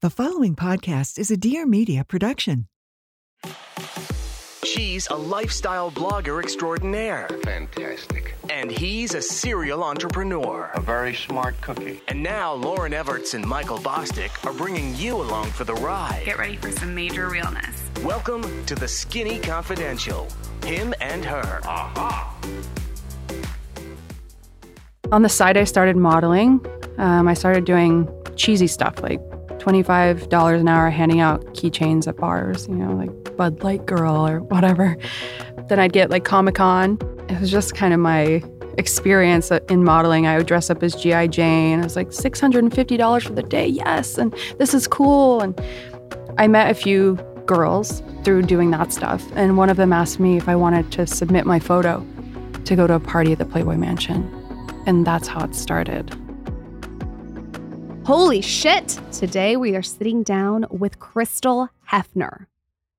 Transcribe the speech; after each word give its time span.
The 0.00 0.10
following 0.10 0.54
podcast 0.54 1.18
is 1.18 1.32
a 1.32 1.36
Dear 1.36 1.66
Media 1.66 2.04
production. 2.04 2.68
She's 4.62 5.08
a 5.08 5.16
lifestyle 5.16 5.90
blogger 5.90 6.40
extraordinaire, 6.40 7.26
Fantastic. 7.42 8.36
and 8.48 8.70
he's 8.70 9.14
a 9.14 9.20
serial 9.20 9.82
entrepreneur. 9.82 10.70
A 10.74 10.80
very 10.80 11.16
smart 11.16 11.60
cookie. 11.62 12.00
And 12.06 12.22
now 12.22 12.56
Lauryn 12.56 12.92
Evarts 12.92 13.34
and 13.34 13.44
Michael 13.44 13.78
Bosstick 13.78 14.30
are 14.46 14.52
bringing 14.52 14.94
you 14.94 15.16
along 15.16 15.46
for 15.46 15.64
the 15.64 15.74
ride. 15.74 16.22
Get 16.24 16.38
ready 16.38 16.54
for 16.58 16.70
some 16.70 16.94
major 16.94 17.28
realness. 17.28 17.82
Welcome 18.04 18.64
to 18.66 18.76
the 18.76 18.86
Skinny 18.86 19.40
Confidential. 19.40 20.28
Him 20.64 20.94
and 21.00 21.24
her. 21.24 21.60
Aha. 21.64 22.36
On 25.10 25.22
the 25.22 25.28
side, 25.28 25.56
I 25.56 25.64
started 25.64 25.96
modeling. 25.96 26.64
Um, 26.98 27.26
I 27.26 27.34
started 27.34 27.64
doing 27.64 28.08
cheesy 28.36 28.68
stuff 28.68 29.02
like 29.02 29.20
$25 29.68 30.60
an 30.60 30.68
hour 30.68 30.88
handing 30.88 31.20
out 31.20 31.44
keychains 31.54 32.06
at 32.06 32.16
bars, 32.16 32.66
you 32.68 32.74
know, 32.74 32.92
like 32.92 33.36
Bud 33.36 33.62
Light 33.62 33.84
Girl 33.84 34.26
or 34.26 34.40
whatever. 34.40 34.96
Then 35.68 35.78
I'd 35.78 35.92
get 35.92 36.10
like 36.10 36.24
Comic 36.24 36.54
Con. 36.54 36.98
It 37.28 37.38
was 37.38 37.50
just 37.50 37.74
kind 37.74 37.92
of 37.92 38.00
my 38.00 38.42
experience 38.78 39.50
in 39.50 39.84
modeling. 39.84 40.26
I 40.26 40.38
would 40.38 40.46
dress 40.46 40.70
up 40.70 40.82
as 40.82 40.94
G.I. 40.94 41.26
Jane. 41.26 41.80
I 41.80 41.82
was 41.82 41.96
like, 41.96 42.08
$650 42.08 43.22
for 43.22 43.32
the 43.32 43.42
day, 43.42 43.66
yes. 43.66 44.16
And 44.16 44.34
this 44.58 44.72
is 44.72 44.88
cool. 44.88 45.40
And 45.40 45.60
I 46.38 46.48
met 46.48 46.70
a 46.70 46.74
few 46.74 47.16
girls 47.44 48.02
through 48.24 48.42
doing 48.42 48.70
that 48.70 48.92
stuff. 48.92 49.24
And 49.34 49.56
one 49.58 49.68
of 49.68 49.76
them 49.76 49.92
asked 49.92 50.18
me 50.18 50.36
if 50.36 50.48
I 50.48 50.56
wanted 50.56 50.90
to 50.92 51.06
submit 51.06 51.44
my 51.44 51.58
photo 51.58 52.06
to 52.64 52.76
go 52.76 52.86
to 52.86 52.94
a 52.94 53.00
party 53.00 53.32
at 53.32 53.38
the 53.38 53.44
Playboy 53.44 53.76
Mansion. 53.76 54.32
And 54.86 55.06
that's 55.06 55.28
how 55.28 55.44
it 55.44 55.54
started. 55.54 56.14
Holy 58.08 58.40
shit! 58.40 58.98
Today 59.12 59.54
we 59.54 59.76
are 59.76 59.82
sitting 59.82 60.22
down 60.22 60.64
with 60.70 60.98
Crystal 60.98 61.68
Hefner. 61.90 62.46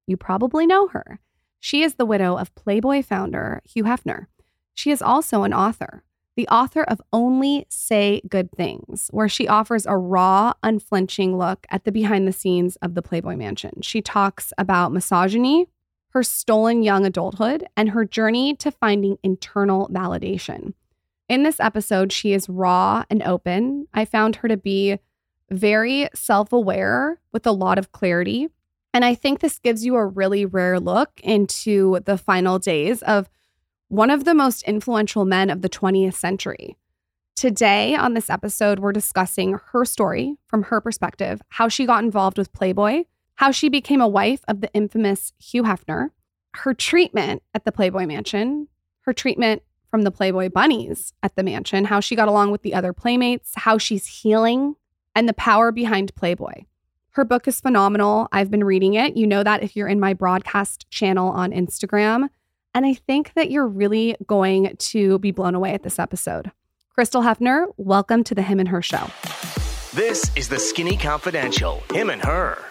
You 0.06 0.18
probably 0.18 0.68
know 0.68 0.90
her. 0.90 1.20
She 1.60 1.82
is 1.82 1.96
the 1.96 2.06
widow 2.06 2.38
of 2.38 2.54
Playboy 2.54 3.02
founder 3.02 3.64
Hugh 3.66 3.86
Hefner. 3.86 4.28
She 4.76 4.92
is 4.92 5.02
also 5.02 5.42
an 5.42 5.52
author, 5.52 6.04
the 6.36 6.48
author 6.50 6.84
of 6.84 7.02
Only 7.12 7.66
Say 7.70 8.22
Good 8.30 8.52
Things, 8.52 9.10
where 9.10 9.28
she 9.28 9.48
offers 9.48 9.88
a 9.88 9.98
raw, 9.98 10.54
unflinching 10.62 11.36
look 11.36 11.66
at 11.72 11.86
the 11.86 11.92
behind 11.92 12.28
the 12.28 12.32
scenes 12.32 12.76
of 12.76 12.94
the 12.94 13.02
Playboy 13.02 13.36
Mansion. 13.36 13.82
She 13.82 14.04
talks 14.04 14.54
about 14.60 14.92
misogyny, 14.92 15.70
her 16.10 16.22
stolen 16.22 16.84
young 16.84 17.04
adulthood, 17.04 17.66
and 17.76 17.90
her 17.90 18.06
journey 18.06 18.54
to 18.58 18.70
finding 18.70 19.18
internal 19.24 19.90
validation. 19.92 20.74
In 21.30 21.44
this 21.44 21.60
episode, 21.60 22.12
she 22.12 22.34
is 22.34 22.50
raw 22.50 23.06
and 23.10 23.22
open. 23.22 23.88
I 23.94 24.04
found 24.04 24.38
her 24.38 24.48
to 24.48 24.58
be 24.58 24.98
very 25.52 26.10
self 26.16 26.52
aware 26.52 27.22
with 27.32 27.46
a 27.46 27.52
lot 27.52 27.78
of 27.78 27.92
clarity. 27.92 28.50
And 28.96 29.06
I 29.06 29.14
think 29.14 29.40
this 29.40 29.60
gives 29.60 29.86
you 29.86 29.96
a 29.96 30.06
really 30.06 30.44
rare 30.46 30.80
look 30.80 31.22
into 31.22 32.00
the 32.06 32.18
final 32.18 32.58
days 32.58 33.04
of 33.04 33.30
one 33.90 34.10
of 34.10 34.26
the 34.26 34.34
most 34.34 34.64
influential 34.64 35.24
men 35.24 35.52
of 35.52 35.62
the 35.62 35.70
20th 35.70 36.16
century. 36.16 36.76
Today, 37.36 37.96
on 37.96 38.16
this 38.16 38.30
episode, 38.30 38.80
we're 38.80 38.92
discussing 38.92 39.60
her 39.72 39.86
story 39.86 40.36
from 40.48 40.64
her 40.64 40.82
perspective, 40.82 41.42
how 41.50 41.68
she 41.68 41.86
got 41.86 42.04
involved 42.04 42.40
with 42.40 42.52
Playboy, 42.52 43.04
how 43.36 43.52
she 43.52 43.70
became 43.70 44.02
a 44.02 44.08
wife 44.08 44.42
of 44.48 44.62
the 44.62 44.74
infamous 44.74 45.32
Hugh 45.38 45.64
Hefner, 45.64 46.10
her 46.56 46.74
treatment 46.74 47.44
at 47.54 47.66
the 47.66 47.72
Playboy 47.72 48.08
Mansion, 48.08 48.68
her 49.02 49.14
treatment 49.14 49.62
from 49.90 50.04
the 50.04 50.12
Playboy 50.12 50.50
bunnies 50.50 51.14
at 51.24 51.36
the 51.36 51.44
mansion, 51.44 51.86
how 51.86 52.00
she 52.00 52.16
got 52.16 52.28
along 52.28 52.52
with 52.52 52.62
the 52.62 52.74
other 52.74 52.94
playmates, 52.94 53.54
how 53.56 53.78
she's 53.78 54.06
healing, 54.06 54.76
and 55.16 55.28
the 55.28 55.34
power 55.34 55.72
behind 55.72 56.16
Playboy. 56.16 56.64
Her 57.12 57.26
book 57.26 57.48
is 57.48 57.60
phenomenal. 57.60 58.28
I've 58.32 58.52
been 58.52 58.64
reading 58.64 58.94
it. 58.94 59.18
You 59.18 59.28
know 59.28 59.44
that 59.44 59.64
if 59.64 59.76
you're 59.76 59.88
in 59.88 60.00
my 60.00 60.14
broadcast 60.14 60.90
channel 60.90 61.30
on 61.30 61.52
Instagram. 61.52 62.30
And 62.76 62.86
I 62.86 62.94
think 62.94 63.34
that 63.34 63.50
you're 63.50 63.68
really 63.68 64.16
going 64.28 64.76
to 64.78 65.18
be 65.20 65.32
blown 65.32 65.56
away 65.56 65.74
at 65.74 65.84
this 65.84 65.98
episode. 65.98 66.52
Crystal 66.94 67.24
Hefner, 67.24 67.66
welcome 67.78 68.24
to 68.26 68.36
the 68.36 68.44
Him 68.44 68.60
and 68.60 68.70
Her 68.70 68.82
Show. 68.82 69.10
This 69.94 70.32
is 70.36 70.50
the 70.50 70.60
Skinny 70.60 70.98
Confidential. 70.98 71.82
Him 71.92 72.12
and 72.12 72.22
her. 72.24 72.64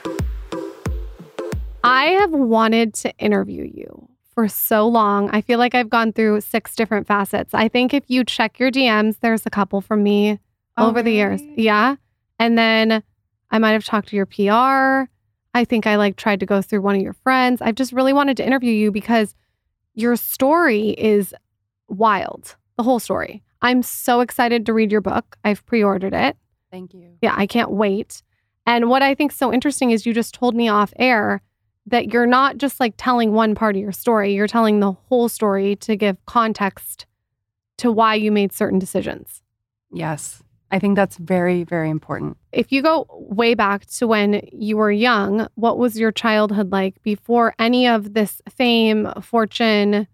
I 1.82 2.04
have 2.20 2.30
wanted 2.30 2.94
to 2.94 3.16
interview 3.18 3.64
you 3.64 4.08
for 4.38 4.46
so 4.46 4.86
long. 4.86 5.28
I 5.30 5.40
feel 5.40 5.58
like 5.58 5.74
I've 5.74 5.90
gone 5.90 6.12
through 6.12 6.42
six 6.42 6.76
different 6.76 7.08
facets. 7.08 7.54
I 7.54 7.66
think 7.66 7.92
if 7.92 8.04
you 8.06 8.22
check 8.22 8.60
your 8.60 8.70
DMs, 8.70 9.16
there's 9.20 9.44
a 9.44 9.50
couple 9.50 9.80
from 9.80 10.04
me 10.04 10.38
Oh, 10.76 10.86
over 10.86 11.02
the 11.02 11.10
years. 11.10 11.42
Yeah. 11.56 11.96
And 12.38 12.56
then 12.56 13.02
I 13.50 13.58
might 13.58 13.72
have 13.72 13.84
talked 13.84 14.10
to 14.10 14.16
your 14.16 14.26
PR. 14.26 15.10
I 15.54 15.64
think 15.64 15.88
I 15.88 15.96
like 15.96 16.14
tried 16.14 16.38
to 16.38 16.46
go 16.46 16.62
through 16.62 16.82
one 16.82 16.94
of 16.94 17.02
your 17.02 17.14
friends. 17.14 17.60
I've 17.60 17.74
just 17.74 17.92
really 17.92 18.12
wanted 18.12 18.36
to 18.36 18.46
interview 18.46 18.70
you 18.70 18.92
because 18.92 19.34
your 19.94 20.14
story 20.14 20.90
is 20.90 21.34
wild. 21.88 22.54
The 22.76 22.84
whole 22.84 23.00
story. 23.00 23.42
I'm 23.60 23.82
so 23.82 24.20
excited 24.20 24.66
to 24.66 24.72
read 24.72 24.92
your 24.92 25.00
book. 25.00 25.36
I've 25.42 25.66
pre-ordered 25.66 26.14
it. 26.14 26.36
Thank 26.70 26.94
you. 26.94 27.16
Yeah, 27.22 27.34
I 27.36 27.48
can't 27.48 27.72
wait. 27.72 28.22
And 28.66 28.88
what 28.88 29.02
I 29.02 29.16
think 29.16 29.32
so 29.32 29.52
interesting 29.52 29.90
is 29.90 30.06
you 30.06 30.14
just 30.14 30.32
told 30.32 30.54
me 30.54 30.68
off 30.68 30.92
air 30.96 31.42
that 31.90 32.12
you're 32.12 32.26
not 32.26 32.58
just 32.58 32.80
like 32.80 32.94
telling 32.96 33.32
one 33.32 33.54
part 33.54 33.76
of 33.76 33.82
your 33.82 33.92
story, 33.92 34.34
you're 34.34 34.46
telling 34.46 34.80
the 34.80 34.92
whole 34.92 35.28
story 35.28 35.76
to 35.76 35.96
give 35.96 36.24
context 36.26 37.06
to 37.78 37.92
why 37.92 38.14
you 38.14 38.30
made 38.32 38.52
certain 38.52 38.78
decisions. 38.78 39.42
Yes. 39.92 40.42
I 40.70 40.78
think 40.78 40.96
that's 40.96 41.16
very, 41.16 41.64
very 41.64 41.88
important. 41.88 42.36
If 42.52 42.72
you 42.72 42.82
go 42.82 43.06
way 43.08 43.54
back 43.54 43.86
to 43.86 44.06
when 44.06 44.46
you 44.52 44.76
were 44.76 44.92
young, 44.92 45.48
what 45.54 45.78
was 45.78 45.98
your 45.98 46.12
childhood 46.12 46.70
like 46.70 47.02
before 47.02 47.54
any 47.58 47.88
of 47.88 48.12
this 48.12 48.42
fame, 48.50 49.10
fortune, 49.22 50.06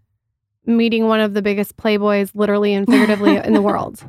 meeting 0.65 1.09
one 1.09 1.21
of 1.21 1.35
the 1.35 1.43
biggest 1.43 1.77
playboys, 1.77 2.31
literally 2.35 2.73
and 2.73 2.87
figuratively, 2.87 3.37
in 3.37 3.53
the 3.53 3.63
world? 3.71 4.05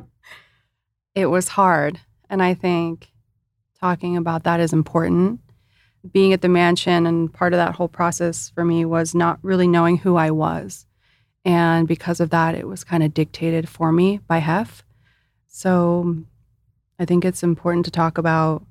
It 1.16 1.26
was 1.26 1.48
hard. 1.48 1.98
And 2.30 2.42
I 2.42 2.54
think 2.54 3.08
talking 3.80 4.16
about 4.16 4.44
that 4.44 4.60
is 4.60 4.72
important. 4.72 5.40
Being 6.12 6.32
at 6.32 6.42
the 6.42 6.48
mansion 6.48 7.06
and 7.06 7.32
part 7.32 7.52
of 7.52 7.58
that 7.58 7.74
whole 7.74 7.88
process 7.88 8.50
for 8.50 8.64
me 8.64 8.84
was 8.84 9.14
not 9.14 9.38
really 9.42 9.66
knowing 9.66 9.98
who 9.98 10.16
I 10.16 10.30
was. 10.30 10.86
And 11.44 11.86
because 11.86 12.20
of 12.20 12.30
that, 12.30 12.54
it 12.54 12.66
was 12.66 12.84
kind 12.84 13.02
of 13.02 13.14
dictated 13.14 13.68
for 13.68 13.92
me 13.92 14.20
by 14.26 14.38
Hef. 14.38 14.84
So 15.46 16.24
I 16.98 17.04
think 17.04 17.24
it's 17.24 17.42
important 17.42 17.84
to 17.84 17.90
talk 17.90 18.18
about, 18.18 18.64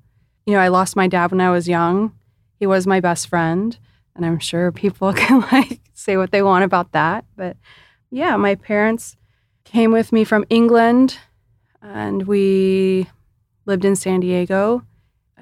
you 0.45 0.53
know, 0.53 0.59
I 0.59 0.68
lost 0.68 0.95
my 0.95 1.07
dad 1.07 1.31
when 1.31 1.41
I 1.41 1.51
was 1.51 1.68
young. 1.68 2.13
He 2.59 2.68
was 2.68 2.85
my 2.85 3.00
best 3.00 3.28
friend. 3.28 3.78
And 4.16 4.25
I'm 4.25 4.40
sure 4.40 4.72
people 4.72 5.13
can 5.16 5.41
like 5.51 5.79
say 5.94 6.18
what 6.18 6.31
they 6.31 6.41
want 6.41 6.63
about 6.63 6.91
that. 6.91 7.25
But 7.35 7.57
yeah, 8.12 8.35
my 8.35 8.56
parents 8.56 9.18
came 9.63 9.91
with 9.91 10.12
me 10.12 10.24
from 10.24 10.45
England 10.50 11.18
and 11.81 12.28
we 12.28 13.07
lived 13.66 13.85
in 13.85 13.95
San 13.95 14.19
Diego. 14.19 14.84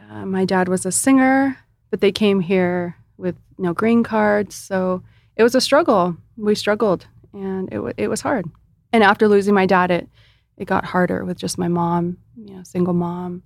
Uh, 0.09 0.25
my 0.25 0.45
dad 0.45 0.67
was 0.67 0.85
a 0.85 0.91
singer, 0.91 1.57
but 1.93 2.01
they 2.01 2.11
came 2.11 2.39
here 2.39 2.97
with 3.17 3.35
no 3.59 3.71
green 3.71 4.01
cards. 4.01 4.55
So 4.55 5.03
it 5.35 5.43
was 5.43 5.53
a 5.53 5.61
struggle. 5.61 6.17
We 6.37 6.55
struggled 6.55 7.05
and 7.33 7.67
it, 7.71 7.75
w- 7.75 7.93
it 7.97 8.07
was 8.07 8.19
hard. 8.19 8.49
And 8.91 9.03
after 9.03 9.27
losing 9.27 9.53
my 9.53 9.67
dad, 9.67 9.91
it, 9.91 10.09
it 10.57 10.65
got 10.65 10.85
harder 10.85 11.23
with 11.23 11.37
just 11.37 11.59
my 11.59 11.67
mom, 11.67 12.17
you 12.35 12.55
know, 12.55 12.63
single 12.63 12.95
mom, 12.95 13.43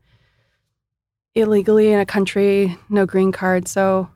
illegally 1.36 1.92
in 1.92 2.00
a 2.00 2.06
country, 2.06 2.78
no 2.88 3.06
green 3.06 3.34
card. 3.34 3.68
So 3.68 4.10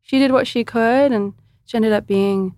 she 0.00 0.18
did 0.18 0.32
what 0.32 0.46
she 0.46 0.64
could 0.64 1.12
and 1.12 1.34
she 1.66 1.76
ended 1.76 1.92
up 1.92 2.06
being 2.06 2.56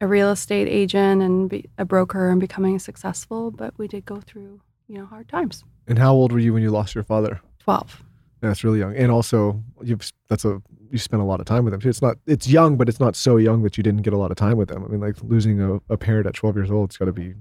a 0.00 0.08
real 0.08 0.32
estate 0.32 0.66
agent 0.66 1.22
and 1.22 1.48
be 1.48 1.70
a 1.78 1.84
broker 1.84 2.30
and 2.30 2.40
becoming 2.40 2.80
successful. 2.80 3.52
But 3.52 3.74
we 3.78 3.86
did 3.86 4.04
go 4.04 4.20
through, 4.20 4.60
you 4.88 4.98
know, 4.98 5.06
hard 5.06 5.28
times. 5.28 5.62
And 5.86 6.00
how 6.00 6.14
old 6.14 6.32
were 6.32 6.40
you 6.40 6.52
when 6.52 6.64
you 6.64 6.70
lost 6.70 6.96
your 6.96 7.04
father? 7.04 7.40
12. 7.60 8.02
That's 8.40 8.64
really 8.64 8.78
young. 8.78 8.94
And 8.94 9.10
also, 9.10 9.62
you've 9.82 10.10
that's 10.28 10.44
a 10.44 10.62
you 10.90 10.98
spent 10.98 11.22
a 11.22 11.24
lot 11.24 11.40
of 11.40 11.46
time 11.46 11.64
with 11.64 11.74
him 11.74 11.80
too. 11.80 11.88
It's 11.88 12.02
not 12.02 12.18
it's 12.26 12.46
young, 12.46 12.76
but 12.76 12.88
it's 12.88 13.00
not 13.00 13.16
so 13.16 13.36
young 13.36 13.62
that 13.62 13.76
you 13.76 13.82
didn't 13.82 14.02
get 14.02 14.12
a 14.12 14.18
lot 14.18 14.30
of 14.30 14.36
time 14.36 14.56
with 14.56 14.70
him. 14.70 14.84
I 14.84 14.88
mean, 14.88 15.00
like 15.00 15.16
losing 15.22 15.60
a, 15.60 15.80
a 15.88 15.96
parent 15.96 16.26
at 16.26 16.34
12 16.34 16.56
years 16.56 16.70
old, 16.70 16.90
it's 16.90 16.96
got 16.96 17.06
to 17.06 17.12
be 17.12 17.34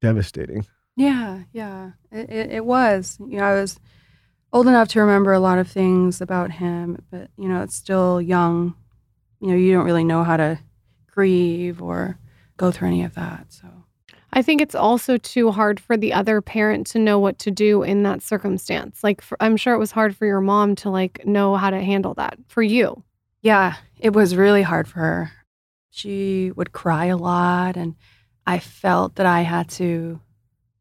devastating. 0.00 0.66
Yeah, 0.96 1.42
yeah, 1.52 1.92
it, 2.10 2.30
it, 2.30 2.50
it 2.52 2.64
was. 2.64 3.18
You 3.20 3.38
know, 3.38 3.44
I 3.44 3.54
was 3.54 3.78
old 4.52 4.66
enough 4.66 4.88
to 4.88 5.00
remember 5.00 5.32
a 5.32 5.40
lot 5.40 5.58
of 5.58 5.68
things 5.68 6.20
about 6.20 6.50
him, 6.52 7.02
but 7.10 7.30
you 7.36 7.48
know, 7.48 7.62
it's 7.62 7.74
still 7.74 8.20
young. 8.20 8.74
You 9.40 9.48
know, 9.48 9.56
you 9.56 9.72
don't 9.72 9.84
really 9.84 10.04
know 10.04 10.24
how 10.24 10.36
to 10.36 10.58
grieve 11.06 11.82
or 11.82 12.18
go 12.56 12.70
through 12.70 12.88
any 12.88 13.04
of 13.04 13.14
that. 13.14 13.46
So 13.48 13.68
I 14.32 14.42
think 14.42 14.60
it's 14.60 14.74
also 14.74 15.16
too 15.16 15.50
hard 15.50 15.80
for 15.80 15.96
the 15.96 16.12
other 16.12 16.40
parent 16.40 16.86
to 16.88 16.98
know 16.98 17.18
what 17.18 17.38
to 17.40 17.50
do 17.50 17.82
in 17.82 18.02
that 18.02 18.22
circumstance. 18.22 19.02
Like, 19.02 19.22
for, 19.22 19.36
I'm 19.40 19.56
sure 19.56 19.74
it 19.74 19.78
was 19.78 19.90
hard 19.90 20.16
for 20.16 20.26
your 20.26 20.40
mom 20.40 20.74
to 20.76 20.90
like 20.90 21.26
know 21.26 21.56
how 21.56 21.70
to 21.70 21.80
handle 21.80 22.14
that 22.14 22.38
for 22.48 22.62
you. 22.62 23.02
yeah, 23.40 23.76
it 23.98 24.12
was 24.12 24.36
really 24.36 24.62
hard 24.62 24.86
for 24.88 25.00
her. 25.00 25.32
She 25.90 26.52
would 26.54 26.72
cry 26.72 27.06
a 27.06 27.16
lot, 27.16 27.76
and 27.76 27.96
I 28.46 28.58
felt 28.58 29.16
that 29.16 29.26
I 29.26 29.42
had 29.42 29.68
to 29.70 30.20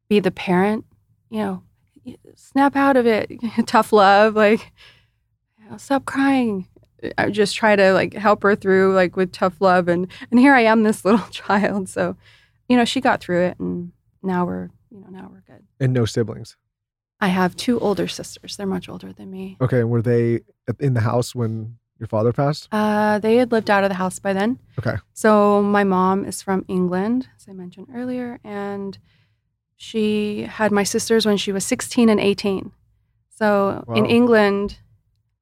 be 0.10 0.20
the 0.20 0.32
parent. 0.32 0.86
You 1.30 1.40
know, 1.40 1.64
snap 2.36 2.76
out 2.76 2.98
of 2.98 3.06
it, 3.08 3.32
tough 3.66 3.92
love, 3.94 4.36
like 4.36 4.72
I'll 5.72 5.80
stop 5.80 6.06
crying. 6.06 6.68
I 7.18 7.30
just 7.30 7.56
try 7.56 7.76
to 7.76 7.94
like 7.94 8.14
help 8.14 8.44
her 8.44 8.56
through 8.56 8.96
like 8.96 9.16
with 9.16 9.32
tough 9.32 9.62
love 9.62 9.88
and 9.88 10.08
and 10.32 10.40
here 10.40 10.54
I 10.54 10.62
am 10.62 10.84
this 10.84 11.06
little 11.06 11.28
child. 11.30 11.90
So, 11.90 12.16
you 12.68 12.78
know, 12.78 12.86
she 12.86 13.02
got 13.02 13.22
through 13.22 13.42
it 13.42 13.60
and 13.60 13.92
now 14.24 14.46
we're, 14.46 14.70
you 14.90 15.00
know, 15.00 15.08
now 15.10 15.30
we're 15.32 15.42
good. 15.42 15.64
And 15.80 15.94
no 15.94 16.06
siblings. 16.06 16.56
I 17.20 17.30
have 17.30 17.56
two 17.56 17.80
older 17.80 18.08
sisters. 18.08 18.58
They're 18.58 18.68
much 18.68 18.90
older 18.90 19.12
than 19.12 19.32
me. 19.32 19.58
Okay, 19.60 19.84
were 19.84 20.02
they 20.02 20.42
in 20.80 20.94
the 20.94 21.02
house 21.02 21.34
when 21.34 21.78
your 21.98 22.08
father 22.08 22.32
passed? 22.32 22.68
Uh, 22.72 23.18
they 23.20 23.38
had 23.38 23.52
lived 23.52 23.72
out 23.72 23.84
of 23.84 23.90
the 23.90 23.96
house 23.96 24.20
by 24.20 24.34
then. 24.34 24.60
Okay. 24.78 24.98
So 25.14 25.64
my 25.64 25.84
mom 25.84 26.26
is 26.26 26.42
from 26.44 26.64
England, 26.68 27.28
as 27.36 27.48
I 27.50 27.54
mentioned 27.54 27.88
earlier, 27.94 28.40
and 28.44 28.98
she 29.76 30.44
had 30.44 30.72
my 30.72 30.84
sisters 30.84 31.26
when 31.26 31.38
she 31.38 31.52
was 31.52 31.66
16 31.66 32.10
and 32.10 32.20
18. 32.20 32.72
So 33.30 33.84
in 33.96 34.06
England, 34.06 34.80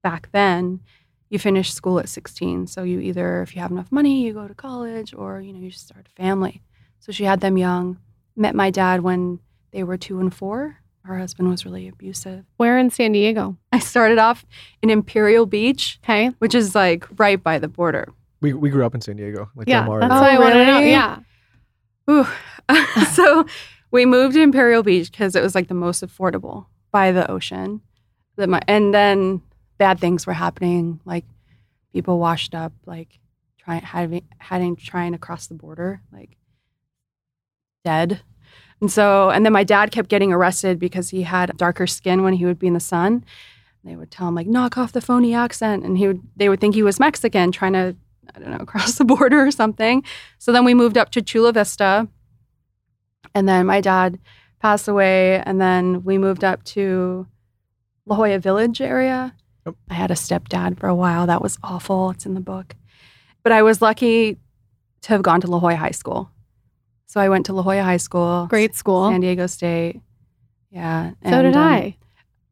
back 0.04 0.30
then, 0.32 0.82
you 1.30 1.40
finish 1.40 1.74
school 1.74 2.00
at 2.00 2.10
16. 2.10 2.68
So 2.68 2.84
you 2.84 3.00
either, 3.00 3.42
if 3.42 3.56
you 3.56 3.62
have 3.62 3.72
enough 3.72 3.92
money, 3.92 4.22
you 4.26 4.34
go 4.34 4.48
to 4.48 4.54
college, 4.54 5.14
or 5.14 5.42
you 5.42 5.54
know, 5.54 5.60
you 5.60 5.72
just 5.72 5.86
start 5.88 6.08
a 6.08 6.22
family. 6.22 6.62
So 7.06 7.12
she 7.12 7.24
had 7.24 7.40
them 7.40 7.56
young. 7.56 8.00
Met 8.36 8.56
my 8.56 8.72
dad 8.72 9.02
when 9.02 9.38
they 9.72 9.84
were 9.84 9.96
two 9.96 10.20
and 10.20 10.34
four. 10.34 10.78
Her 11.04 11.20
husband 11.20 11.52
was 11.52 11.64
really 11.64 11.88
abusive. 11.88 12.46
Where 12.58 12.80
in 12.80 12.90
San 12.90 13.12
Diego? 13.12 13.58
I 13.72 13.78
started 13.78 14.18
off 14.18 14.44
in 14.82 14.90
Imperial 14.90 15.46
Beach, 15.46 16.00
Okay. 16.04 16.30
which 16.40 16.56
is 16.56 16.74
like 16.74 17.06
right 17.20 17.42
by 17.42 17.60
the 17.60 17.68
border. 17.68 18.12
We, 18.42 18.54
we 18.54 18.72
grew 18.72 18.84
up 18.84 18.96
in 18.96 19.02
San 19.02 19.18
Diego. 19.18 19.52
Like 19.56 19.68
Yeah, 19.68 19.86
Del 19.86 20.00
that's 20.00 20.14
oh, 20.14 20.24
area. 20.24 20.40
what 20.40 20.54
I 20.54 20.56
want 20.56 20.68
to 20.68 20.74
know. 20.74 20.80
Yeah. 20.80 21.20
Ooh. 22.10 23.06
so 23.14 23.46
we 23.92 24.08
moved 24.08 24.34
to 24.34 24.42
Imperial 24.42 24.82
Beach 24.82 25.12
because 25.12 25.36
it 25.36 25.44
was 25.44 25.54
like 25.54 25.68
the 25.68 25.76
most 25.76 26.04
affordable 26.04 26.66
by 26.92 27.12
the 27.12 27.30
ocean. 27.30 27.82
That 28.38 28.50
my, 28.50 28.62
and 28.68 28.96
then 28.96 29.44
bad 29.78 30.00
things 30.00 30.26
were 30.26 30.34
happening, 30.34 31.00
like 31.06 31.26
people 31.94 32.18
washed 32.18 32.56
up, 32.56 32.74
like 32.88 33.20
trying 33.60 33.82
having 33.82 34.24
having 34.40 34.76
trying 34.76 35.12
to 35.12 35.20
cross 35.20 35.46
the 35.46 35.54
border, 35.54 36.02
like 36.12 36.36
dead. 37.86 38.20
And 38.82 38.92
so, 38.92 39.30
and 39.30 39.46
then 39.46 39.54
my 39.54 39.64
dad 39.64 39.92
kept 39.92 40.10
getting 40.10 40.34
arrested 40.34 40.80
because 40.80 41.10
he 41.10 41.22
had 41.22 41.56
darker 41.56 41.88
skin 41.88 42.24
when 42.24 42.34
he 42.34 42.46
would 42.46 42.60
be 42.60 42.68
in 42.68 42.74
the 42.74 42.82
sun. 42.82 43.24
They 43.86 43.96
would 43.96 44.12
tell 44.12 44.28
him 44.28 44.36
like, 44.36 44.48
knock 44.48 44.78
off 44.78 44.92
the 44.92 45.00
phony 45.00 45.34
accent, 45.34 45.86
and 45.86 45.98
he 45.98 46.08
would 46.08 46.22
they 46.36 46.50
would 46.50 46.60
think 46.60 46.76
he 46.76 46.84
was 46.84 47.00
Mexican 47.00 47.52
trying 47.52 47.74
to 47.74 47.96
I 48.36 48.40
don't 48.40 48.52
know 48.52 48.66
cross 48.66 48.96
the 48.96 49.06
border 49.06 49.46
or 49.46 49.52
something. 49.52 50.04
So 50.40 50.52
then 50.52 50.66
we 50.66 50.74
moved 50.74 50.98
up 50.98 51.12
to 51.12 51.22
Chula 51.22 51.54
Vista. 51.54 52.08
And 53.34 53.50
then 53.50 53.66
my 53.66 53.82
dad 53.82 54.20
passed 54.60 54.88
away. 54.88 55.42
And 55.46 55.60
then 55.62 56.04
we 56.04 56.18
moved 56.18 56.44
up 56.44 56.64
to 56.76 57.28
La 58.06 58.16
Jolla 58.16 58.40
Village 58.40 58.82
area. 58.82 59.36
Yep. 59.66 59.76
I 59.90 59.94
had 59.94 60.12
a 60.12 60.16
stepdad 60.16 60.80
for 60.80 60.88
a 60.88 60.96
while. 60.96 61.28
That 61.28 61.42
was 61.42 61.58
awful. 61.64 62.12
It's 62.12 62.26
in 62.26 62.34
the 62.34 62.40
book. 62.40 62.76
But 63.44 63.52
I 63.52 63.62
was 63.62 63.82
lucky 63.82 64.38
to 65.02 65.10
have 65.10 65.22
gone 65.22 65.42
to 65.42 65.48
La 65.48 65.60
Jolla 65.60 65.76
High 65.76 65.92
School. 65.92 66.32
So 67.08 67.22
I 67.22 67.30
went 67.30 67.46
to 67.48 67.54
La 67.54 67.62
Jolla 67.62 67.84
High 67.84 67.98
School, 67.98 68.48
Great 68.50 68.76
school. 68.76 69.10
San 69.10 69.22
Diego 69.22 69.48
State. 69.48 70.02
Yeah. 70.72 71.12
so 71.24 71.42
did 71.42 71.56
um, 71.56 71.64
I. 71.64 71.96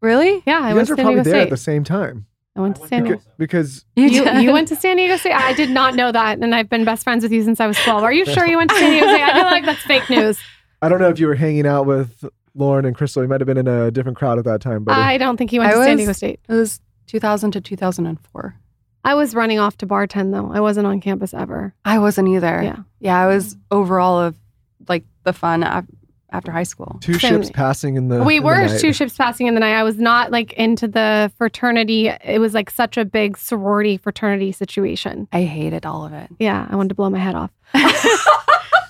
Really? 0.02 0.44
Yeah, 0.46 0.60
I 0.60 0.70
you 0.70 0.76
went 0.76 0.78
guys 0.78 0.88
to 0.88 0.92
were 0.94 0.96
San 0.98 1.06
probably 1.06 1.14
Diego 1.16 1.24
there 1.24 1.34
State. 1.34 1.44
at 1.44 1.50
the 1.50 1.58
same 1.58 1.84
time. 1.84 2.26
I 2.56 2.62
went 2.62 2.76
to 2.76 2.88
San 2.88 3.04
Diego. 3.04 3.22
Because, 3.38 3.86
because 3.96 4.14
You, 4.14 4.24
You, 4.34 4.40
you 4.42 4.52
went 4.54 4.68
to 4.68 4.76
San 4.76 4.98
Diego 4.98 5.18
State? 5.18 5.34
I 5.34 5.54
did 5.54 5.70
not 5.70 5.96
know 5.96 6.12
that. 6.12 6.40
And 6.40 6.54
I've 6.54 6.70
been 6.70 6.86
best 6.86 7.04
friends 7.04 7.24
with 7.24 7.32
you 7.32 7.44
since 7.44 7.60
I 7.60 7.68
was 7.68 7.78
12. 7.78 8.04
Are 8.04 8.14
you 8.14 8.26
sure 8.26 8.46
you 8.46 8.58
went 8.58 8.70
to 8.70 8.78
San 8.78 8.92
Diego 8.92 9.08
State? 9.08 9.22
I 9.22 9.34
feel 9.34 9.44
like 9.46 9.66
that's 9.66 9.82
fake 9.82 10.10
news. 10.10 10.40
I 10.82 10.90
don't 10.90 11.00
know 11.00 11.10
if 11.10 11.20
you 11.20 11.28
were 11.28 11.36
hanging 11.36 11.66
out 11.66 11.86
with 11.86 12.26
Lauryn 12.58 12.86
and 12.86 12.96
Crystal. 12.96 13.24
You 13.24 13.30
might 13.30 13.42
have 13.42 13.48
been 13.48 13.58
in 13.58 13.68
a 13.68 13.90
different 13.90 14.18
crowd 14.18 14.38
at 14.38 14.46
that 14.46 14.62
time, 14.62 14.84
but 14.84 14.98
I 14.98 15.18
don't 15.18 15.38
think 15.38 15.52
you 15.52 15.62
went 15.62 15.74
I 15.74 15.76
to 15.76 15.84
San 15.84 15.98
Diego 15.98 16.12
State. 16.12 16.40
It 16.48 16.54
was 16.54 16.82
2000 17.08 17.52
to 17.52 17.62
2004. 17.62 18.56
I 19.06 19.16
was 19.16 19.36
running 19.36 19.60
off 19.60 19.78
to 19.78 19.88
bartend 19.88 20.32
though. 20.32 20.52
I 20.54 20.60
wasn't 20.60 20.88
on 20.88 21.02
campus 21.02 21.34
ever. 21.34 21.74
I 21.84 22.00
wasn't 22.00 22.30
either. 22.30 22.62
Yeah. 22.62 22.78
Yeah, 23.00 23.20
I 23.20 23.28
was 23.28 23.58
overall 23.72 24.20
of 24.20 24.36
like 24.88 25.04
the 25.24 25.34
fun 25.34 25.64
af- 25.64 25.86
after 26.32 26.52
high 26.52 26.64
school. 26.64 26.98
two 27.02 27.14
Same. 27.20 27.42
ships 27.44 27.52
passing 27.52 27.96
in 27.96 28.08
the. 28.08 28.24
we 28.24 28.38
in 28.38 28.42
the 28.44 28.48
were 28.48 28.66
night. 28.66 28.80
two 28.80 28.92
ships 28.94 29.16
passing 29.16 29.48
in 29.48 29.54
the 29.54 29.60
night. 29.60 29.76
I 29.76 29.84
was 29.84 29.98
not 30.00 30.32
like 30.32 30.54
into 30.54 30.88
the 30.88 31.32
fraternity. 31.38 32.08
It 32.08 32.40
was 32.40 32.54
like 32.56 32.70
such 32.72 32.98
a 32.98 33.06
big 33.06 33.38
sorority 33.38 33.98
fraternity 33.98 34.52
situation. 34.52 35.28
I 35.32 35.44
hated 35.44 35.86
all 35.86 36.06
of 36.06 36.14
it. 36.14 36.30
Yeah, 36.40 36.68
I 36.70 36.76
wanted 36.76 36.90
to 36.90 36.96
blow 36.96 37.10
my 37.10 37.20
head 37.20 37.36
off. 37.36 37.52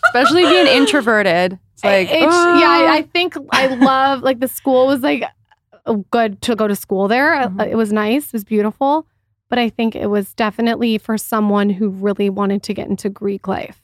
Especially 0.06 0.44
being 0.44 0.68
introverted. 0.68 1.60
It's 1.74 1.84
like, 1.84 2.10
It's- 2.10 2.30
"Oh." 2.32 2.60
yeah, 2.60 2.68
I, 2.92 2.98
I 2.98 3.02
think 3.02 3.36
I 3.52 3.68
love 3.68 4.22
like 4.22 4.40
the 4.40 4.48
school 4.48 4.88
was 4.88 5.02
like 5.02 5.24
good 6.12 6.42
to 6.44 6.56
go 6.56 6.68
to 6.68 6.76
school 6.76 7.08
there. 7.08 7.34
Mhm. 7.48 7.68
It 7.68 7.76
was 7.76 7.92
nice, 7.92 8.28
it 8.28 8.34
was 8.34 8.44
beautiful, 8.44 9.06
but 9.50 9.60
I 9.60 9.70
think 9.70 9.96
it 9.96 10.08
was 10.10 10.34
definitely 10.34 10.98
for 10.98 11.18
someone 11.18 11.70
who 11.70 11.90
really 11.90 12.30
wanted 12.30 12.64
to 12.64 12.74
get 12.74 12.88
into 12.88 13.10
Greek 13.10 13.48
life. 13.48 13.82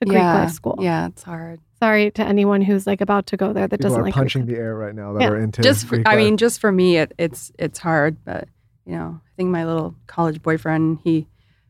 It's 0.00 0.10
a 0.10 0.12
Greek 0.12 0.22
yeah, 0.22 0.40
life 0.42 0.52
school. 0.52 0.76
Yeah, 0.80 1.06
it's 1.08 1.22
hard. 1.22 1.60
Sorry 1.80 2.10
to 2.12 2.22
anyone 2.22 2.62
who's 2.62 2.86
like 2.86 3.00
about 3.00 3.26
to 3.26 3.36
go 3.36 3.52
there 3.52 3.66
that 3.66 3.78
People 3.78 3.90
doesn't 3.90 4.00
are 4.00 4.04
like 4.04 4.14
punching 4.14 4.44
Greek 4.44 4.56
the 4.56 4.62
air 4.62 4.74
right 4.76 4.94
now 4.94 5.12
that 5.14 5.22
Yeah. 5.22 5.30
are 5.30 5.38
into. 5.38 5.62
just 5.62 5.86
for, 5.86 5.96
Greek 5.96 6.06
I 6.08 6.14
life. 6.14 6.24
mean, 6.24 6.36
just 6.36 6.60
for 6.60 6.70
me, 6.70 6.98
it, 6.98 7.12
it's 7.18 7.50
it's 7.58 7.78
hard. 7.78 8.16
But 8.24 8.48
you 8.86 8.96
know, 8.96 9.20
I 9.24 9.30
think 9.36 9.50
my 9.50 9.64
little 9.64 9.94
college 10.06 10.40
boyfriend 10.42 11.00
he 11.02 11.26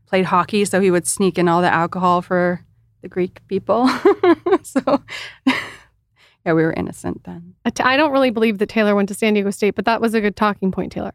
played 0.07 0.27
hockey, 0.27 0.65
so 0.65 0.81
he 0.81 0.91
would 0.91 1.07
sneak 1.07 1.39
in 1.39 1.49
all 1.49 1.63
the 1.63 1.73
alcohol 1.73 2.21
for 2.23 2.65
the 3.03 3.09
Greek 3.09 3.41
people. 3.49 3.89
so 4.63 5.03
yeah, 5.47 6.53
we 6.53 6.63
were 6.63 6.73
innocent 6.73 7.25
then. 7.25 7.55
I 7.65 7.97
don't 7.97 8.13
really 8.13 8.31
believe 8.31 8.59
that 8.59 8.69
Taylor 8.69 8.95
went 8.95 9.09
to 9.09 9.15
San 9.15 9.35
Diego 9.35 9.51
State, 9.51 9.75
but 9.75 9.85
that 9.87 10.01
was 10.01 10.13
a 10.15 10.21
good 10.21 10.37
talking 10.37 10.71
point, 10.71 10.93
Taylor. 10.93 11.13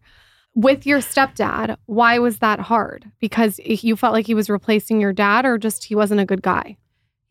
With 0.56 0.86
your 0.86 1.00
stepdad, 1.00 1.78
why 1.88 2.20
was 2.20 2.38
that 2.40 2.60
hard? 2.60 3.10
Because 3.20 3.60
eh, 3.66 3.78
you 3.82 3.96
felt 3.96 4.14
like 4.14 4.28
he 4.28 4.36
was 4.36 4.50
replacing 4.50 5.02
your 5.02 5.14
dad, 5.14 5.46
or 5.46 5.58
just 5.58 5.86
he 5.86 5.96
wasn't 5.96 6.20
a 6.22 6.26
good 6.26 6.42
guy? 6.44 6.78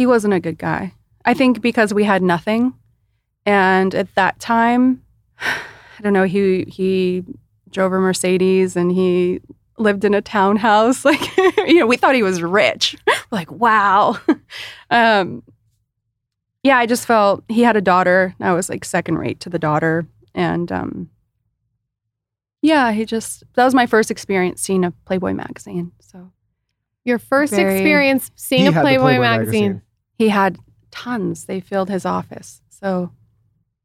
He 0.02 0.06
wasn't 0.06 0.34
a 0.34 0.40
good 0.40 0.58
guy. 0.58 0.92
I 1.24 1.32
think 1.32 1.60
because 1.60 1.94
we 1.94 2.02
had 2.02 2.24
nothing, 2.24 2.74
and 3.46 3.94
at 3.94 4.12
that 4.16 4.40
time, 4.40 5.00
I 5.40 6.02
don't 6.02 6.12
know. 6.12 6.24
He 6.24 6.64
he 6.66 7.22
drove 7.70 7.92
a 7.92 8.00
Mercedes 8.00 8.74
and 8.76 8.90
he 8.90 9.40
lived 9.78 10.04
in 10.04 10.12
a 10.12 10.20
townhouse. 10.20 11.04
Like 11.10 11.36
you 11.68 11.78
know, 11.78 11.86
we 11.86 11.96
thought 11.96 12.16
he 12.16 12.24
was 12.24 12.42
rich. 12.42 12.96
like 13.30 13.48
wow. 13.52 14.18
um, 14.90 15.44
yeah, 16.64 16.78
I 16.78 16.86
just 16.86 17.06
felt 17.06 17.44
he 17.48 17.62
had 17.62 17.76
a 17.76 17.80
daughter. 17.80 18.34
I 18.40 18.52
was 18.54 18.68
like 18.68 18.84
second 18.84 19.18
rate 19.18 19.38
to 19.40 19.50
the 19.50 19.58
daughter, 19.60 20.08
and 20.34 20.72
um, 20.72 21.10
yeah, 22.60 22.90
he 22.90 23.04
just 23.04 23.44
that 23.54 23.64
was 23.64 23.74
my 23.74 23.86
first 23.86 24.10
experience 24.10 24.60
seeing 24.60 24.84
a 24.84 24.90
Playboy 25.06 25.34
magazine. 25.34 25.92
So 26.00 26.32
Your 27.04 27.20
first 27.20 27.52
Very- 27.52 27.74
experience 27.76 28.32
seeing 28.34 28.66
a 28.66 28.72
had 28.72 28.80
the 28.80 28.88
Playboy, 28.88 29.20
magazine. 29.20 29.82
He 30.22 30.28
had 30.28 30.58
tons. 30.90 31.46
They 31.46 31.60
filled 31.60 31.90
his 31.90 32.06
office. 32.06 32.62
So 32.68 33.10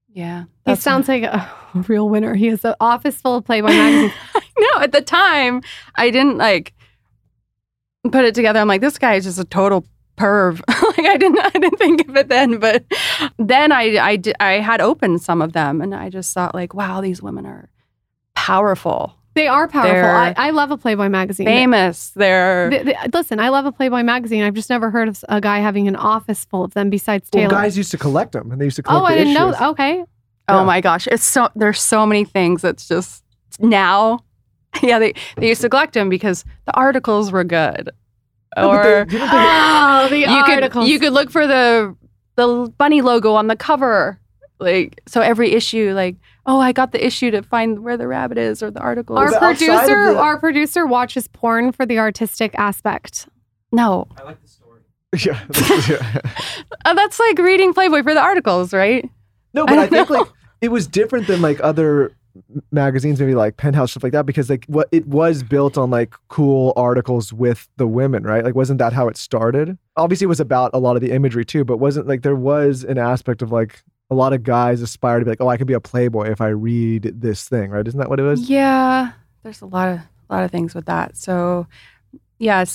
yeah, 0.10 0.46
He 0.65 0.75
sounds 0.75 1.08
like 1.08 1.24
a 1.24 1.50
real 1.88 2.10
winner. 2.10 2.34
He 2.36 2.48
has 2.48 2.65
an 2.65 2.75
office 2.79 3.20
full 3.22 3.36
of 3.36 3.46
Playboy 3.46 3.67
magazines. 3.67 4.13
no, 4.60 4.82
at 4.82 4.91
the 4.91 5.01
time, 5.01 5.62
I 5.96 6.10
didn't 6.10 6.38
like 6.38 6.74
put 8.12 8.25
it 8.25 8.34
together. 8.34 8.60
I'm 8.60 8.67
like, 8.67 8.82
this 8.82 8.98
guy 8.98 9.15
is 9.15 9.25
just 9.25 9.39
a 9.39 9.46
total 9.46 9.86
perv. 10.17 10.62
like 10.98 11.06
I 11.06 11.17
didn't, 11.17 11.39
I 11.39 11.50
didn't 11.50 11.77
think 11.77 12.08
of 12.08 12.15
it 12.15 12.29
then, 12.29 12.60
but 12.60 12.84
then 13.38 13.72
I, 13.72 13.98
I, 13.98 14.22
I 14.39 14.53
had 14.53 14.82
opened 14.82 15.22
some 15.22 15.41
of 15.41 15.53
them, 15.53 15.82
and 15.82 15.94
I 15.94 16.10
just 16.10 16.34
thought 16.34 16.56
like, 16.56 16.74
wow, 16.74 17.01
these 17.01 17.22
women 17.22 17.46
are 17.46 17.70
powerful, 18.34 19.17
They 19.38 19.48
are 19.48 19.67
powerful. 19.67 20.10
I, 20.10 20.34
I 20.36 20.50
love 20.50 20.72
a 20.72 20.77
Playboy 20.77 21.10
magazine. 21.10 21.46
famous. 21.46 22.10
They're 22.10 22.70
Th- 22.72 22.84
th- 22.84 22.98
listen, 23.13 23.39
I 23.39 23.50
love 23.50 23.65
a 23.65 23.72
Playboy 23.72 24.01
magazine. 24.03 24.44
I've 24.44 24.56
just 24.56 24.70
never 24.70 24.89
heard 24.89 25.08
of 25.08 25.24
a 25.29 25.39
guy 25.39 25.60
having 25.60 25.88
an 25.88 25.96
office 25.96 26.44
full 26.46 26.63
of 26.63 26.74
them 26.74 26.89
besides 26.89 27.29
well, 27.34 27.50
guys 27.50 27.77
used 27.77 27.91
to 27.91 27.98
collect 27.98 28.32
them, 28.34 28.51
and 28.51 28.60
they 28.60 28.65
used 28.65 28.77
to 28.77 28.82
oh, 28.88 29.00
collect 29.00 29.03
oh, 29.03 29.08
the 29.08 29.13
I 29.13 29.24
didn't 29.24 29.34
know. 29.34 29.70
Okay. 29.72 30.03
oh 30.50 30.58
Yeah. 30.60 30.63
my 30.63 30.82
gosh, 30.82 31.08
it's 31.08 31.24
so 31.24 31.50
there's 31.56 31.79
so 31.82 32.06
many 32.06 32.25
things 32.25 32.63
It's 32.63 32.88
just 32.88 33.24
now. 33.60 34.20
Yeah, 34.84 35.00
they, 35.00 35.13
they 35.38 35.48
used 35.48 35.62
to 35.62 35.70
collect 35.70 35.94
them 35.94 36.10
because 36.10 36.44
the 36.65 36.75
articles 36.75 37.32
were 37.32 37.44
good. 37.44 37.89
No, 38.56 38.70
Or 38.70 39.06
they- 39.06 39.17
you 39.17 39.24
Oh, 39.24 40.08
the 40.10 40.17
you 40.20 40.25
articles. 40.27 40.86
could 40.86 40.91
you 40.91 41.00
could 41.00 41.13
look 41.13 41.29
for 41.32 41.48
the 41.48 41.96
the 42.36 42.72
bunny 42.77 43.01
logo 43.01 43.34
on 43.34 43.48
the 43.48 43.56
cover 43.56 44.20
like 44.60 45.01
so 45.08 45.22
every 45.22 45.51
issue 45.53 45.94
like 45.94 46.15
oh 46.48 46.60
i 46.60 46.72
got 46.72 46.92
the 46.92 47.06
issue 47.06 47.30
to 47.30 47.42
find 47.44 47.84
where 47.84 47.98
the 47.98 48.08
rabbit 48.08 48.38
is 48.38 48.63
or 48.63 48.72
the 48.72 48.80
article 48.80 49.18
our 49.18 49.30
the 49.30 49.36
outside 49.36 49.51
of 49.51 49.58
producer, 49.58 50.13
the- 50.13 50.20
our 50.20 50.39
producer 50.39 50.86
watches 50.86 51.27
porn 51.27 51.72
for 51.72 51.86
the 51.86 52.00
artistic 52.00 52.56
aspect. 52.56 53.27
no 53.72 54.08
I 54.18 54.24
like 54.24 54.42
the 54.42 54.48
story. 54.48 54.82
yeah, 55.25 55.42
yeah. 55.89 56.22
Uh, 56.86 56.94
that's 56.94 57.20
like 57.20 57.38
reading 57.39 57.74
playboy 57.74 58.01
for 58.04 58.13
the 58.13 58.22
articles 58.22 58.74
right 58.74 59.10
No, 59.54 59.66
but 59.66 59.74
I, 59.74 59.88
don't 59.88 59.89
think 59.89 60.10
know. 60.10 60.20
like 60.22 60.32
it 60.62 60.70
was 60.70 60.88
different 60.88 61.27
than 61.27 61.42
like 61.42 61.60
other 61.62 62.13
magazines, 62.72 63.20
maybe 63.20 63.36
like 63.36 63.58
Penthouse 63.58 63.92
stuff 63.92 64.04
like 64.04 64.12
that, 64.13 64.25
because 64.25 64.50
like 64.50 64.63
what 64.68 64.88
it 64.92 65.08
was 65.08 65.44
built 65.44 65.77
on 65.77 65.89
like 65.89 66.13
cool 66.27 66.72
articles 66.75 67.34
with 67.34 67.68
the 67.77 67.88
women, 67.88 68.24
right? 68.24 68.44
Like, 68.44 68.56
wasn't 68.56 68.80
that 68.80 68.94
how 68.94 69.08
it 69.08 69.18
started? 69.18 69.77
Obviously, 69.96 70.25
it 70.25 70.30
was 70.30 70.39
about 70.39 70.72
a 70.74 70.77
lot 70.80 70.96
of 70.96 71.01
the 71.01 71.12
imagery 71.12 71.44
too, 71.46 71.63
but 71.66 71.77
wasn't 71.77 72.08
like 72.08 72.22
there 72.22 72.36
was 72.36 72.84
an 72.84 72.98
aspect 72.98 73.42
of 73.42 73.51
like 73.51 73.82
a 74.10 74.16
lot 74.16 74.32
of 74.34 74.44
guys 74.44 74.82
aspire 74.82 75.20
to 75.20 75.26
be 75.26 75.32
like, 75.32 75.42
oh, 75.42 75.48
I 75.50 75.58
could 75.58 75.68
be 75.68 75.74
a 75.74 75.80
playboy 75.82 76.30
if 76.32 76.40
I 76.42 76.48
read 76.50 77.12
this 77.22 77.48
thing, 77.50 77.72
right? 77.72 77.86
Isn't 77.88 78.00
that 78.00 78.10
what 78.10 78.20
it 78.20 78.24
was? 78.24 78.50
yeah 78.50 79.12
there's 79.44 79.62
a 79.62 79.66
lot 79.66 79.88
of 79.90 80.00
a 80.30 80.34
lot 80.34 80.44
of 80.44 80.52
things 80.52 80.76
with 80.76 80.86
that. 80.88 81.16
So, 81.16 81.68
yeah, 82.38 82.66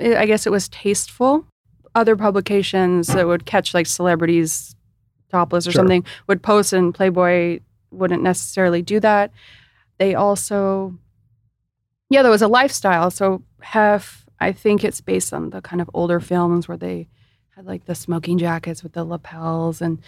a- 0.00 0.16
I 0.18 0.24
guess 0.26 0.46
it 0.46 0.50
was 0.50 0.68
tasteful. 0.70 1.46
Other 1.94 2.16
publications 2.16 3.08
that 3.08 3.26
would 3.26 3.44
catch 3.44 3.74
like 3.74 3.86
celebrities 3.86 4.74
topless 5.30 5.66
or 5.66 5.72
Sure. 5.72 5.80
something 5.80 6.04
would 6.26 6.42
post, 6.42 6.72
and 6.72 6.94
Playboy 6.94 7.60
wouldn't 7.90 8.22
necessarily 8.22 8.80
do 8.82 9.00
that. 9.00 9.32
They 9.98 10.14
also, 10.14 10.96
yeah, 12.08 12.22
there 12.22 12.30
was 12.30 12.42
a 12.42 12.48
lifestyle. 12.48 13.10
So, 13.10 13.42
Hef, 13.60 14.24
I 14.40 14.52
think 14.52 14.82
it's 14.82 15.00
based 15.02 15.32
on 15.34 15.50
the 15.50 15.60
kind 15.60 15.82
of 15.82 15.90
older 15.92 16.20
films 16.20 16.68
where 16.68 16.76
they 16.78 17.08
had 17.50 17.66
like 17.66 17.84
the 17.84 17.94
smoking 17.94 18.38
jackets 18.38 18.82
with 18.82 18.92
the 18.94 19.04
lapels 19.04 19.82
and 19.82 19.98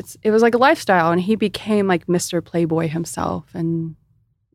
it's 0.00 0.16
it 0.22 0.30
was 0.30 0.42
like 0.42 0.54
a 0.54 0.58
lifestyle 0.58 1.12
and 1.12 1.20
he 1.20 1.36
became 1.36 1.86
like 1.86 2.06
Mr. 2.06 2.44
Playboy 2.44 2.88
himself 2.88 3.54
and 3.54 3.94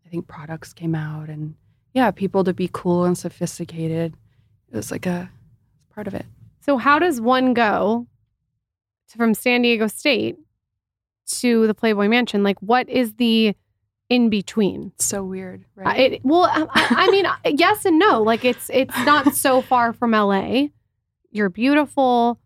I 0.05 0.09
think 0.09 0.27
products 0.27 0.73
came 0.73 0.95
out 0.95 1.29
and 1.29 1.55
yeah, 1.93 2.11
people 2.11 2.43
to 2.43 2.53
be 2.53 2.69
cool 2.73 3.05
and 3.05 3.17
sophisticated. 3.17 4.13
It 4.69 4.75
was 4.75 4.91
like 4.91 5.05
a 5.05 5.29
part 5.93 6.07
of 6.07 6.13
it. 6.13 6.25
So 6.59 6.77
how 6.77 6.99
does 6.99 7.21
one 7.21 7.53
go 7.53 8.05
to, 9.09 9.17
from 9.17 9.33
San 9.33 9.61
Diego 9.61 9.87
State 9.87 10.35
to 11.39 11.67
the 11.67 11.73
Playboy 11.73 12.07
Mansion? 12.09 12.43
Like, 12.43 12.59
what 12.59 12.89
is 12.89 13.13
the 13.13 13.55
in 14.09 14.29
between? 14.29 14.91
It's 14.95 15.05
so 15.05 15.23
weird, 15.23 15.63
Uh, 15.77 15.81
right? 15.83 16.13
It, 16.13 16.25
well, 16.25 16.43
I 16.51 16.67
I 16.73 17.11
mean, 17.11 17.25
yes 17.57 17.85
and 17.85 17.97
no. 17.97 18.21
Like, 18.21 18.43
it's 18.43 18.69
it's 18.73 18.97
not 19.05 19.33
so 19.35 19.61
far 19.61 19.93
from 19.93 20.11
LA. 20.11 20.67
You're 21.31 21.49
beautiful. 21.49 22.39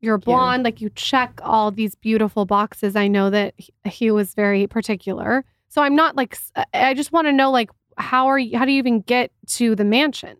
You're 0.00 0.18
blonde. 0.18 0.62
Like, 0.62 0.80
you 0.80 0.90
check 0.90 1.40
all 1.42 1.70
these 1.70 1.94
beautiful 1.94 2.44
boxes. 2.44 2.96
I 2.96 3.08
know 3.08 3.30
that 3.30 3.54
he- 3.84 4.10
was 4.10 4.34
very 4.34 4.66
particular. 4.66 5.44
So 5.68 5.82
I'm 5.82 5.96
not 5.96 6.16
like. 6.16 6.38
I 6.72 6.94
just 6.94 7.12
want 7.12 7.26
to 7.26 7.32
know, 7.32 7.50
like, 7.50 7.70
how 7.98 8.26
are 8.26 8.38
you? 8.38 8.58
How 8.58 8.64
do 8.64 8.72
you 8.72 8.78
even 8.78 9.00
get 9.00 9.30
to 9.48 9.74
the 9.74 9.84
mansion? 9.84 10.36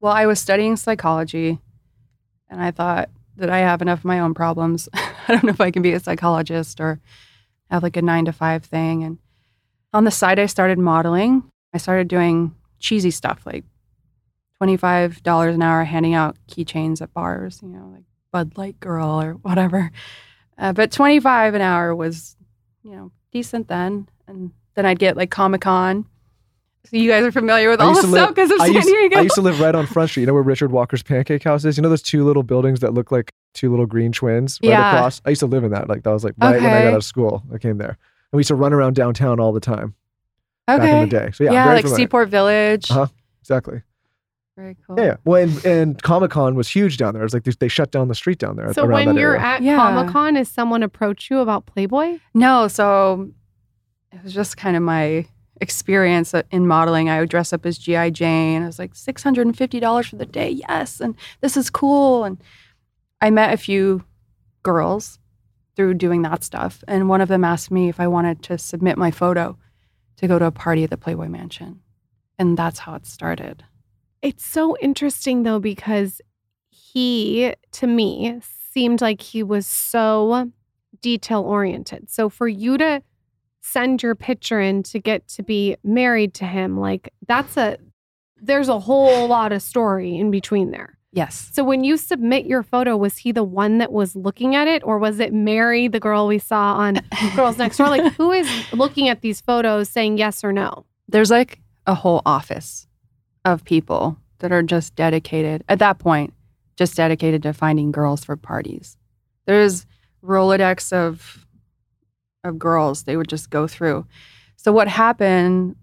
well, 0.00 0.12
I 0.12 0.26
was 0.26 0.38
studying 0.38 0.76
psychology 0.76 1.58
and 2.48 2.62
I 2.62 2.70
thought 2.70 3.10
that 3.36 3.50
I 3.50 3.58
have 3.58 3.82
enough 3.82 3.98
of 4.00 4.04
my 4.04 4.20
own 4.20 4.32
problems. 4.32 4.88
I 4.94 5.10
don't 5.26 5.42
know 5.42 5.50
if 5.50 5.60
I 5.60 5.72
can 5.72 5.82
be 5.82 5.92
a 5.92 5.98
psychologist 5.98 6.80
or 6.80 7.00
have 7.68 7.82
like 7.82 7.96
a 7.96 8.02
9 8.02 8.26
to 8.26 8.32
5 8.32 8.64
thing 8.64 9.02
and 9.02 9.18
on 9.92 10.04
the 10.04 10.12
side 10.12 10.38
I 10.38 10.46
started 10.46 10.78
modeling. 10.78 11.42
I 11.74 11.78
started 11.78 12.06
doing 12.06 12.54
cheesy 12.78 13.10
stuff 13.10 13.42
like 13.44 13.64
$25 14.62 15.54
an 15.54 15.62
hour 15.62 15.84
handing 15.84 16.14
out 16.14 16.36
keychains 16.48 17.00
at 17.02 17.12
bars, 17.12 17.60
you 17.62 17.68
know, 17.68 17.90
like 17.92 18.04
Bud 18.32 18.56
Light 18.56 18.78
Girl 18.80 19.22
or 19.22 19.32
whatever. 19.34 19.90
Uh, 20.56 20.72
but 20.72 20.90
25 20.90 21.54
an 21.54 21.60
hour 21.60 21.94
was, 21.94 22.36
you 22.82 22.90
know, 22.92 23.12
decent 23.32 23.68
then. 23.68 24.08
And 24.26 24.50
then 24.74 24.86
I'd 24.86 24.98
get 24.98 25.16
like 25.16 25.30
Comic 25.30 25.60
Con. 25.60 26.04
So 26.90 26.96
you 26.96 27.10
guys 27.10 27.24
are 27.24 27.32
familiar 27.32 27.68
with 27.68 27.80
I 27.80 27.84
all 27.84 27.94
the 27.94 28.02
stuff 28.02 28.30
because 28.30 28.50
of 28.50 28.60
I 28.60 28.66
San 28.66 28.74
used, 28.74 28.88
Diego. 28.88 29.18
I 29.18 29.20
used 29.22 29.34
to 29.34 29.42
live 29.42 29.60
right 29.60 29.74
on 29.74 29.86
Front 29.86 30.10
Street. 30.10 30.22
You 30.22 30.26
know 30.28 30.34
where 30.34 30.42
Richard 30.42 30.72
Walker's 30.72 31.02
Pancake 31.02 31.42
House 31.44 31.64
is? 31.64 31.76
You 31.76 31.82
know 31.82 31.90
those 31.90 32.02
two 32.02 32.24
little 32.24 32.42
buildings 32.42 32.80
that 32.80 32.94
look 32.94 33.12
like 33.12 33.30
two 33.54 33.70
little 33.70 33.84
green 33.86 34.10
twins 34.10 34.58
right 34.62 34.70
Yeah. 34.70 34.96
across? 34.96 35.20
I 35.24 35.30
used 35.30 35.40
to 35.40 35.46
live 35.46 35.64
in 35.64 35.70
that. 35.72 35.88
Like 35.88 36.02
that 36.04 36.10
was 36.10 36.24
like 36.24 36.34
right 36.38 36.60
when 36.60 36.64
I 36.70 36.82
got 36.84 36.92
out 36.92 36.94
of 36.94 37.04
school. 37.04 37.42
I 37.52 37.58
came 37.58 37.78
there. 37.78 37.90
And 37.90 38.36
we 38.36 38.40
used 38.40 38.48
to 38.48 38.54
run 38.54 38.72
around 38.72 38.94
downtown 38.94 39.38
all 39.38 39.52
the 39.52 39.60
time 39.60 39.94
okay. 40.68 40.78
back 40.78 40.90
in 40.90 41.08
the 41.08 41.18
day. 41.18 41.30
So 41.32 41.44
yeah, 41.44 41.52
Yeah, 41.52 41.66
like 41.66 41.82
familiar. 41.82 41.96
Seaport 41.96 42.28
Village. 42.30 42.90
Uh-huh. 42.90 43.06
Exactly. 43.42 43.82
Very 44.58 44.76
cool. 44.84 44.98
Yeah, 44.98 45.04
yeah. 45.04 45.16
Well, 45.24 45.42
and, 45.44 45.64
and 45.64 46.02
Comic 46.02 46.32
Con 46.32 46.56
was 46.56 46.68
huge 46.68 46.96
down 46.96 47.14
there. 47.14 47.22
It 47.22 47.26
was 47.26 47.32
like 47.32 47.44
they, 47.44 47.52
they 47.52 47.68
shut 47.68 47.92
down 47.92 48.08
the 48.08 48.14
street 48.16 48.38
down 48.38 48.56
there. 48.56 48.72
So 48.72 48.82
around 48.82 49.06
when 49.06 49.14
that 49.14 49.20
you're 49.20 49.36
area. 49.36 49.46
at 49.46 49.62
Yeah. 49.62 49.76
Comic 49.76 50.12
Con, 50.12 50.36
is 50.36 50.48
someone 50.48 50.82
approach 50.82 51.30
you 51.30 51.38
about 51.38 51.66
Playboy? 51.66 52.18
No, 52.34 52.66
so 52.66 53.30
it 54.10 54.20
was 54.24 54.34
just 54.34 54.56
kind 54.56 54.76
of 54.76 54.82
my 54.82 55.26
experience 55.60 56.34
in 56.50 56.66
modeling. 56.66 57.08
I 57.08 57.20
would 57.20 57.28
dress 57.28 57.52
up 57.52 57.64
as 57.66 57.78
GI 57.78 58.10
Jane. 58.10 58.64
I 58.64 58.66
was 58.66 58.80
like 58.80 58.96
six 58.96 59.22
hundred 59.22 59.46
and 59.46 59.56
fifty 59.56 59.78
dollars 59.78 60.08
for 60.08 60.16
the 60.16 60.26
day. 60.26 60.50
Yes, 60.50 61.00
and 61.00 61.14
this 61.40 61.56
is 61.56 61.70
cool. 61.70 62.24
And 62.24 62.42
I 63.20 63.30
met 63.30 63.54
a 63.54 63.56
few 63.56 64.02
girls 64.64 65.20
through 65.76 65.94
doing 65.94 66.22
that 66.22 66.42
stuff, 66.42 66.82
and 66.88 67.08
one 67.08 67.20
of 67.20 67.28
them 67.28 67.44
asked 67.44 67.70
me 67.70 67.88
if 67.88 68.00
I 68.00 68.08
wanted 68.08 68.42
to 68.42 68.58
submit 68.58 68.98
my 68.98 69.12
photo 69.12 69.56
to 70.16 70.26
go 70.26 70.36
to 70.36 70.46
a 70.46 70.50
party 70.50 70.82
at 70.82 70.90
the 70.90 70.96
Playboy 70.96 71.28
Mansion, 71.28 71.78
and 72.40 72.56
that's 72.58 72.80
how 72.80 72.96
it 72.96 73.06
started. 73.06 73.62
It's 74.22 74.44
so 74.44 74.76
interesting 74.78 75.42
though 75.42 75.60
because 75.60 76.20
he 76.70 77.54
to 77.72 77.86
me 77.86 78.40
seemed 78.72 79.00
like 79.00 79.20
he 79.20 79.42
was 79.42 79.66
so 79.66 80.50
detail 81.00 81.42
oriented. 81.42 82.10
So 82.10 82.28
for 82.28 82.48
you 82.48 82.78
to 82.78 83.02
send 83.60 84.02
your 84.02 84.14
picture 84.14 84.60
in 84.60 84.82
to 84.84 84.98
get 84.98 85.28
to 85.28 85.42
be 85.42 85.76
married 85.84 86.34
to 86.34 86.46
him, 86.46 86.78
like 86.78 87.12
that's 87.26 87.56
a 87.56 87.78
there's 88.40 88.68
a 88.68 88.78
whole 88.78 89.26
lot 89.26 89.52
of 89.52 89.62
story 89.62 90.16
in 90.16 90.30
between 90.30 90.70
there. 90.70 90.98
Yes. 91.10 91.50
So 91.52 91.64
when 91.64 91.84
you 91.84 91.96
submit 91.96 92.44
your 92.44 92.62
photo, 92.62 92.96
was 92.96 93.16
he 93.16 93.32
the 93.32 93.42
one 93.42 93.78
that 93.78 93.90
was 93.90 94.14
looking 94.14 94.54
at 94.54 94.68
it, 94.68 94.84
or 94.84 94.98
was 94.98 95.18
it 95.18 95.32
Mary, 95.32 95.88
the 95.88 95.98
girl 95.98 96.26
we 96.26 96.38
saw 96.38 96.74
on 96.74 97.00
Girls 97.34 97.56
Next 97.56 97.78
Door? 97.78 97.88
Like, 97.88 98.12
who 98.12 98.30
is 98.30 98.48
looking 98.72 99.08
at 99.08 99.22
these 99.22 99.40
photos, 99.40 99.88
saying 99.88 100.18
yes 100.18 100.44
or 100.44 100.52
no? 100.52 100.84
there's 101.08 101.30
like 101.30 101.60
a 101.86 101.94
whole 101.94 102.22
office 102.26 102.86
of 103.44 103.64
people 103.64 104.18
that 104.38 104.52
are 104.52 104.62
just 104.62 104.94
dedicated 104.94 105.64
at 105.68 105.78
that 105.78 105.98
point 105.98 106.32
just 106.76 106.96
dedicated 106.96 107.42
to 107.42 107.52
finding 107.52 107.90
girls 107.90 108.24
for 108.24 108.36
parties. 108.36 108.96
There's 109.46 109.84
rolodex 110.22 110.92
of 110.92 111.44
of 112.44 112.58
girls 112.58 113.02
they 113.02 113.16
would 113.16 113.28
just 113.28 113.50
go 113.50 113.66
through. 113.66 114.06
So 114.56 114.72
what 114.72 114.86
happened 114.88 115.74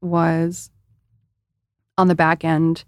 was 0.00 0.70
on 1.98 2.08
the 2.08 2.14
back 2.14 2.44
end 2.44 2.84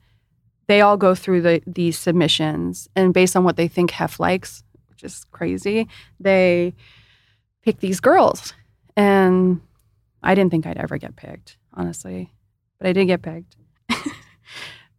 they 0.69 0.81
all 0.81 0.97
go 0.97 1.15
through 1.15 1.43
the 1.43 1.62
these 1.67 1.99
submissions 1.99 2.89
and 2.95 3.12
based 3.12 3.37
on 3.37 3.45
what 3.45 3.57
they 3.57 3.67
think 3.69 3.91
hef 3.91 4.21
likes 4.21 4.62
which 4.89 5.03
is 5.03 5.25
crazy 5.33 5.89
they 6.21 6.73
pick 7.62 7.81
these 7.81 8.00
girls. 8.00 8.55
And 8.97 9.61
i 10.23 10.35
didn't 10.35 10.50
think 10.50 10.67
i'd 10.67 10.77
ever 10.77 10.99
get 10.99 11.17
picked 11.17 11.57
honestly 11.75 12.33
but 12.79 12.87
i 12.87 12.93
did 12.93 13.07
get 13.07 13.23
picked 13.23 13.57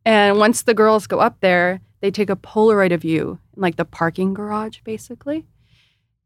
and 0.05 0.37
once 0.37 0.63
the 0.63 0.73
girls 0.73 1.07
go 1.07 1.19
up 1.19 1.39
there 1.41 1.81
they 2.01 2.11
take 2.11 2.29
a 2.29 2.35
polaroid 2.35 2.93
of 2.93 3.03
you 3.03 3.39
in 3.55 3.61
like 3.61 3.75
the 3.75 3.85
parking 3.85 4.33
garage 4.33 4.79
basically 4.83 5.45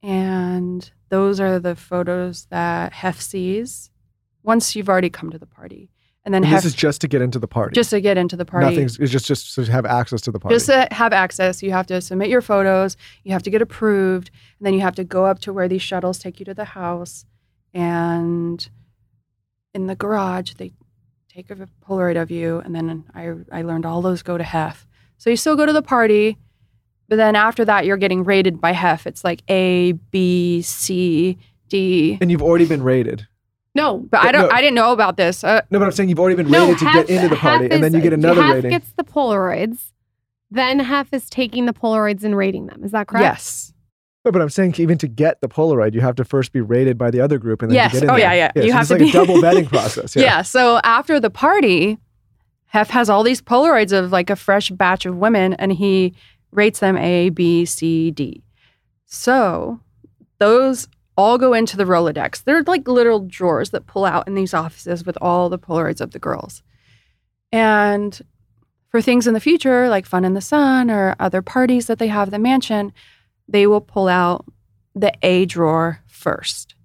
and 0.04 0.92
those 1.10 1.40
are 1.40 1.60
the 1.60 1.76
photos 1.76 2.46
that 2.50 2.94
hef 2.94 3.20
sees 3.22 3.90
once 4.44 4.76
you've 4.76 4.90
already 4.90 5.10
come 5.10 5.30
to 5.30 5.38
the 5.40 5.46
party 5.46 5.90
and 6.24 6.34
then 6.34 6.44
And 6.44 6.52
hef 6.52 6.64
this 6.64 6.74
is 6.74 6.76
just 6.76 7.02
to 7.02 7.08
get 7.08 7.22
into 7.22 7.38
the 7.38 7.48
party. 7.48 7.76
just 7.76 7.92
to 7.92 8.02
get 8.02 8.18
into 8.18 8.36
the 8.36 8.46
party 8.46 8.66
Nothing's. 8.66 8.98
It's 8.98 9.12
just 9.12 9.28
just 9.28 9.54
to 9.54 9.64
have 9.72 9.86
access 9.86 10.22
to 10.22 10.32
the 10.32 10.40
party. 10.40 10.56
just 10.56 10.66
to 10.66 10.88
have 10.92 11.14
access, 11.14 11.62
you 11.62 11.72
have 11.72 11.86
to 11.88 12.02
submit 12.02 12.30
your 12.30 12.42
photos, 12.42 12.98
you 13.24 13.32
have 13.32 13.44
to 13.44 13.52
get 13.52 13.62
approved, 13.62 14.32
and 14.60 14.66
then 14.66 14.74
you 14.74 14.82
have 14.82 14.96
to 14.96 15.04
go 15.04 15.26
up 15.26 15.38
to 15.42 15.54
where 15.54 15.68
these 15.68 15.84
shuttles 15.84 16.18
take 16.18 16.40
you 16.40 16.46
to 16.46 16.56
the 16.56 16.66
house. 16.66 17.26
And 17.76 18.68
in 19.76 19.86
the 19.86 19.96
garage, 19.96 20.54
they 20.54 20.72
take 21.36 21.52
a 21.52 21.68
Polaroid 21.88 22.22
of 22.22 22.32
you. 22.32 22.60
And 22.64 22.74
then 22.74 23.04
I, 23.14 23.34
I 23.52 23.62
learned 23.64 23.86
all 23.86 24.02
those 24.02 24.24
go 24.24 24.38
to 24.38 24.44
HEF. 24.44 24.88
So 25.18 25.30
you 25.30 25.36
still 25.36 25.56
go 25.58 25.66
to 25.66 25.74
the 25.74 25.82
party, 25.82 26.38
but 27.10 27.18
then 27.18 27.36
after 27.36 27.66
that, 27.66 27.86
you're 27.86 27.98
getting 27.98 28.24
rated 28.24 28.62
by 28.62 28.72
HEF. 28.72 29.06
It's 29.06 29.24
like 29.24 29.42
A, 29.50 29.92
B, 29.94 30.62
C, 30.62 31.38
D. 31.70 32.18
and 32.22 32.32
you've 32.32 32.42
already 32.42 32.66
been 32.66 32.84
rated. 32.84 33.28
No, 33.74 33.98
But 34.10 34.22
I 34.22 34.32
don't. 34.32 34.44
No. 34.48 34.50
I 34.56 34.62
didn't 34.62 34.76
know 34.76 34.94
about 34.94 35.18
this. 35.18 35.44
Uh, 35.44 35.60
No, 35.70 35.80
but 35.80 35.86
I'm 35.86 35.92
saying 35.92 36.08
you've 36.08 36.20
already 36.20 36.38
been 36.38 36.50
no. 36.50 36.64
rated 36.68 36.80
to 36.80 36.86
Hef- 36.86 37.08
get 37.08 37.16
into 37.18 37.28
the 37.28 37.36
party, 37.36 37.66
Hef 37.66 37.74
and 37.74 37.84
then 37.84 37.94
you 37.94 38.00
get 38.00 38.14
another 38.14 38.42
Hef 38.42 38.54
rating. 38.56 38.70
gets 38.72 38.94
the 38.94 39.04
Polaroids. 39.04 39.92
Then 40.50 40.80
Hef 40.80 41.12
is 41.14 41.30
taking 41.30 41.66
the 41.66 41.74
Polaroids 41.74 42.24
and 42.24 42.38
rating 42.38 42.68
them. 42.68 42.86
Is 42.86 42.92
that 42.92 43.08
correct? 43.08 43.24
yes. 43.24 43.74
No, 44.26 44.32
but 44.32 44.42
I'm 44.42 44.50
saying 44.50 44.76
even 44.80 44.98
to 44.98 45.08
get 45.08 45.40
the 45.42 45.48
Polaroid, 45.48 45.94
you 45.94 46.02
have 46.02 46.16
to 46.16 46.26
first 46.26 46.52
be 46.52 46.60
rated 46.60 46.98
by 46.98 47.12
the 47.12 47.22
other 47.22 47.38
group, 47.38 47.62
and 47.62 47.70
then 47.72 47.76
Yes. 47.76 47.92
to 47.92 47.98
get 47.98 48.04
in 48.06 48.10
Oh, 48.10 48.14
there. 48.18 48.36
yeah, 48.36 48.52
yeah. 48.56 48.64
You 48.64 48.70
so 48.72 48.74
have 48.74 48.82
it's 48.82 48.88
to 48.90 48.94
like 48.96 49.04
be- 49.04 49.10
a 49.10 49.14
double 49.14 49.36
vetting 49.42 49.68
process. 49.70 50.16
Yeah. 50.16 50.24
Yeah. 50.24 50.42
So 50.42 50.80
after 50.84 51.20
the 51.20 51.30
party, 51.30 52.00
Hef 52.66 52.90
has 52.90 53.10
all 53.10 53.22
these 53.24 53.42
Polaroids 53.42 53.94
of 53.98 54.12
like 54.12 54.30
a 54.32 54.36
fresh 54.36 54.72
batch 54.72 55.06
of 55.06 55.16
women 55.16 55.54
and 55.54 55.72
he 55.72 56.14
rates 56.52 56.80
them 56.80 56.98
A, 56.98 57.30
B, 57.30 57.66
C, 57.66 58.10
D. 58.12 58.42
So 59.06 59.80
those 60.40 60.88
all 61.18 61.38
go 61.38 61.54
into 61.54 61.78
the 61.78 61.86
Rolodex. 61.86 62.44
They're 62.44 62.64
like 62.64 62.88
little 62.88 63.22
drawers 63.22 63.70
that 63.70 63.86
pull 63.86 64.06
out 64.06 64.28
in 64.28 64.34
these 64.36 64.54
offices 64.54 65.06
with 65.06 65.18
all 65.22 65.48
the 65.50 65.60
Polaroids 65.60 66.02
of 66.02 66.12
the 66.12 66.20
girls. 66.20 66.64
And 67.52 68.20
for 68.90 69.02
things 69.02 69.28
in 69.28 69.34
the 69.34 69.40
future, 69.40 69.88
like 69.88 70.06
Fun 70.06 70.26
in 70.26 70.34
the 70.34 70.42
Sun 70.42 70.90
or 70.90 71.16
other 71.20 71.42
parties 71.42 71.88
that 71.88 72.00
they 72.00 72.08
have 72.08 72.30
at 72.30 72.32
the 72.32 72.40
mansion, 72.40 72.92
they 73.48 73.68
will 73.68 73.82
pull 73.82 74.08
out 74.08 74.46
the 74.94 75.14
A 75.22 75.46
drawer 75.46 76.02
first. 76.08 76.76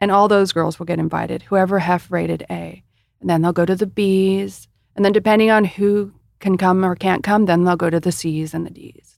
And 0.00 0.10
all 0.10 0.28
those 0.28 0.52
girls 0.52 0.78
will 0.78 0.86
get 0.86 0.98
invited, 0.98 1.42
whoever 1.42 1.78
Hef 1.78 2.10
rated 2.10 2.44
A. 2.50 2.82
And 3.20 3.30
then 3.30 3.42
they'll 3.42 3.52
go 3.52 3.64
to 3.64 3.76
the 3.76 3.86
B's. 3.86 4.68
And 4.96 5.04
then 5.04 5.12
depending 5.12 5.50
on 5.50 5.64
who 5.64 6.12
can 6.40 6.58
come 6.58 6.84
or 6.84 6.96
can't 6.96 7.22
come, 7.22 7.46
then 7.46 7.64
they'll 7.64 7.76
go 7.76 7.88
to 7.88 8.00
the 8.00 8.12
C's 8.12 8.52
and 8.52 8.66
the 8.66 8.70
D's. 8.70 9.11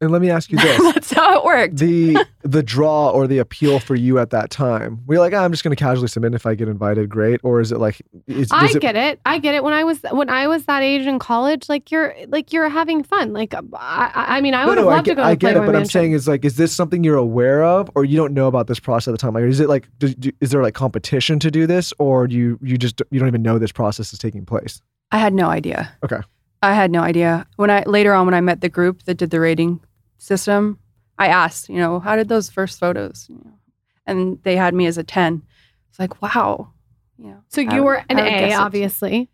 And 0.00 0.10
let 0.10 0.20
me 0.20 0.28
ask 0.30 0.50
you 0.50 0.58
this. 0.58 0.82
That's 0.94 1.12
how 1.12 1.38
it 1.38 1.44
worked. 1.44 1.76
the 1.78 2.18
the 2.42 2.62
draw 2.62 3.10
or 3.10 3.26
the 3.26 3.38
appeal 3.38 3.80
for 3.80 3.94
you 3.94 4.18
at 4.18 4.30
that 4.30 4.50
time 4.50 5.00
were 5.06 5.14
you 5.14 5.20
like 5.20 5.32
"Ah, 5.32 5.42
i'm 5.42 5.50
just 5.50 5.64
going 5.64 5.74
to 5.74 5.82
casually 5.82 6.06
submit 6.06 6.32
if 6.34 6.46
i 6.46 6.54
get 6.54 6.68
invited 6.68 7.08
great 7.08 7.40
or 7.42 7.60
is 7.60 7.72
it 7.72 7.78
like 7.78 8.00
is, 8.26 8.48
I 8.52 8.66
it, 8.66 8.80
get 8.80 8.94
it. 8.94 9.20
I 9.26 9.38
get 9.38 9.54
it. 9.54 9.64
When 9.64 9.72
I 9.72 9.84
was 9.84 9.98
when 10.10 10.28
I 10.28 10.46
was 10.46 10.64
that 10.66 10.82
age 10.82 11.06
in 11.06 11.18
college, 11.18 11.68
like 11.68 11.90
you're 11.90 12.14
like 12.28 12.52
you're 12.52 12.68
having 12.68 13.02
fun. 13.02 13.32
Like 13.32 13.54
I, 13.54 13.60
I 13.74 14.36
I 14.36 14.40
mean, 14.40 14.54
I 14.54 14.62
no, 14.62 14.68
would 14.68 14.78
have 14.78 14.84
no, 14.86 14.90
I 14.90 14.94
loved 14.96 15.06
get, 15.06 15.12
to 15.12 15.16
go 15.16 15.22
to 15.22 15.28
I 15.28 15.34
get 15.34 15.50
it 15.50 15.52
Playboy 15.54 15.66
but 15.66 15.74
i'm 15.76 15.80
Mansion. 15.80 15.90
saying 15.90 16.12
is 16.12 16.28
like 16.28 16.44
is 16.44 16.56
this 16.56 16.72
something 16.74 17.02
you're 17.02 17.16
aware 17.16 17.64
of 17.64 17.90
or 17.94 18.04
you 18.04 18.16
don't 18.16 18.34
know 18.34 18.46
about 18.48 18.66
this 18.66 18.78
process 18.80 19.08
at 19.08 19.12
the 19.12 19.18
time 19.18 19.34
like 19.34 19.44
is 19.44 19.60
it 19.60 19.68
like 19.68 19.88
do, 19.98 20.08
do, 20.14 20.30
is 20.40 20.50
there 20.50 20.62
like 20.62 20.74
competition 20.74 21.38
to 21.38 21.50
do 21.50 21.66
this 21.66 21.92
or 21.98 22.26
do 22.26 22.36
you 22.36 22.58
you 22.62 22.76
just 22.76 23.00
you 23.10 23.18
don't 23.18 23.28
even 23.28 23.42
know 23.42 23.58
this 23.58 23.72
process 23.72 24.12
is 24.12 24.18
taking 24.18 24.44
place 24.44 24.82
I 25.12 25.18
had 25.18 25.32
no 25.34 25.48
idea. 25.48 25.92
Okay. 26.04 26.18
I 26.62 26.72
had 26.74 26.90
no 26.90 27.00
idea. 27.00 27.46
When 27.56 27.70
I 27.70 27.84
later 27.84 28.12
on 28.12 28.26
when 28.26 28.34
I 28.34 28.40
met 28.40 28.60
the 28.60 28.68
group 28.68 29.04
that 29.04 29.14
did 29.16 29.30
the 29.30 29.38
rating 29.38 29.80
system, 30.18 30.78
I 31.18 31.28
asked, 31.28 31.68
you 31.68 31.76
know, 31.76 32.00
how 32.00 32.16
did 32.16 32.28
those 32.28 32.50
first 32.50 32.78
photos? 32.78 33.26
You 33.28 33.36
know, 33.44 33.58
and 34.06 34.38
they 34.42 34.56
had 34.56 34.74
me 34.74 34.86
as 34.86 34.98
a 34.98 35.04
10. 35.04 35.42
It's 35.90 35.98
like, 35.98 36.20
wow. 36.22 36.72
You 37.18 37.28
know, 37.30 37.42
so 37.48 37.60
you 37.60 37.68
would- 37.76 37.82
were 37.84 38.04
an 38.08 38.18
A, 38.18 38.22
guess 38.24 38.52
it- 38.52 38.58
obviously. 38.58 39.30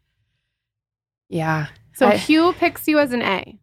Yeah. 1.29 1.67
So 1.95 2.09
I- 2.09 2.17
Hugh 2.17 2.53
picks 2.53 2.87
you 2.87 2.99
as 2.99 3.13
an 3.13 3.23
A. 3.23 3.59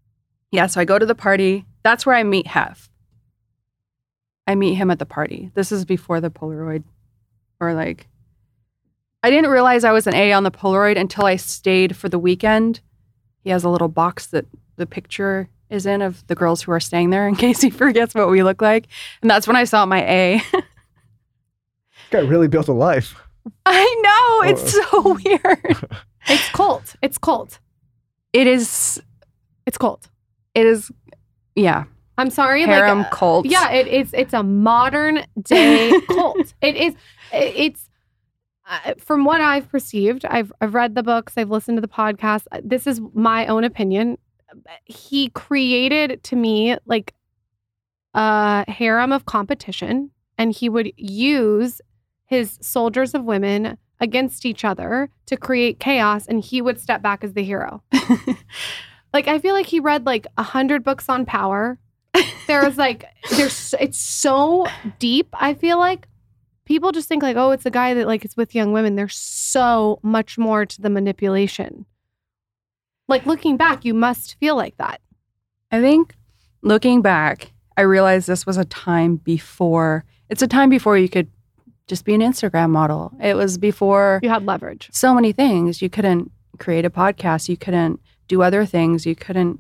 Yeah. 0.52 0.68
So 0.68 0.82
I 0.82 0.86
go 0.86 1.00
to 1.00 1.06
the 1.06 1.16
party. 1.16 1.66
That's 1.84 2.06
where 2.06 2.16
I 2.16 2.24
meet 2.24 2.48
Hef. 2.48 2.90
I 4.48 4.56
meet 4.56 4.74
him 4.76 4.90
at 4.92 5.00
the 5.00 5.06
party. 5.06 5.52
This 5.54 5.72
is 5.72 5.86
before 5.86 6.20
the 6.20 6.32
Polaroid, 6.32 6.84
or 7.60 7.74
like, 7.74 8.08
I 9.22 9.30
didn't 9.30 9.52
realize 9.52 9.84
I 9.84 9.92
was 9.92 10.08
an 10.08 10.16
A 10.16 10.34
on 10.34 10.44
the 10.44 10.52
Polaroid 10.52 10.98
until 11.00 11.26
I 11.26 11.36
stayed 11.36 11.96
for 11.96 12.10
the 12.10 12.18
weekend. 12.20 12.82
He 13.44 13.52
has 13.52 13.64
a 13.64 13.70
little 13.70 13.88
box 13.90 14.26
that 14.28 14.46
the 14.76 14.86
picture 14.88 15.50
is 15.70 15.86
in 15.86 16.02
of 16.02 16.26
the 16.28 16.36
girls 16.36 16.62
who 16.62 16.72
are 16.72 16.80
staying 16.80 17.10
there 17.12 17.28
in 17.28 17.36
case 17.46 17.62
he 17.62 17.70
forgets 17.70 18.14
what 18.16 18.30
we 18.30 18.44
look 18.44 18.62
like. 18.62 18.88
And 19.22 19.30
that's 19.30 19.48
when 19.48 19.56
I 19.56 19.64
saw 19.66 19.86
my 19.86 20.02
A. 20.04 20.42
guy 22.12 22.20
really 22.20 22.48
built 22.48 22.68
a 22.68 22.74
life 22.74 23.16
I 23.66 24.02
know. 24.04 24.50
It's 24.50 24.74
so 24.74 25.14
weird. 25.24 25.78
It's 26.28 26.50
cult. 26.50 26.96
It's 27.02 27.18
cult. 27.18 27.60
It 28.34 28.46
is, 28.48 29.02
It's 29.66 29.78
cult. 29.78 30.08
it 30.54 30.66
is, 30.66 30.92
yeah. 31.56 31.86
I'm 32.18 32.30
sorry. 32.30 32.64
Harem 32.64 33.00
like, 33.00 33.08
uh, 33.08 33.16
cult. 33.16 33.46
Yeah, 33.46 33.72
it, 33.72 33.88
it's 33.88 34.14
it's 34.14 34.34
a 34.34 34.44
modern 34.44 35.24
day 35.42 36.00
cult. 36.10 36.54
It 36.62 36.76
is. 36.76 36.94
it- 37.34 37.56
It's 37.56 37.90
uh, 38.70 38.94
from 39.00 39.24
what 39.24 39.40
I've 39.42 39.70
perceived. 39.70 40.26
I've 40.26 40.52
I've 40.62 40.74
read 40.74 40.94
the 40.96 41.02
books. 41.04 41.34
I've 41.38 41.50
listened 41.50 41.78
to 41.78 41.82
the 41.82 41.88
podcast. 41.88 42.44
uh, 42.52 42.60
This 42.64 42.86
is 42.88 43.00
my 43.14 43.48
own 43.48 43.64
opinion. 43.64 44.18
He 44.86 45.29
created 45.29 46.24
to 46.24 46.36
me 46.36 46.77
like 46.86 47.13
a 48.13 48.70
harem 48.70 49.12
of 49.12 49.25
competition, 49.25 50.12
and 50.38 50.51
he 50.51 50.70
would 50.70 50.91
use 50.98 51.82
his 52.25 52.58
soldiers 52.62 53.13
of 53.13 53.24
women 53.24 53.77
against 54.00 54.46
each 54.46 54.63
other 54.63 55.10
to 55.25 55.38
create 55.38 55.79
chaos, 55.79 56.27
and 56.27 56.44
he 56.44 56.62
would 56.62 56.79
step 56.79 57.01
back 57.01 57.24
as 57.24 57.34
the 57.34 57.44
hero. 57.44 57.84
Like 59.13 59.27
I 59.27 59.39
feel 59.39 59.56
like 59.56 59.65
he 59.65 59.79
read 59.79 60.06
like 60.06 60.27
a 60.38 60.44
hundred 60.44 60.84
books 60.84 61.10
on 61.10 61.25
power. 61.25 61.77
There 62.48 62.63
was 62.63 62.77
like 62.77 63.06
there's 63.32 63.74
it's 63.79 64.00
so 64.00 64.68
deep. 65.00 65.29
I 65.34 65.53
feel 65.53 65.77
like 65.77 66.08
people 66.65 66.91
just 66.91 67.08
think 67.08 67.24
like 67.24 67.38
oh 67.38 67.51
it's 67.51 67.65
a 67.65 67.72
guy 67.72 67.94
that 67.94 68.08
like 68.08 68.25
is 68.25 68.38
with 68.38 68.56
young 68.56 68.72
women. 68.72 68.96
There's 68.96 69.15
so 69.15 70.00
much 70.03 70.38
more 70.38 70.65
to 70.65 70.82
the 70.82 70.89
manipulation. 70.89 71.86
Like 73.10 73.25
looking 73.25 73.58
back, 73.58 73.84
you 73.84 73.94
must 73.94 74.36
feel 74.39 74.56
like 74.56 74.78
that. 74.78 75.01
I 75.72 75.82
think 75.82 76.16
looking 76.62 77.01
back, 77.01 77.51
I 77.75 77.82
realized 77.82 78.28
this 78.28 78.46
was 78.46 78.58
a 78.58 78.66
time 78.66 79.16
before, 79.18 80.06
it's 80.30 80.42
a 80.42 80.48
time 80.48 80.70
before 80.70 80.98
you 80.98 81.10
could 81.10 81.28
just 81.88 82.06
be 82.06 82.13
an 82.13 82.22
Instagram 82.22 82.70
model. 82.70 83.12
It 83.22 83.34
was 83.36 83.58
before 83.58 84.20
You 84.22 84.30
had 84.30 84.46
leverage. 84.46 84.89
so 84.92 85.13
many 85.13 85.32
things. 85.32 85.82
You 85.82 85.89
couldn't 85.89 86.32
create 86.60 86.86
a 86.86 86.89
podcast, 86.89 87.50
you 87.50 87.58
couldn't 87.58 88.00
do 88.28 88.42
other 88.44 88.63
things, 88.66 89.06
you 89.06 89.16
couldn't, 89.16 89.60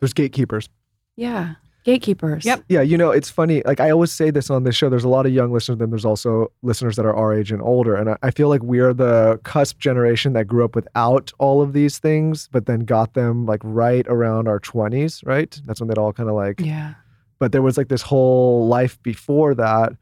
there's 0.00 0.12
gatekeepers 0.12 0.68
yeah, 1.16 1.54
gatekeepers. 1.84 2.44
Yep. 2.44 2.64
Yeah, 2.68 2.82
you 2.82 2.98
know, 2.98 3.10
it's 3.10 3.30
funny. 3.30 3.62
Like 3.64 3.80
I 3.80 3.90
always 3.90 4.12
say 4.12 4.30
this 4.30 4.50
on 4.50 4.64
this 4.64 4.76
show. 4.76 4.88
There's 4.88 5.04
a 5.04 5.08
lot 5.08 5.26
of 5.26 5.32
young 5.32 5.52
listeners, 5.52 5.78
then 5.78 5.90
there's 5.90 6.04
also 6.04 6.52
listeners 6.62 6.96
that 6.96 7.06
are 7.06 7.14
our 7.14 7.34
age 7.34 7.50
and 7.52 7.62
older. 7.62 7.94
And 7.94 8.10
I, 8.10 8.16
I 8.22 8.30
feel 8.30 8.48
like 8.48 8.62
we're 8.62 8.92
the 8.92 9.40
cusp 9.44 9.78
generation 9.78 10.32
that 10.34 10.46
grew 10.46 10.64
up 10.64 10.74
without 10.74 11.32
all 11.38 11.62
of 11.62 11.72
these 11.72 11.98
things, 11.98 12.48
but 12.52 12.66
then 12.66 12.80
got 12.80 13.14
them 13.14 13.46
like 13.46 13.60
right 13.64 14.06
around 14.08 14.48
our 14.48 14.60
20s, 14.60 15.26
right? 15.26 15.60
That's 15.64 15.80
when 15.80 15.88
they'd 15.88 15.98
all 15.98 16.12
kind 16.12 16.28
of 16.28 16.34
like. 16.34 16.60
Yeah. 16.60 16.94
But 17.38 17.52
there 17.52 17.62
was 17.62 17.76
like 17.76 17.88
this 17.88 18.02
whole 18.02 18.66
life 18.66 19.00
before 19.02 19.54
that 19.54 19.92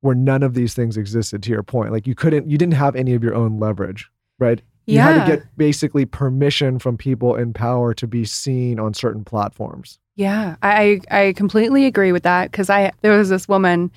where 0.00 0.14
none 0.14 0.42
of 0.42 0.54
these 0.54 0.74
things 0.74 0.96
existed. 0.96 1.42
To 1.42 1.50
your 1.50 1.62
point, 1.62 1.92
like 1.92 2.06
you 2.06 2.14
couldn't, 2.14 2.50
you 2.50 2.58
didn't 2.58 2.74
have 2.74 2.96
any 2.96 3.14
of 3.14 3.22
your 3.22 3.34
own 3.34 3.60
leverage, 3.60 4.10
right? 4.38 4.60
You 4.90 4.96
Yeah. 4.96 5.12
had 5.12 5.24
to 5.26 5.36
get 5.36 5.56
basically 5.56 6.04
permission 6.04 6.78
from 6.80 6.96
people 6.96 7.36
in 7.36 7.52
power 7.52 7.94
to 7.94 8.06
be 8.06 8.24
seen 8.24 8.80
on 8.80 8.92
certain 8.92 9.24
platforms. 9.24 9.98
Yeah, 10.16 10.56
I 10.62 11.00
I 11.10 11.32
completely 11.36 11.86
agree 11.86 12.12
with 12.12 12.24
that 12.24 12.50
because 12.50 12.68
I 12.68 12.90
there 13.02 13.16
was 13.16 13.28
this 13.28 13.46
woman 13.48 13.90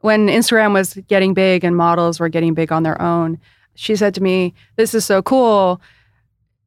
when 0.00 0.28
Instagram 0.28 0.72
was 0.72 0.94
getting 1.08 1.34
big 1.34 1.64
and 1.64 1.76
models 1.76 2.20
were 2.20 2.28
getting 2.28 2.54
big 2.54 2.70
on 2.70 2.84
their 2.84 3.00
own. 3.02 3.38
She 3.74 3.96
said 3.96 4.14
to 4.14 4.22
me, 4.22 4.54
"This 4.76 4.94
is 4.94 5.04
so 5.04 5.22
cool. 5.22 5.80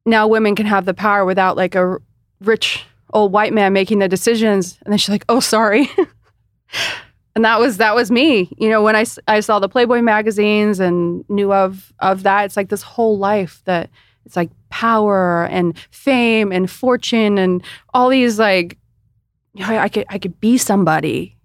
Now 0.04 0.28
women 0.28 0.54
can 0.54 0.66
have 0.66 0.84
the 0.84 0.94
power 0.94 1.24
without 1.24 1.56
like 1.56 1.74
a 1.74 1.96
rich 2.42 2.84
old 3.14 3.32
white 3.32 3.52
man 3.54 3.72
making 3.72 4.00
the 4.00 4.08
decisions." 4.08 4.78
And 4.84 4.92
then 4.92 4.98
she's 4.98 5.08
like, 5.08 5.24
"Oh, 5.30 5.40
sorry." 5.40 5.88
and 7.34 7.44
that 7.44 7.58
was 7.58 7.78
that 7.78 7.94
was 7.94 8.10
me. 8.10 8.52
You 8.58 8.68
know, 8.68 8.82
when 8.82 8.96
I, 8.96 9.04
I 9.28 9.40
saw 9.40 9.58
the 9.58 9.68
Playboy 9.68 10.02
magazines 10.02 10.80
and 10.80 11.24
knew 11.28 11.52
of 11.52 11.92
of 12.00 12.22
that, 12.24 12.44
it's 12.44 12.56
like 12.56 12.68
this 12.68 12.82
whole 12.82 13.18
life 13.18 13.62
that 13.64 13.90
it's 14.24 14.36
like 14.36 14.50
power 14.68 15.46
and 15.46 15.76
fame 15.90 16.52
and 16.52 16.70
fortune 16.70 17.38
and 17.38 17.62
all 17.94 18.08
these 18.08 18.38
like 18.38 18.78
you 19.54 19.66
know, 19.66 19.78
I 19.78 19.88
could 19.88 20.06
I 20.08 20.18
could 20.18 20.40
be 20.40 20.58
somebody. 20.58 21.36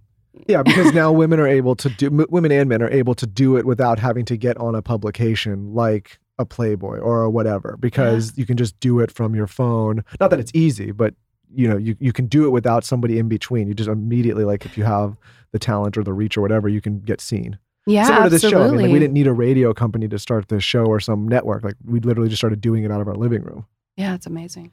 Yeah, 0.47 0.63
because 0.63 0.93
now 0.93 1.11
women 1.13 1.39
are 1.39 1.47
able 1.47 1.75
to 1.75 1.89
do, 1.89 2.07
m- 2.07 2.27
women 2.29 2.51
and 2.51 2.69
men 2.69 2.81
are 2.81 2.89
able 2.89 3.15
to 3.15 3.25
do 3.25 3.57
it 3.57 3.65
without 3.65 3.99
having 3.99 4.25
to 4.25 4.37
get 4.37 4.57
on 4.57 4.75
a 4.75 4.81
publication 4.81 5.73
like 5.73 6.19
a 6.39 6.45
Playboy 6.45 6.99
or 6.99 7.23
a 7.23 7.29
whatever, 7.29 7.75
because 7.79 8.37
you 8.37 8.45
can 8.45 8.57
just 8.57 8.79
do 8.79 8.99
it 8.99 9.11
from 9.11 9.33
your 9.35 9.47
phone. 9.47 10.03
Not 10.19 10.29
that 10.29 10.39
it's 10.39 10.51
easy, 10.53 10.91
but 10.91 11.15
you 11.53 11.67
know, 11.67 11.77
you, 11.77 11.95
you 11.99 12.11
can 12.13 12.25
do 12.27 12.45
it 12.45 12.49
without 12.49 12.83
somebody 12.83 13.17
in 13.19 13.27
between. 13.29 13.67
You 13.67 13.73
just 13.73 13.89
immediately, 13.89 14.43
like, 14.43 14.65
if 14.65 14.77
you 14.77 14.83
have 14.83 15.15
the 15.51 15.59
talent 15.59 15.97
or 15.97 16.03
the 16.03 16.13
reach 16.13 16.37
or 16.37 16.41
whatever, 16.41 16.67
you 16.69 16.81
can 16.81 16.99
get 16.99 17.21
seen. 17.21 17.57
Yeah, 17.85 18.03
Similar 18.05 18.23
to 18.25 18.29
this 18.29 18.43
absolutely. 18.43 18.65
show. 18.65 18.67
I 18.67 18.71
mean, 18.77 18.81
like, 18.87 18.93
we 18.93 18.99
didn't 18.99 19.13
need 19.13 19.27
a 19.27 19.33
radio 19.33 19.73
company 19.73 20.07
to 20.09 20.19
start 20.19 20.49
this 20.49 20.63
show 20.63 20.85
or 20.85 20.99
some 20.99 21.27
network. 21.27 21.63
Like, 21.63 21.75
we 21.85 21.99
literally 22.01 22.29
just 22.29 22.39
started 22.41 22.59
doing 22.59 22.83
it 22.83 22.91
out 22.91 22.99
of 23.01 23.07
our 23.07 23.15
living 23.15 23.43
room. 23.43 23.65
yeah, 23.95 24.13
it's 24.13 24.25
amazing. 24.25 24.71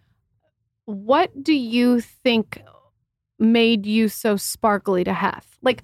What 0.87 1.42
do 1.42 1.54
you 1.54 2.00
think 2.00 2.60
made 3.38 3.87
you 3.87 4.08
so 4.08 4.37
sparkly 4.37 5.04
to 5.04 5.12
Hef? 5.14 5.58
Like 5.62 5.82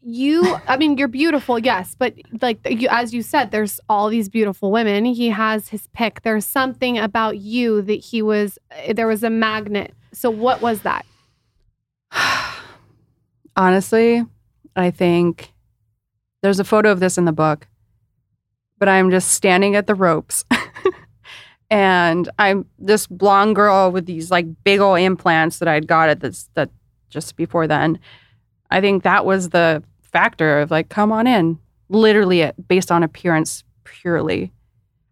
you, 0.00 0.56
I 0.66 0.76
mean, 0.76 0.98
you're 0.98 1.06
beautiful, 1.08 1.58
yes, 1.60 1.94
but 1.96 2.14
like 2.40 2.58
you, 2.68 2.88
as 2.90 3.14
you 3.14 3.22
said, 3.22 3.52
there's 3.52 3.78
all 3.88 4.08
these 4.08 4.28
beautiful 4.28 4.72
women. 4.72 5.04
He 5.04 5.28
has 5.30 5.68
his 5.68 5.86
pick. 5.92 6.22
There's 6.22 6.44
something 6.44 6.98
about 6.98 7.38
you 7.38 7.82
that 7.82 8.00
he 8.00 8.20
was. 8.20 8.58
eh, 8.72 8.94
There 8.94 9.06
was 9.06 9.22
a 9.22 9.30
magnet. 9.30 9.94
So 10.12 10.30
what 10.30 10.60
was 10.60 10.80
that? 10.82 11.06
Honestly, 13.56 14.24
I 14.76 14.90
think 14.90 15.52
there's 16.42 16.60
a 16.60 16.64
photo 16.64 16.90
of 16.90 17.00
this 17.00 17.18
in 17.18 17.24
the 17.24 17.32
book, 17.32 17.66
but 18.78 18.88
I'm 18.88 19.10
just 19.10 19.32
standing 19.32 19.76
at 19.76 19.86
the 19.86 19.94
ropes. 19.94 20.44
and 21.70 22.28
I'm 22.38 22.66
this 22.78 23.06
blonde 23.06 23.56
girl 23.56 23.90
with 23.90 24.06
these 24.06 24.30
like 24.30 24.46
big 24.64 24.80
old 24.80 24.98
implants 24.98 25.58
that 25.58 25.68
I'd 25.68 25.86
got 25.86 26.08
at 26.08 26.20
this 26.20 26.48
that 26.54 26.70
just 27.08 27.36
before 27.36 27.66
then. 27.66 27.98
I 28.70 28.80
think 28.80 29.02
that 29.02 29.24
was 29.24 29.50
the 29.50 29.82
factor 30.00 30.60
of 30.60 30.70
like, 30.70 30.88
come 30.88 31.12
on 31.12 31.26
in, 31.26 31.58
literally 31.88 32.40
it 32.40 32.68
based 32.68 32.90
on 32.90 33.02
appearance 33.02 33.64
purely. 33.84 34.52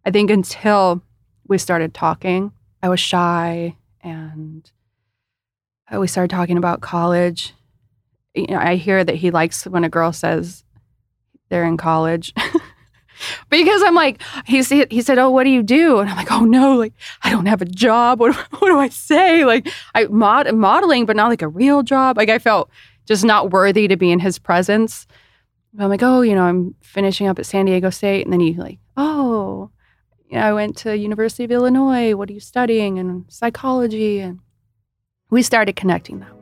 I 0.05 0.11
think 0.11 0.29
until 0.31 1.01
we 1.47 1.57
started 1.57 1.93
talking, 1.93 2.51
I 2.81 2.89
was 2.89 2.99
shy 2.99 3.75
and 4.01 4.69
we 5.99 6.07
started 6.07 6.33
talking 6.33 6.57
about 6.57 6.81
college. 6.81 7.53
You 8.33 8.47
know, 8.47 8.57
I 8.57 8.75
hear 8.75 9.03
that 9.03 9.15
he 9.15 9.31
likes 9.31 9.65
when 9.65 9.83
a 9.83 9.89
girl 9.89 10.13
says 10.13 10.63
they're 11.49 11.65
in 11.65 11.77
college. 11.77 12.33
because 13.49 13.83
I'm 13.83 13.95
like, 13.95 14.21
he 14.45 14.63
he 14.63 15.01
said, 15.01 15.17
"Oh, 15.17 15.29
what 15.29 15.43
do 15.43 15.49
you 15.49 15.63
do?" 15.63 15.99
And 15.99 16.09
I'm 16.09 16.15
like, 16.15 16.31
"Oh 16.31 16.45
no, 16.45 16.75
like 16.75 16.93
I 17.23 17.29
don't 17.29 17.45
have 17.45 17.61
a 17.61 17.65
job. 17.65 18.19
What, 18.21 18.35
what 18.35 18.69
do 18.69 18.79
I 18.79 18.89
say? 18.89 19.45
Like 19.45 19.67
I 19.93 20.05
mod 20.05 20.53
modeling, 20.53 21.05
but 21.05 21.15
not 21.15 21.29
like 21.29 21.41
a 21.41 21.47
real 21.47 21.83
job. 21.83 22.17
Like 22.17 22.29
I 22.29 22.39
felt 22.39 22.69
just 23.05 23.25
not 23.25 23.51
worthy 23.51 23.87
to 23.87 23.97
be 23.97 24.11
in 24.11 24.19
his 24.19 24.39
presence. 24.39 25.07
I'm 25.79 25.89
like, 25.89 26.03
"Oh, 26.03 26.21
you 26.21 26.35
know, 26.35 26.43
I'm 26.43 26.75
finishing 26.81 27.27
up 27.27 27.39
at 27.39 27.45
San 27.45 27.65
Diego 27.65 27.89
State," 27.89 28.25
and 28.25 28.33
then 28.33 28.39
he 28.39 28.53
like, 28.53 28.79
"Oh, 28.97 29.71
you 30.29 30.37
know, 30.37 30.43
I 30.43 30.53
went 30.53 30.77
to 30.77 30.97
University 30.97 31.43
of 31.43 31.51
Illinois. 31.51 32.15
What 32.15 32.29
are 32.29 32.33
you 32.33 32.39
studying?" 32.39 32.99
And 32.99 33.25
psychology, 33.29 34.19
and 34.19 34.39
we 35.31 35.41
started 35.41 35.75
connecting 35.75 36.19
that 36.19 36.35
way. 36.35 36.37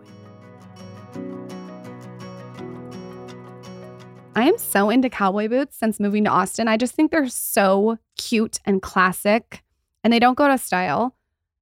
I 4.35 4.43
am 4.43 4.57
so 4.57 4.89
into 4.89 5.09
cowboy 5.09 5.47
boots 5.47 5.77
since 5.77 5.99
moving 5.99 6.23
to 6.25 6.29
Austin. 6.29 6.67
I 6.67 6.77
just 6.77 6.95
think 6.95 7.11
they're 7.11 7.29
so 7.29 7.97
cute 8.17 8.59
and 8.65 8.81
classic, 8.81 9.63
and 10.03 10.11
they 10.11 10.19
don't 10.19 10.37
go 10.37 10.47
to 10.47 10.57
style. 10.57 11.15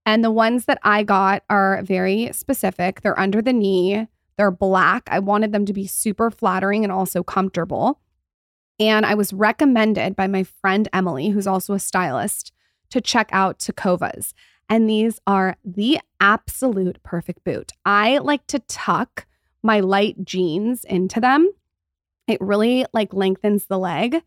And 0.05 0.23
the 0.23 0.31
ones 0.31 0.65
that 0.65 0.79
I 0.83 1.03
got 1.03 1.43
are 1.49 1.81
very 1.83 2.31
specific. 2.31 3.01
They're 3.01 3.19
under 3.19 3.41
the 3.41 3.53
knee, 3.53 4.07
they're 4.37 4.51
black. 4.51 5.07
I 5.11 5.19
wanted 5.19 5.51
them 5.51 5.65
to 5.65 5.73
be 5.73 5.87
super 5.87 6.31
flattering 6.31 6.83
and 6.83 6.91
also 6.91 7.23
comfortable. 7.23 7.99
And 8.79 9.05
I 9.05 9.15
was 9.15 9.33
recommended 9.33 10.15
by 10.15 10.27
my 10.27 10.43
friend 10.43 10.87
Emily, 10.93 11.29
who's 11.29 11.47
also 11.47 11.73
a 11.73 11.79
stylist, 11.79 12.53
to 12.91 13.01
check 13.01 13.29
out 13.33 13.57
Tecovas. 13.57 14.33
And 14.69 14.89
these 14.89 15.19
are 15.25 15.55
the 15.63 15.99
absolute 16.19 17.01
perfect 17.03 17.43
boot. 17.43 17.71
I 17.85 18.17
like 18.17 18.45
to 18.47 18.59
tuck 18.59 19.25
my 19.63 19.79
light 19.79 20.23
jeans 20.23 20.83
into 20.83 21.19
them. 21.19 21.51
It 22.27 22.41
really 22.41 22.85
like 22.93 23.13
lengthens 23.13 23.65
the 23.65 23.79
leg. 23.79 24.21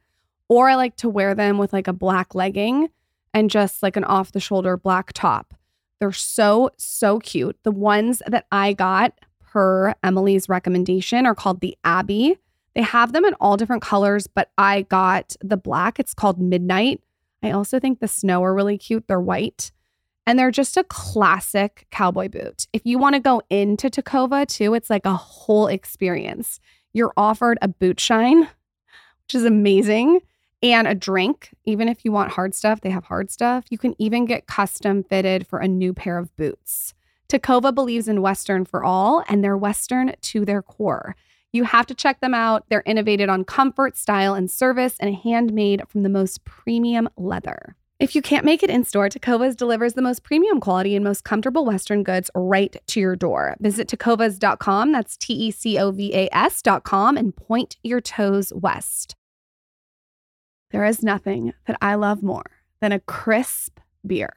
Or 0.49 0.69
I 0.69 0.75
like 0.75 0.97
to 0.97 1.09
wear 1.09 1.35
them 1.35 1.59
with 1.59 1.73
like 1.73 1.87
a 1.87 1.93
black 1.93 2.35
legging 2.35 2.89
and 3.33 3.51
just 3.51 3.83
like 3.83 3.97
an 3.97 4.05
off 4.05 4.33
the 4.33 4.41
shoulder 4.41 4.77
black 4.77 5.13
top. 5.13 5.55
They're 6.01 6.13
so, 6.13 6.71
so 6.79 7.19
cute. 7.19 7.59
The 7.63 7.71
ones 7.71 8.23
that 8.27 8.47
I 8.51 8.73
got 8.73 9.13
per 9.41 9.95
Emily's 10.03 10.49
recommendation 10.49 11.27
are 11.27 11.35
called 11.35 11.61
the 11.61 11.77
Abbey. 11.85 12.39
They 12.75 12.83
have 12.83 13.13
them 13.13 13.25
in 13.25 13.35
all 13.35 13.57
different 13.57 13.83
colors, 13.83 14.27
but 14.27 14.51
I 14.57 14.83
got 14.83 15.37
the 15.43 15.57
black. 15.57 16.01
It's 16.01 16.15
called 16.15 16.41
Midnight. 16.41 17.03
I 17.43 17.51
also 17.51 17.79
think 17.79 18.01
the 18.01 18.09
snow 18.09 18.43
are 18.43 18.55
really 18.55 18.79
cute. 18.79 19.07
They're 19.07 19.21
white 19.21 19.73
and 20.27 20.39
they're 20.39 20.51
just 20.51 20.77
a 20.77 20.85
classic 20.85 21.87
cowboy 21.91 22.29
boot. 22.29 22.67
If 22.73 22.83
you 22.85 22.99
want 22.99 23.15
to 23.15 23.21
go 23.21 23.43
into 23.51 23.91
Tecova 23.91 24.47
too, 24.47 24.75
it's 24.75 24.91
like 24.91 25.07
a 25.07 25.15
whole 25.15 25.67
experience. 25.67 26.61
You're 26.93 27.13
offered 27.17 27.59
a 27.63 27.69
boot 27.69 28.01
shine, 28.01 28.43
which 28.43 29.35
is 29.35 29.45
amazing, 29.45 30.21
and 30.63 30.87
a 30.87 30.95
drink. 30.95 31.51
Even 31.65 31.89
if 31.89 32.05
you 32.05 32.13
want 32.13 32.33
hard 32.33 32.55
stuff, 32.55 32.81
they 32.81 32.91
have 32.91 33.05
hard 33.05 33.31
stuff. 33.31 33.65
You 33.71 33.79
can 33.79 33.95
even 33.99 34.27
get 34.27 34.47
custom 34.47 35.03
fitted 35.03 35.47
for 35.47 35.59
a 35.59 35.69
new 35.69 35.95
pair 35.95 36.19
of 36.19 36.35
boots. 36.37 36.95
Tecova 37.29 37.73
believes 37.75 38.09
in 38.09 38.23
Western 38.23 38.65
for 38.65 38.83
all, 38.85 39.25
and 39.29 39.43
they're 39.43 39.57
Western 39.57 40.15
to 40.21 40.45
their 40.45 40.63
core. 40.63 41.15
You 41.53 41.65
have 41.65 41.87
to 41.87 41.95
check 41.95 42.21
them 42.21 42.35
out. 42.35 42.65
They're 42.69 42.83
innovated 42.87 43.29
on 43.29 43.45
comfort, 43.45 43.97
style, 43.97 44.35
and 44.35 44.51
service, 44.51 44.97
and 45.01 45.15
handmade 45.15 45.83
from 45.89 46.03
the 46.03 46.09
most 46.09 46.45
premium 46.45 47.09
leather. 47.17 47.77
If 48.01 48.15
you 48.15 48.23
can't 48.23 48.47
make 48.47 48.63
it 48.63 48.71
in 48.71 48.85
store, 48.85 49.11
Tecovas 49.11 49.55
delivers 49.55 49.93
the 49.93 50.01
most 50.01 50.23
premium 50.23 50.59
quality 50.59 50.97
and 50.97 51.05
most 51.05 51.23
comfortable 51.23 51.67
Western 51.67 52.03
goods 52.03 52.31
right 52.35 52.75
to 52.87 52.99
your 52.99 53.15
door. 53.15 53.57
Visit 53.61 53.89
tecovas.com, 53.89 54.91
that's 54.91 55.19
T 55.19 55.35
E 55.35 55.51
C 55.51 55.79
O 55.79 55.91
V 55.91 56.15
A 56.15 56.29
S.com, 56.33 57.19
and 57.19 57.37
point 57.37 57.77
your 57.83 58.01
toes 58.01 58.55
west. 58.57 59.17
There 60.71 60.83
is 60.87 61.03
nothing 61.03 61.53
that 61.67 61.77
I 61.83 61.97
love 61.97 62.23
more 62.23 62.51
than 62.81 62.93
a 62.93 63.01
crisp 63.01 63.81
beer. 64.07 64.33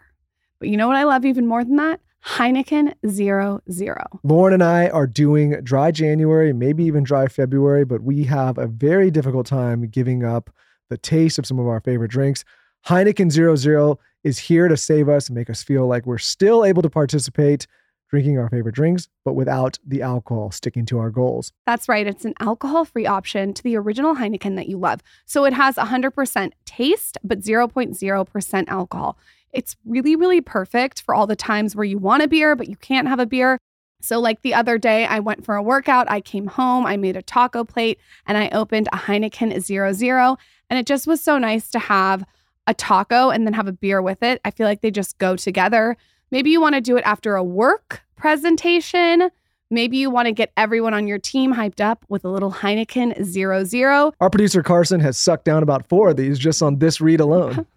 But 0.59 0.67
you 0.67 0.75
know 0.75 0.87
what 0.87 0.97
I 0.97 1.05
love 1.05 1.23
even 1.23 1.47
more 1.47 1.63
than 1.63 1.77
that? 1.77 2.01
Heineken 2.25 2.95
Zero 3.07 3.61
Zero. 3.71 4.03
Lauryn 4.25 4.55
and 4.55 4.63
I 4.63 4.89
are 4.89 5.07
doing 5.07 5.51
dry 5.63 5.91
January, 5.91 6.51
maybe 6.51 6.83
even 6.83 7.05
dry 7.05 7.29
February, 7.29 7.85
but 7.85 8.03
we 8.03 8.25
have 8.25 8.57
a 8.57 8.67
very 8.67 9.09
difficult 9.09 9.47
time 9.47 9.87
giving 9.87 10.25
up 10.25 10.49
the 10.89 10.97
taste 10.97 11.39
of 11.39 11.45
some 11.45 11.59
of 11.59 11.67
our 11.67 11.79
favorite 11.79 12.11
drinks. 12.11 12.43
Heineken 12.87 13.31
Zero 13.31 13.55
Zero 13.55 13.97
is 14.23 14.37
here 14.37 14.67
to 14.67 14.75
save 14.75 15.07
us 15.07 15.27
and 15.27 15.35
make 15.35 15.49
us 15.49 15.63
feel 15.63 15.87
like 15.87 16.05
we're 16.05 16.17
still 16.17 16.65
able 16.65 16.81
to 16.81 16.89
participate 16.89 17.65
drinking 18.09 18.37
our 18.37 18.49
favorite 18.49 18.75
drinks, 18.75 19.07
but 19.23 19.33
without 19.33 19.79
the 19.87 20.01
alcohol, 20.01 20.51
sticking 20.51 20.85
to 20.85 20.99
our 20.99 21.09
goals. 21.09 21.51
That's 21.65 21.89
right. 21.89 22.05
It's 22.05 22.25
an 22.25 22.35
alcohol 22.39 22.85
free 22.85 23.07
option 23.07 23.53
to 23.53 23.63
the 23.63 23.75
original 23.75 24.15
Heineken 24.15 24.55
that 24.57 24.67
you 24.67 24.77
love. 24.77 25.01
So 25.25 25.45
it 25.45 25.53
has 25.53 25.75
100% 25.75 26.51
taste, 26.65 27.17
but 27.23 27.39
0.0% 27.39 28.67
alcohol. 28.67 29.17
It's 29.51 29.75
really, 29.85 30.15
really 30.15 30.41
perfect 30.41 31.01
for 31.01 31.15
all 31.15 31.25
the 31.25 31.35
times 31.35 31.75
where 31.75 31.85
you 31.85 31.97
want 31.97 32.21
a 32.21 32.27
beer, 32.27 32.55
but 32.55 32.67
you 32.67 32.75
can't 32.75 33.07
have 33.07 33.19
a 33.19 33.25
beer. 33.25 33.57
So, 34.01 34.19
like 34.19 34.41
the 34.41 34.53
other 34.53 34.77
day, 34.77 35.05
I 35.05 35.19
went 35.19 35.45
for 35.45 35.55
a 35.55 35.63
workout. 35.63 36.11
I 36.11 36.19
came 36.19 36.47
home, 36.47 36.85
I 36.85 36.97
made 36.97 37.15
a 37.15 37.21
taco 37.21 37.63
plate, 37.63 37.99
and 38.27 38.37
I 38.37 38.49
opened 38.49 38.89
a 38.91 38.97
Heineken 38.97 39.57
Zero 39.61 39.93
Zero. 39.93 40.37
And 40.69 40.77
it 40.77 40.85
just 40.85 41.07
was 41.07 41.21
so 41.21 41.37
nice 41.37 41.69
to 41.69 41.79
have 41.79 42.25
a 42.67 42.73
taco 42.73 43.29
and 43.29 43.45
then 43.45 43.53
have 43.53 43.67
a 43.67 43.73
beer 43.73 44.01
with 44.01 44.23
it. 44.23 44.41
I 44.45 44.51
feel 44.51 44.67
like 44.67 44.81
they 44.81 44.91
just 44.91 45.17
go 45.17 45.35
together. 45.35 45.97
Maybe 46.31 46.49
you 46.49 46.61
want 46.61 46.75
to 46.75 46.81
do 46.81 46.97
it 46.97 47.03
after 47.05 47.35
a 47.35 47.43
work 47.43 48.01
presentation. 48.15 49.29
Maybe 49.69 49.97
you 49.97 50.09
want 50.09 50.27
to 50.27 50.31
get 50.31 50.51
everyone 50.55 50.93
on 50.93 51.07
your 51.07 51.17
team 51.17 51.53
hyped 51.53 51.81
up 51.81 52.05
with 52.07 52.25
a 52.25 52.29
little 52.29 52.51
Heineken 52.51 53.23
Zero 53.23 53.63
Zero. 53.63 54.13
Our 54.19 54.29
producer 54.29 54.61
Carson 54.61 54.99
has 54.99 55.17
sucked 55.17 55.45
down 55.45 55.63
about 55.63 55.87
four 55.89 56.09
of 56.09 56.17
these 56.17 56.37
just 56.37 56.61
on 56.61 56.79
this 56.79 57.01
read 57.01 57.19
alone. 57.19 57.65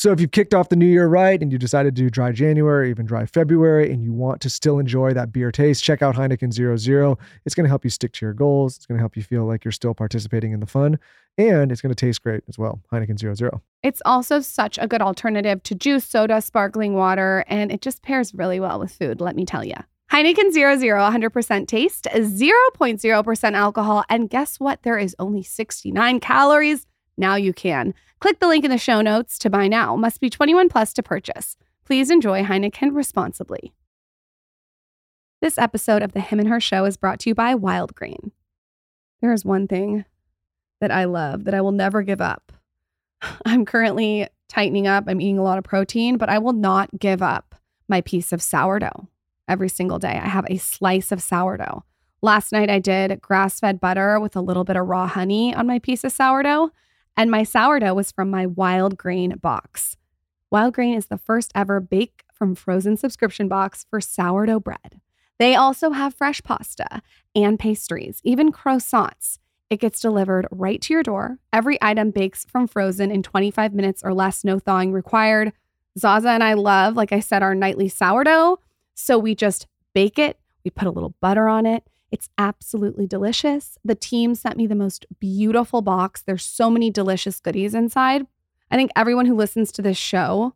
so 0.00 0.12
if 0.12 0.18
you've 0.18 0.30
kicked 0.30 0.54
off 0.54 0.70
the 0.70 0.76
new 0.76 0.86
year 0.86 1.06
right 1.08 1.42
and 1.42 1.52
you 1.52 1.58
decided 1.58 1.94
to 1.94 2.02
do 2.02 2.08
dry 2.08 2.32
January, 2.32 2.88
even 2.88 3.04
dry 3.04 3.26
February, 3.26 3.92
and 3.92 4.02
you 4.02 4.14
want 4.14 4.40
to 4.40 4.48
still 4.48 4.78
enjoy 4.78 5.12
that 5.12 5.30
beer 5.30 5.52
taste, 5.52 5.84
check 5.84 6.00
out 6.00 6.14
Heineken 6.14 6.54
Zero 6.54 6.78
Zero. 6.78 7.18
It's 7.44 7.54
going 7.54 7.64
to 7.64 7.68
help 7.68 7.84
you 7.84 7.90
stick 7.90 8.12
to 8.14 8.24
your 8.24 8.32
goals. 8.32 8.78
It's 8.78 8.86
going 8.86 8.96
to 8.96 9.02
help 9.02 9.14
you 9.14 9.22
feel 9.22 9.44
like 9.44 9.62
you're 9.62 9.72
still 9.72 9.92
participating 9.92 10.52
in 10.52 10.60
the 10.60 10.66
fun, 10.66 10.98
and 11.36 11.70
it's 11.70 11.82
going 11.82 11.94
to 11.94 11.94
taste 11.94 12.22
great 12.22 12.42
as 12.48 12.56
well. 12.56 12.80
Heineken 12.90 13.18
Zero 13.18 13.34
Zero. 13.34 13.60
It's 13.82 14.00
also 14.06 14.40
such 14.40 14.78
a 14.78 14.88
good 14.88 15.02
alternative 15.02 15.62
to 15.64 15.74
juice, 15.74 16.06
soda, 16.06 16.40
sparkling 16.40 16.94
water, 16.94 17.44
and 17.46 17.70
it 17.70 17.82
just 17.82 18.02
pairs 18.02 18.32
really 18.32 18.58
well 18.58 18.80
with 18.80 18.92
food, 18.92 19.20
let 19.20 19.36
me 19.36 19.44
tell 19.44 19.66
you. 19.66 19.76
Heineken 20.10 20.50
00, 20.50 20.80
100% 20.80 21.68
taste, 21.68 22.08
0.0% 22.10 23.52
alcohol, 23.52 24.04
and 24.08 24.30
guess 24.30 24.58
what? 24.58 24.82
There 24.82 24.96
is 24.96 25.14
only 25.18 25.42
69 25.42 26.20
calories. 26.20 26.86
Now 27.20 27.36
you 27.36 27.52
can. 27.52 27.92
Click 28.18 28.40
the 28.40 28.48
link 28.48 28.64
in 28.64 28.70
the 28.70 28.78
show 28.78 29.02
notes 29.02 29.38
to 29.40 29.50
buy 29.50 29.68
now. 29.68 29.94
Must 29.94 30.20
be 30.20 30.30
21 30.30 30.70
plus 30.70 30.94
to 30.94 31.02
purchase. 31.02 31.58
Please 31.84 32.10
enjoy 32.10 32.42
Heineken 32.42 32.96
responsibly. 32.96 33.74
This 35.42 35.58
episode 35.58 36.02
of 36.02 36.12
the 36.12 36.20
Him 36.20 36.38
and 36.38 36.48
Her 36.48 36.60
Show 36.60 36.86
is 36.86 36.96
brought 36.96 37.20
to 37.20 37.30
you 37.30 37.34
by 37.34 37.54
Wild 37.54 37.94
Grain. 37.94 38.32
There 39.20 39.34
is 39.34 39.44
one 39.44 39.68
thing 39.68 40.06
that 40.80 40.90
I 40.90 41.04
love 41.04 41.44
that 41.44 41.52
I 41.52 41.60
will 41.60 41.72
never 41.72 42.00
give 42.02 42.22
up. 42.22 42.52
I'm 43.44 43.66
currently 43.66 44.26
tightening 44.48 44.86
up. 44.86 45.04
I'm 45.06 45.20
eating 45.20 45.38
a 45.38 45.42
lot 45.42 45.58
of 45.58 45.64
protein, 45.64 46.16
but 46.16 46.30
I 46.30 46.38
will 46.38 46.54
not 46.54 46.98
give 46.98 47.20
up 47.20 47.54
my 47.86 48.00
piece 48.00 48.32
of 48.32 48.40
sourdough 48.40 49.08
every 49.46 49.68
single 49.68 49.98
day. 49.98 50.18
I 50.22 50.28
have 50.28 50.46
a 50.48 50.56
slice 50.56 51.12
of 51.12 51.22
sourdough. 51.22 51.84
Last 52.22 52.50
night 52.50 52.70
I 52.70 52.78
did 52.78 53.20
grass 53.20 53.60
fed 53.60 53.78
butter 53.78 54.18
with 54.18 54.36
a 54.36 54.40
little 54.40 54.64
bit 54.64 54.76
of 54.76 54.86
raw 54.86 55.06
honey 55.06 55.54
on 55.54 55.66
my 55.66 55.78
piece 55.78 56.02
of 56.02 56.12
sourdough, 56.12 56.70
and 57.20 57.30
my 57.30 57.42
sourdough 57.42 57.92
was 57.92 58.10
from 58.10 58.30
my 58.30 58.46
Wild 58.46 58.96
Grain 58.96 59.36
box. 59.36 59.98
Wild 60.50 60.72
Grain 60.72 60.94
is 60.94 61.08
the 61.08 61.18
first 61.18 61.52
ever 61.54 61.78
bake 61.78 62.24
from 62.32 62.54
frozen 62.54 62.96
subscription 62.96 63.46
box 63.46 63.84
for 63.90 64.00
sourdough 64.00 64.60
bread. 64.60 65.02
They 65.38 65.54
also 65.54 65.90
have 65.90 66.14
fresh 66.14 66.42
pasta 66.42 67.02
and 67.34 67.58
pastries, 67.58 68.22
even 68.24 68.50
croissants. 68.50 69.38
It 69.68 69.80
gets 69.80 70.00
delivered 70.00 70.48
right 70.50 70.80
to 70.80 70.94
your 70.94 71.02
door. 71.02 71.36
Every 71.52 71.76
item 71.82 72.10
bakes 72.10 72.46
from 72.46 72.66
frozen 72.66 73.10
in 73.10 73.22
25 73.22 73.74
minutes 73.74 74.02
or 74.02 74.14
less, 74.14 74.42
no 74.42 74.58
thawing 74.58 74.90
required. 74.90 75.52
Zaza 75.98 76.30
and 76.30 76.42
I 76.42 76.54
love, 76.54 76.96
like 76.96 77.12
I 77.12 77.20
said, 77.20 77.42
our 77.42 77.54
nightly 77.54 77.90
sourdough. 77.90 78.60
So 78.94 79.18
we 79.18 79.34
just 79.34 79.66
bake 79.92 80.18
it, 80.18 80.38
we 80.64 80.70
put 80.70 80.88
a 80.88 80.90
little 80.90 81.14
butter 81.20 81.48
on 81.48 81.66
it. 81.66 81.84
It's 82.10 82.28
absolutely 82.38 83.06
delicious. 83.06 83.78
The 83.84 83.94
team 83.94 84.34
sent 84.34 84.56
me 84.56 84.66
the 84.66 84.74
most 84.74 85.06
beautiful 85.20 85.82
box. 85.82 86.22
There's 86.22 86.44
so 86.44 86.70
many 86.70 86.90
delicious 86.90 87.40
goodies 87.40 87.74
inside. 87.74 88.26
I 88.70 88.76
think 88.76 88.90
everyone 88.96 89.26
who 89.26 89.34
listens 89.34 89.72
to 89.72 89.82
this 89.82 89.96
show 89.96 90.54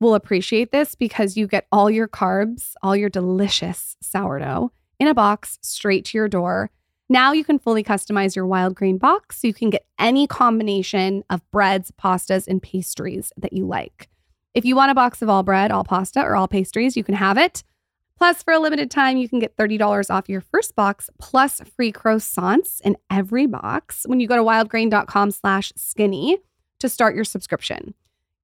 will 0.00 0.14
appreciate 0.14 0.72
this 0.72 0.94
because 0.94 1.36
you 1.36 1.46
get 1.46 1.66
all 1.72 1.90
your 1.90 2.08
carbs, 2.08 2.72
all 2.82 2.96
your 2.96 3.08
delicious 3.08 3.96
sourdough 4.00 4.72
in 4.98 5.08
a 5.08 5.14
box 5.14 5.58
straight 5.62 6.04
to 6.06 6.18
your 6.18 6.28
door. 6.28 6.70
Now 7.08 7.32
you 7.32 7.44
can 7.44 7.58
fully 7.58 7.84
customize 7.84 8.34
your 8.34 8.46
wild 8.46 8.74
grain 8.74 8.98
box 8.98 9.44
you 9.44 9.52
can 9.52 9.70
get 9.70 9.86
any 9.98 10.26
combination 10.26 11.24
of 11.30 11.48
breads, 11.50 11.90
pastas, 11.92 12.46
and 12.46 12.62
pastries 12.62 13.32
that 13.36 13.52
you 13.52 13.66
like. 13.66 14.08
If 14.54 14.64
you 14.64 14.76
want 14.76 14.90
a 14.90 14.94
box 14.94 15.22
of 15.22 15.28
all 15.28 15.42
bread, 15.42 15.70
all 15.70 15.84
pasta, 15.84 16.20
or 16.20 16.36
all 16.36 16.48
pastries, 16.48 16.96
you 16.96 17.04
can 17.04 17.14
have 17.14 17.38
it. 17.38 17.62
Plus, 18.18 18.42
for 18.42 18.52
a 18.52 18.58
limited 18.58 18.90
time, 18.90 19.16
you 19.16 19.28
can 19.28 19.38
get 19.38 19.56
$30 19.56 20.10
off 20.10 20.28
your 20.28 20.40
first 20.40 20.76
box 20.76 21.10
plus 21.18 21.60
free 21.76 21.92
croissants 21.92 22.80
in 22.82 22.96
every 23.10 23.46
box 23.46 24.04
when 24.06 24.20
you 24.20 24.28
go 24.28 24.36
to 24.36 24.42
wildgrain.com 24.42 25.30
slash 25.30 25.72
skinny 25.76 26.38
to 26.78 26.88
start 26.88 27.14
your 27.14 27.24
subscription. 27.24 27.94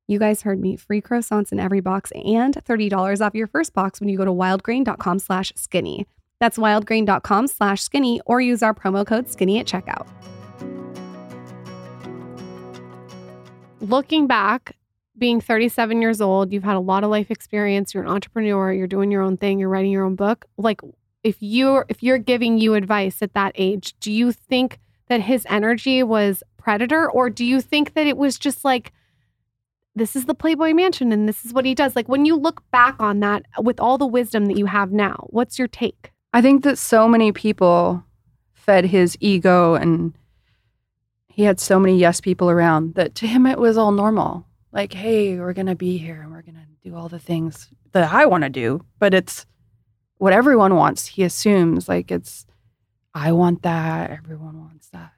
You 0.09 0.19
guys 0.19 0.43
heard 0.43 0.59
me, 0.59 0.77
free 0.77 1.03
croissants 1.03 1.53
in 1.53 1.61
every 1.61 1.81
box 1.81 2.11
and 2.13 2.55
$30 2.55 3.21
off 3.21 3.35
your 3.35 3.47
first 3.47 3.75
box 3.75 4.01
when 4.01 4.09
you 4.09 4.17
go 4.17 4.25
to 4.25 4.33
wildgrain.com 4.33 5.19
slash 5.19 5.53
skinny. 5.55 6.07
That's 6.41 6.57
wildgrain.com 6.57 7.47
slash 7.49 7.83
skinny 7.83 8.21
or 8.25 8.41
use 8.41 8.63
our 8.63 8.73
promo 8.73 9.07
code 9.07 9.29
skinny 9.29 9.59
at 9.59 9.67
checkout. 9.67 10.07
Looking 13.81 14.27
back, 14.27 14.77
being 15.19 15.41
37 15.41 16.01
years 16.01 16.21
old, 16.21 16.53
you've 16.53 16.65
had 16.65 16.77
a 16.77 16.81
lot 16.81 17.05
of 17.05 17.11
life 17.11 17.31
experience, 17.31 17.93
you're 17.93 18.03
an 18.03 18.09
entrepreneur, 18.09 18.73
you're 18.73 18.87
doing 18.87 19.11
your 19.11 19.23
own 19.23 19.37
thing, 19.37 19.59
you're 19.59 19.69
writing 19.69 19.91
your 19.91 20.05
own 20.05 20.15
book. 20.15 20.45
Like 20.57 20.81
if 21.23 21.37
you're 21.41 21.85
if 21.89 22.03
you're 22.03 22.19
giving 22.19 22.59
you 22.59 22.75
advice 22.75 23.23
at 23.23 23.35
that 23.35 23.53
age, 23.55 23.95
do 24.01 24.13
you 24.13 24.33
think 24.33 24.79
that 25.09 25.21
his 25.21 25.47
energy 25.49 26.03
was 26.03 26.43
predator, 26.57 27.11
or 27.11 27.31
do 27.31 27.45
you 27.45 27.61
think 27.61 27.95
that 27.95 28.07
it 28.07 28.17
was 28.17 28.39
just 28.39 28.65
like 28.65 28.93
this 29.95 30.15
is 30.15 30.27
the 30.27 30.35
Playboy 30.35 30.73
Mansion 30.75 31.11
and 31.13 31.29
this 31.29 31.45
is 31.45 31.53
what 31.53 31.65
he 31.65 31.75
does? 31.75 31.97
Like 31.97 32.09
when 32.09 32.25
you 32.25 32.37
look 32.37 32.63
back 32.71 32.97
on 33.01 33.21
that 33.21 33.45
with 33.59 33.81
all 33.81 33.99
the 33.99 34.07
wisdom 34.07 34.47
that 34.47 34.57
you 34.57 34.67
have 34.67 34.93
now, 34.93 35.27
what's 35.31 35.59
your 35.59 35.69
take? 35.69 36.13
I 36.33 36.43
think 36.43 36.63
that 36.65 36.79
so 36.79 37.09
many 37.09 37.33
people 37.33 38.05
fed 38.53 38.87
his 38.87 39.17
ego 39.21 39.75
and 39.75 40.13
he 41.29 41.45
had 41.45 41.59
so 41.59 41.81
many 41.81 41.97
yes 41.97 42.21
people 42.21 42.51
around 42.51 42.95
that 42.95 43.15
to 43.17 43.27
him 43.27 43.47
it 43.47 43.59
was 43.59 43.77
all 43.77 43.93
normal. 43.93 44.45
Like, 44.79 44.93
hey, 44.93 45.37
we're 45.37 45.55
to 45.55 45.75
be 45.75 45.99
here 45.99 46.23
and 46.23 46.31
we're 46.31 46.43
to 46.43 46.53
do 46.85 46.95
all 46.95 47.09
the 47.09 47.19
things 47.19 47.69
that 47.91 48.13
I 48.13 48.27
want 48.27 48.45
to 48.45 48.49
do. 48.49 48.85
But 49.01 49.13
it's 49.13 49.45
what 50.19 50.33
everyone 50.33 50.77
wants. 50.77 51.05
He 51.05 51.25
assumes 51.25 51.89
like 51.89 52.13
it's, 52.13 52.47
I 53.13 53.33
want 53.33 53.63
that. 53.63 54.13
Everyone 54.13 54.61
wants 54.61 54.89
that. 54.91 55.15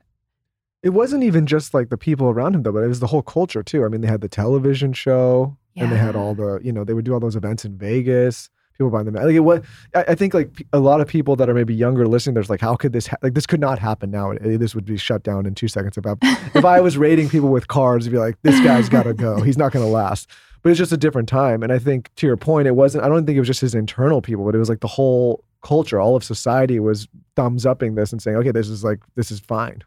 It 0.83 0.95
wasn't 0.95 1.25
even 1.25 1.45
just 1.45 1.75
like 1.75 1.91
the 1.91 1.99
people 1.99 2.31
around 2.31 2.55
him 2.55 2.63
though, 2.63 2.73
but 2.73 2.85
it 2.85 2.89
was 2.89 3.01
the 3.01 3.09
whole 3.09 3.21
culture 3.21 3.63
too. 3.63 3.85
I 3.85 3.89
mean, 3.89 4.01
they 4.01 4.09
had 4.09 4.23
the 4.23 4.31
television 4.31 4.95
show 4.95 5.59
and 5.77 5.93
they 5.93 5.99
had 5.99 6.17
all 6.17 6.35
the, 6.35 6.59
you 6.63 6.73
know, 6.73 6.83
they 6.83 6.95
would 6.95 7.05
do 7.05 7.13
all 7.13 7.21
those 7.21 7.37
events 7.37 7.67
in 7.67 7.77
Vegas. 7.77 8.49
People 8.81 8.91
buying 8.91 9.05
them. 9.05 9.15
Like 9.15 9.35
it 9.35 9.41
was, 9.41 9.61
I, 9.95 10.05
I 10.09 10.15
think 10.15 10.33
like 10.33 10.67
a 10.73 10.79
lot 10.79 11.03
of 11.03 11.07
people 11.07 11.37
that 11.37 11.51
are 11.51 11.55
maybe 11.55 11.75
younger 11.75 12.09
listening, 12.09 12.33
there's 12.33 12.49
like, 12.49 12.63
how 12.63 12.77
could 12.77 12.95
this, 12.95 13.07
ha- 13.09 13.19
like 13.23 13.35
this 13.35 13.45
could 13.45 13.61
not 13.61 13.79
happen 13.79 14.11
now. 14.11 14.33
This 14.41 14.75
would 14.75 14.87
be 14.87 14.97
shut 14.97 15.23
down 15.23 15.45
in 15.45 15.55
two 15.55 15.69
seconds. 15.69 15.99
If 15.99 16.07
I, 16.07 16.15
if 16.59 16.65
I 16.65 16.81
was 16.81 16.97
rating 16.97 17.29
people 17.29 17.51
with 17.51 17.69
cards, 17.69 18.07
it'd 18.07 18.15
be 18.15 18.19
like, 18.19 18.37
this 18.41 18.59
guy's 18.61 18.89
got 18.89 19.03
to 19.03 19.13
go. 19.13 19.43
He's 19.43 19.59
not 19.59 19.71
going 19.73 19.85
to 19.85 19.91
last. 19.93 20.31
But 20.63 20.71
it's 20.71 20.79
just 20.79 20.93
a 20.93 20.97
different 20.97 21.29
time. 21.29 21.63
And 21.63 21.71
I 21.75 21.79
think 21.79 22.11
to 22.17 22.27
your 22.27 22.39
point, 22.39 22.69
it 22.69 22.75
wasn't, 22.75 23.05
I 23.05 23.09
don't 23.09 23.27
think 23.27 23.37
it 23.37 23.41
was 23.41 23.49
just 23.49 23.61
his 23.61 23.75
internal 23.75 24.23
people, 24.23 24.47
but 24.47 24.55
it 24.55 24.59
was 24.59 24.71
like 24.71 24.81
the 24.81 24.87
whole 24.89 25.45
culture, 25.63 26.01
all 26.01 26.17
of 26.17 26.25
society 26.25 26.81
was 26.81 27.07
thumbs 27.37 27.67
upping 27.67 27.97
this 27.97 28.13
and 28.13 28.23
saying, 28.23 28.39
okay, 28.39 28.51
this 28.51 28.71
is 28.71 28.83
like, 28.83 29.01
this 29.15 29.31
is 29.31 29.41
fine. 29.41 29.83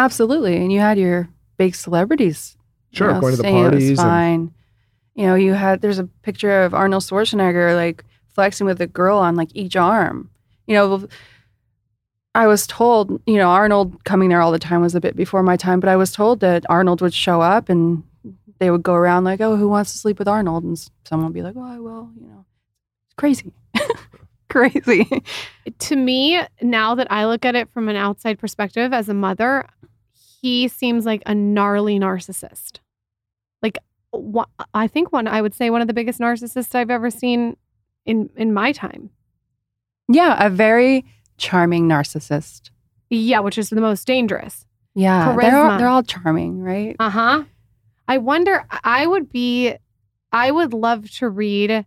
Absolutely. 0.00 0.56
And 0.56 0.72
you 0.72 0.80
had 0.80 0.98
your 0.98 1.28
big 1.58 1.76
celebrities. 1.76 2.56
you 2.90 2.96
Sure, 2.98 3.12
know, 3.14 3.20
going 3.20 3.32
to 3.34 3.36
the 3.36 3.42
saying 3.44 3.56
it 3.56 3.62
was 3.62 3.70
parties 3.70 3.88
and- 3.90 3.98
fine. 3.98 4.54
You 5.14 5.26
know, 5.26 5.34
you 5.34 5.54
had 5.54 5.80
there's 5.80 5.98
a 5.98 6.04
picture 6.22 6.62
of 6.62 6.74
Arnold 6.74 7.02
Schwarzenegger 7.04 7.74
like 7.74 8.04
flexing 8.32 8.66
with 8.66 8.80
a 8.80 8.86
girl 8.86 9.18
on 9.18 9.36
like 9.36 9.50
each 9.54 9.76
arm. 9.76 10.30
You 10.66 10.74
know, 10.74 11.08
I 12.34 12.46
was 12.48 12.66
told, 12.66 13.22
you 13.26 13.36
know, 13.36 13.48
Arnold 13.48 14.02
coming 14.04 14.28
there 14.28 14.40
all 14.40 14.50
the 14.50 14.58
time 14.58 14.80
was 14.80 14.94
a 14.94 15.00
bit 15.00 15.14
before 15.14 15.42
my 15.42 15.56
time, 15.56 15.78
but 15.78 15.88
I 15.88 15.96
was 15.96 16.10
told 16.10 16.40
that 16.40 16.64
Arnold 16.68 17.00
would 17.00 17.14
show 17.14 17.40
up 17.40 17.68
and 17.68 18.02
they 18.58 18.70
would 18.70 18.82
go 18.82 18.94
around 18.94 19.24
like, 19.24 19.40
"Oh, 19.40 19.56
who 19.56 19.68
wants 19.68 19.92
to 19.92 19.98
sleep 19.98 20.18
with 20.18 20.28
Arnold?" 20.28 20.64
And 20.64 20.90
someone 21.04 21.26
would 21.26 21.34
be 21.34 21.42
like, 21.42 21.54
"Oh, 21.56 21.62
I 21.62 21.78
will." 21.78 22.10
You 22.20 22.26
know, 22.26 22.44
it's 23.06 23.14
crazy, 23.14 23.52
crazy. 24.48 25.22
to 25.78 25.96
me, 25.96 26.40
now 26.60 26.94
that 26.96 27.10
I 27.10 27.26
look 27.26 27.44
at 27.44 27.54
it 27.54 27.70
from 27.72 27.88
an 27.88 27.96
outside 27.96 28.38
perspective 28.38 28.92
as 28.92 29.08
a 29.08 29.14
mother, 29.14 29.68
he 30.40 30.68
seems 30.68 31.06
like 31.06 31.22
a 31.26 31.34
gnarly 31.34 31.98
narcissist. 31.98 32.78
Like, 33.62 33.78
I 34.72 34.86
think 34.86 35.12
one, 35.12 35.26
I 35.26 35.42
would 35.42 35.54
say 35.54 35.70
one 35.70 35.80
of 35.80 35.86
the 35.86 35.94
biggest 35.94 36.20
narcissists 36.20 36.74
I've 36.74 36.90
ever 36.90 37.10
seen 37.10 37.56
in 38.06 38.30
in 38.36 38.52
my 38.52 38.72
time. 38.72 39.10
Yeah, 40.08 40.44
a 40.44 40.50
very 40.50 41.04
charming 41.38 41.88
narcissist. 41.88 42.70
Yeah, 43.10 43.40
which 43.40 43.58
is 43.58 43.70
the 43.70 43.80
most 43.80 44.06
dangerous. 44.06 44.66
Yeah, 44.94 45.34
they're 45.36 45.50
Charisma. 45.50 45.70
all, 45.70 45.78
they're 45.78 45.88
all 45.88 46.02
charming, 46.02 46.60
right? 46.60 46.96
Uh 46.98 47.10
huh. 47.10 47.44
I 48.06 48.18
wonder. 48.18 48.64
I 48.82 49.06
would 49.06 49.30
be. 49.30 49.74
I 50.32 50.50
would 50.50 50.74
love 50.74 51.10
to 51.12 51.28
read 51.28 51.86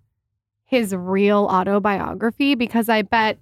his 0.64 0.96
real 0.96 1.48
autobiography 1.50 2.56
because 2.56 2.90
I 2.90 3.02
bet 3.02 3.38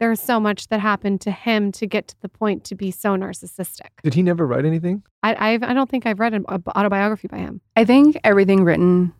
there's 0.00 0.20
so 0.20 0.40
much 0.40 0.68
that 0.68 0.80
happened 0.80 1.20
to 1.20 1.30
him 1.30 1.70
to 1.72 1.86
get 1.86 2.08
to 2.08 2.20
the 2.22 2.28
point 2.28 2.64
to 2.64 2.74
be 2.74 2.90
so 2.90 3.10
narcissistic. 3.16 3.88
Did 4.02 4.14
he 4.14 4.22
never 4.22 4.46
write 4.46 4.64
anything? 4.64 5.02
I 5.22 5.52
I've, 5.52 5.62
I 5.62 5.74
don't 5.74 5.88
think 5.88 6.06
I've 6.06 6.18
read 6.18 6.34
an 6.34 6.44
autobiography 6.46 7.28
by 7.28 7.38
him. 7.38 7.60
I 7.76 7.84
think 7.84 8.18
everything 8.24 8.64
written 8.64 9.12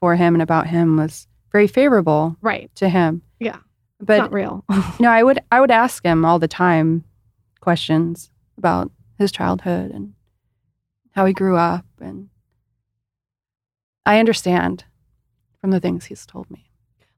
for 0.00 0.16
him 0.16 0.34
and 0.34 0.42
about 0.42 0.66
him 0.66 0.96
was 0.96 1.28
very 1.52 1.66
favorable 1.68 2.36
Right. 2.40 2.70
to 2.76 2.88
him. 2.88 3.22
Yeah. 3.38 3.58
But 4.00 4.18
not 4.18 4.32
real. 4.32 4.64
no, 5.00 5.10
I 5.10 5.22
would 5.22 5.38
I 5.52 5.60
would 5.60 5.70
ask 5.70 6.04
him 6.04 6.24
all 6.24 6.38
the 6.38 6.48
time 6.48 7.04
questions 7.60 8.30
about 8.58 8.90
his 9.18 9.30
childhood 9.30 9.90
and 9.90 10.14
how 11.12 11.24
he 11.26 11.32
grew 11.32 11.56
up 11.56 11.84
and 12.00 12.28
I 14.04 14.18
understand 14.18 14.84
from 15.60 15.70
the 15.72 15.80
things 15.80 16.04
he's 16.06 16.24
told 16.26 16.50
me. 16.50 16.65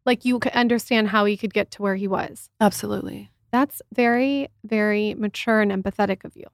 Like 0.05 0.25
you 0.25 0.39
could 0.39 0.53
understand 0.53 1.09
how 1.09 1.25
he 1.25 1.37
could 1.37 1.55
get 1.55 1.71
to 1.73 1.83
where 1.83 1.97
he 1.97 2.09
was. 2.09 2.49
Absolutely. 2.61 3.31
That's 3.51 3.81
very, 3.95 4.49
very 4.65 5.15
mature 5.15 5.61
and 5.61 5.73
empathetic 5.73 6.25
of 6.25 6.37
you. 6.37 6.47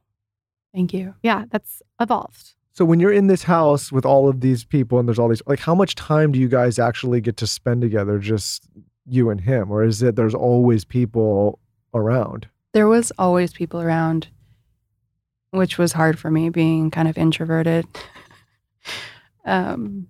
Thank 0.74 0.92
you. 0.92 1.14
Yeah, 1.22 1.44
that's 1.50 1.83
evolved. 2.00 2.54
So 2.72 2.85
when 2.85 2.98
you're 2.98 3.12
in 3.12 3.28
this 3.28 3.44
house 3.44 3.92
with 3.92 4.04
all 4.04 4.28
of 4.28 4.40
these 4.40 4.64
people 4.64 4.98
and 4.98 5.09
there's 5.09 5.18
all 5.18 5.28
these 5.28 5.42
like 5.46 5.61
how 5.61 5.76
much 5.76 5.94
time 5.94 6.33
do 6.33 6.40
you 6.40 6.48
guys 6.48 6.78
actually 6.78 7.20
get 7.20 7.37
to 7.37 7.46
spend 7.46 7.83
together 7.83 8.18
just 8.18 8.66
you 9.07 9.30
and 9.30 9.40
him 9.40 9.70
or 9.70 9.85
is 9.85 10.02
it 10.02 10.16
there's 10.16 10.35
always 10.35 10.85
people 10.85 11.61
around? 11.94 12.48
There 12.72 12.88
was 12.88 13.12
always 13.16 13.52
people 13.52 13.80
around 13.80 14.28
which 15.52 15.78
was 15.78 15.92
hard 15.92 16.18
for 16.18 16.33
me 16.33 16.48
being 16.48 16.90
kind 16.90 17.07
of 17.07 17.16
introverted. 17.16 17.87
um 19.44 20.09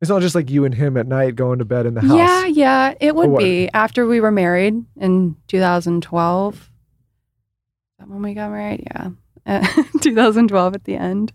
It's 0.00 0.08
not 0.08 0.22
just 0.22 0.34
like 0.34 0.48
you 0.48 0.64
and 0.64 0.74
him 0.74 0.96
at 0.96 1.06
night 1.08 1.34
going 1.34 1.58
to 1.58 1.64
bed 1.64 1.86
in 1.86 1.94
the 1.94 2.00
house. 2.02 2.16
Yeah, 2.16 2.46
yeah, 2.46 2.94
it 3.00 3.16
would 3.16 3.36
be 3.36 3.68
after 3.74 4.06
we 4.06 4.20
were 4.20 4.30
married 4.30 4.84
in 4.96 5.36
2012. 5.48 6.70
That 7.98 8.08
when 8.08 8.22
we 8.22 8.34
got 8.34 8.50
married? 8.50 8.86
Yeah, 8.86 9.10
Uh, 9.46 9.66
2012 10.02 10.74
at 10.74 10.84
the 10.84 10.94
end. 10.94 11.32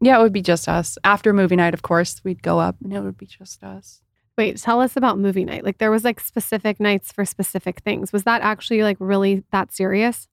Yeah, 0.00 0.18
it 0.18 0.22
would 0.22 0.32
be 0.32 0.42
just 0.42 0.68
us. 0.68 0.96
After 1.04 1.32
movie 1.32 1.56
night, 1.56 1.74
of 1.74 1.82
course, 1.82 2.22
we'd 2.24 2.42
go 2.42 2.58
up 2.58 2.76
and 2.82 2.92
it 2.92 3.00
would 3.00 3.18
be 3.18 3.26
just 3.26 3.62
us. 3.62 4.00
Wait, 4.38 4.56
tell 4.58 4.80
us 4.80 4.96
about 4.96 5.18
movie 5.18 5.44
night. 5.44 5.64
Like 5.64 5.78
there 5.78 5.90
was 5.90 6.02
like 6.04 6.18
specific 6.20 6.80
nights 6.80 7.12
for 7.12 7.24
specific 7.24 7.80
things. 7.80 8.12
Was 8.12 8.24
that 8.24 8.42
actually 8.42 8.82
like 8.82 8.96
really 9.00 9.44
that 9.52 9.72
serious? 9.72 10.28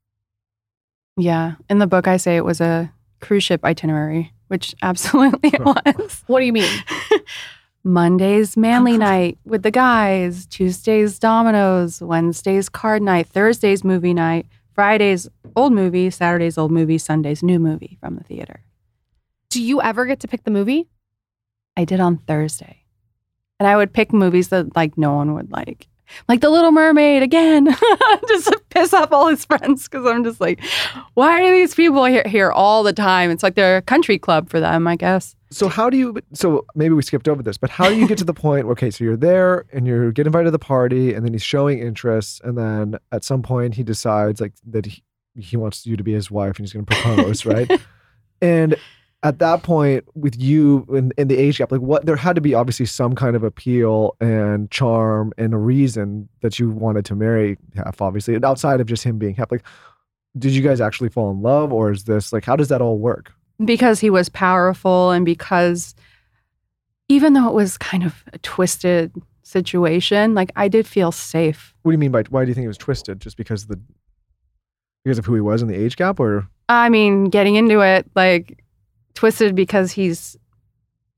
Yeah, 1.18 1.56
in 1.70 1.80
the 1.80 1.88
book, 1.88 2.08
I 2.08 2.18
say 2.18 2.36
it 2.38 2.46
was 2.46 2.60
a 2.60 2.92
cruise 3.22 3.44
ship 3.44 3.64
itinerary, 3.64 4.34
which 4.54 4.76
absolutely 4.84 5.50
it 5.50 5.66
was. 5.66 6.24
What 6.28 6.40
do 6.40 6.46
you 6.46 6.54
mean? 6.54 6.70
Mondays, 7.84 8.56
manly 8.56 9.00
night 9.00 9.40
with 9.46 9.64
the 9.64 9.72
guys. 9.72 10.46
Tuesdays, 10.46 11.18
dominoes. 11.18 12.02
Wednesdays, 12.02 12.70
card 12.70 13.02
night. 13.02 13.26
Thursdays, 13.26 13.84
movie 13.84 14.14
night. 14.14 14.46
Fridays, 14.74 15.28
old 15.56 15.74
movie. 15.74 16.12
Saturdays, 16.12 16.56
old 16.56 16.72
movie. 16.72 17.00
Sundays, 17.00 17.42
new 17.42 17.60
movie 17.60 17.98
from 18.00 18.16
the 18.16 18.24
theater. 18.24 18.62
Do 19.50 19.62
you 19.62 19.82
ever 19.82 20.06
get 20.06 20.20
to 20.20 20.28
pick 20.28 20.44
the 20.44 20.52
movie? 20.52 20.88
I 21.76 21.84
did 21.84 22.00
on 22.00 22.18
Thursday. 22.18 22.84
And 23.60 23.68
I 23.68 23.76
would 23.76 23.92
pick 23.92 24.14
movies 24.14 24.50
that 24.50 24.76
like 24.76 25.00
no 25.00 25.16
one 25.16 25.34
would 25.34 25.52
like. 25.52 25.88
Like 26.28 26.42
The 26.42 26.50
Little 26.50 26.72
Mermaid 26.72 27.24
again, 27.24 27.66
just 28.28 28.48
to 28.48 28.62
piss 28.70 28.94
off 28.94 29.12
all 29.12 29.28
his 29.28 29.46
friends 29.46 29.88
because 29.88 30.06
I'm 30.06 30.24
just 30.24 30.40
like, 30.42 30.60
why 31.14 31.44
are 31.44 31.52
these 31.52 31.76
people 31.76 32.06
here, 32.06 32.24
here 32.26 32.52
all 32.52 32.84
the 32.84 32.94
time? 32.94 33.32
It's 33.32 33.44
like 33.44 33.56
they're 33.56 33.78
a 33.78 33.82
country 33.82 34.18
club 34.18 34.50
for 34.50 34.60
them, 34.60 34.88
I 34.88 34.96
guess. 34.96 35.36
So 35.52 35.68
how 35.68 35.90
do 35.90 35.98
you 35.98 36.18
so 36.34 36.66
maybe 36.74 36.96
we 36.96 37.04
skipped 37.04 37.28
over 37.28 37.44
this, 37.44 37.58
but 37.58 37.70
how 37.70 37.88
do 37.88 37.96
you 37.96 38.08
get 38.08 38.18
to 38.18 38.24
the 38.24 38.34
point 38.34 38.66
okay, 38.68 38.90
so 38.90 39.04
you're 39.04 39.16
there 39.16 39.66
and 39.72 39.86
you 39.86 40.12
get 40.12 40.26
invited 40.26 40.46
to 40.46 40.52
the 40.52 40.60
party 40.60 41.14
and 41.14 41.24
then 41.24 41.34
he's 41.34 41.44
showing 41.44 41.80
interest 41.80 42.42
and 42.44 42.58
then 42.58 42.98
at 43.12 43.24
some 43.24 43.44
point 43.44 43.76
he 43.76 43.84
decides 43.84 44.42
like 44.42 44.54
that 44.66 44.88
he, 44.88 45.04
he 45.36 45.56
wants 45.56 45.86
you 45.86 45.96
to 45.96 46.04
be 46.04 46.14
his 46.14 46.32
wife 46.32 46.58
and 46.58 46.66
he's 46.66 46.74
going 46.74 46.86
to 46.86 46.96
propose, 46.96 47.46
right? 47.46 47.70
And 48.42 48.76
at 49.24 49.40
that 49.40 49.64
point 49.64 50.04
with 50.16 50.40
you 50.40 50.86
in, 50.94 51.12
in 51.18 51.30
the 51.30 51.38
age 51.38 51.58
gap 51.58 51.72
like 51.72 51.82
what 51.82 52.06
there 52.06 52.16
had 52.16 52.36
to 52.36 52.42
be 52.42 52.54
obviously 52.54 52.86
some 52.86 53.16
kind 53.16 53.36
of 53.36 53.44
appeal 53.44 54.16
and 54.20 54.70
charm 54.70 55.34
and 55.38 55.54
a 55.54 55.58
reason 55.58 56.28
that 56.42 56.60
you 56.60 56.70
wanted 56.70 57.06
to 57.06 57.16
marry 57.16 57.58
Hef 57.76 58.02
obviously 58.02 58.36
and 58.36 58.44
outside 58.44 58.82
of 58.82 58.88
just 58.88 59.04
him 59.04 59.18
being 59.18 59.34
Hef 59.36 59.52
like 59.52 59.64
did 60.38 60.52
you 60.52 60.62
guys 60.62 60.82
actually 60.82 61.10
fall 61.10 61.32
in 61.32 61.42
love 61.42 61.72
or 61.72 61.92
is 61.92 62.06
this 62.06 62.34
like 62.34 62.46
how 62.46 62.56
does 62.56 62.70
that 62.70 62.82
all 62.82 62.98
work? 62.98 63.32
Because 63.64 64.00
he 64.00 64.10
was 64.10 64.30
powerful 64.30 65.12
and 65.12 65.26
because 65.26 65.96
even 67.08 67.34
though 67.34 67.48
it 67.48 67.54
was 67.54 67.78
kind 67.78 68.04
of 68.04 68.24
a 68.34 68.38
twisted 68.40 69.14
situation, 69.44 70.34
like 70.34 70.52
I 70.56 70.68
did 70.68 70.88
feel 70.88 71.12
safe. 71.12 71.74
what 71.84 71.92
do 71.92 71.94
you 71.94 72.00
mean 72.00 72.12
by 72.12 72.24
why 72.30 72.44
do 72.44 72.50
you 72.50 72.56
think 72.56 72.66
it 72.66 72.70
was 72.70 72.78
twisted? 72.78 73.20
Just 73.20 73.38
because 73.38 73.64
of 73.64 73.70
the 73.70 73.80
because 75.04 75.20
of 75.20 75.26
who 75.26 75.36
he 75.36 75.42
was 75.42 75.62
in 75.62 75.68
the 75.68 75.76
age 75.76 75.98
gap 75.98 76.20
or? 76.20 76.48
I 76.70 76.90
mean, 76.90 77.26
getting 77.26 77.56
into 77.56 77.82
it, 77.82 78.10
like 78.16 78.63
twisted 79.14 79.56
because 79.56 79.92
he's 79.92 80.38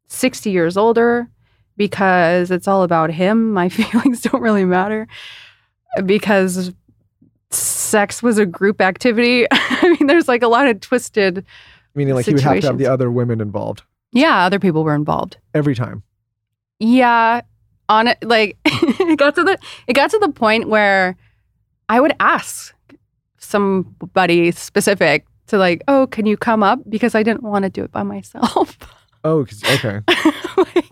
60 0.08 0.50
years 0.52 0.78
older, 0.78 1.28
because 1.78 2.52
it's 2.52 2.68
all 2.68 2.84
about 2.84 3.12
him. 3.12 3.52
My 3.54 3.70
feelings 3.70 4.22
don't 4.22 4.42
really 4.42 4.66
matter. 4.66 5.08
Because 6.06 6.74
sex 7.52 8.22
was 8.22 8.38
a 8.38 8.46
group 8.46 8.82
activity. 8.82 9.46
I 9.52 9.96
mean, 9.98 10.08
there's 10.08 10.28
like 10.28 10.44
a 10.44 10.48
lot 10.48 10.68
of 10.68 10.82
twisted, 10.82 11.46
meaning 11.94 12.14
like 12.16 12.26
he 12.26 12.34
would 12.34 12.44
have 12.44 12.60
to 12.62 12.68
have 12.68 12.78
the 12.78 12.88
other 12.88 13.10
women 13.12 13.40
involved 13.42 13.84
yeah, 14.12 14.46
other 14.46 14.60
people 14.60 14.86
were 14.86 14.96
involved. 14.96 15.38
every 15.54 15.76
time 15.76 16.02
Yeah, 16.80 17.42
on 17.90 18.08
it 18.08 18.18
like 18.24 18.58
it 18.66 19.18
got 19.20 19.36
to 19.36 19.44
the 19.44 19.58
it 19.88 19.94
got 19.94 20.10
to 20.12 20.20
the 20.20 20.30
point 20.30 20.70
where 20.70 21.16
I 21.90 22.00
would 22.00 22.14
ask 22.20 22.74
somebody 23.38 24.52
specific 24.52 25.26
to 25.48 25.58
like, 25.58 25.84
oh, 25.88 26.08
can 26.08 26.26
you 26.26 26.38
come 26.38 26.64
up? 26.64 26.80
Because 26.90 27.16
I 27.16 27.24
didn't 27.24 27.44
want 27.44 27.64
to 27.64 27.70
do 27.70 27.84
it 27.84 27.92
by 27.92 28.04
myself. 28.04 28.78
Oh, 29.28 29.44
'cause- 29.44 29.64
okay. 29.64 30.02
Like, 30.56 30.86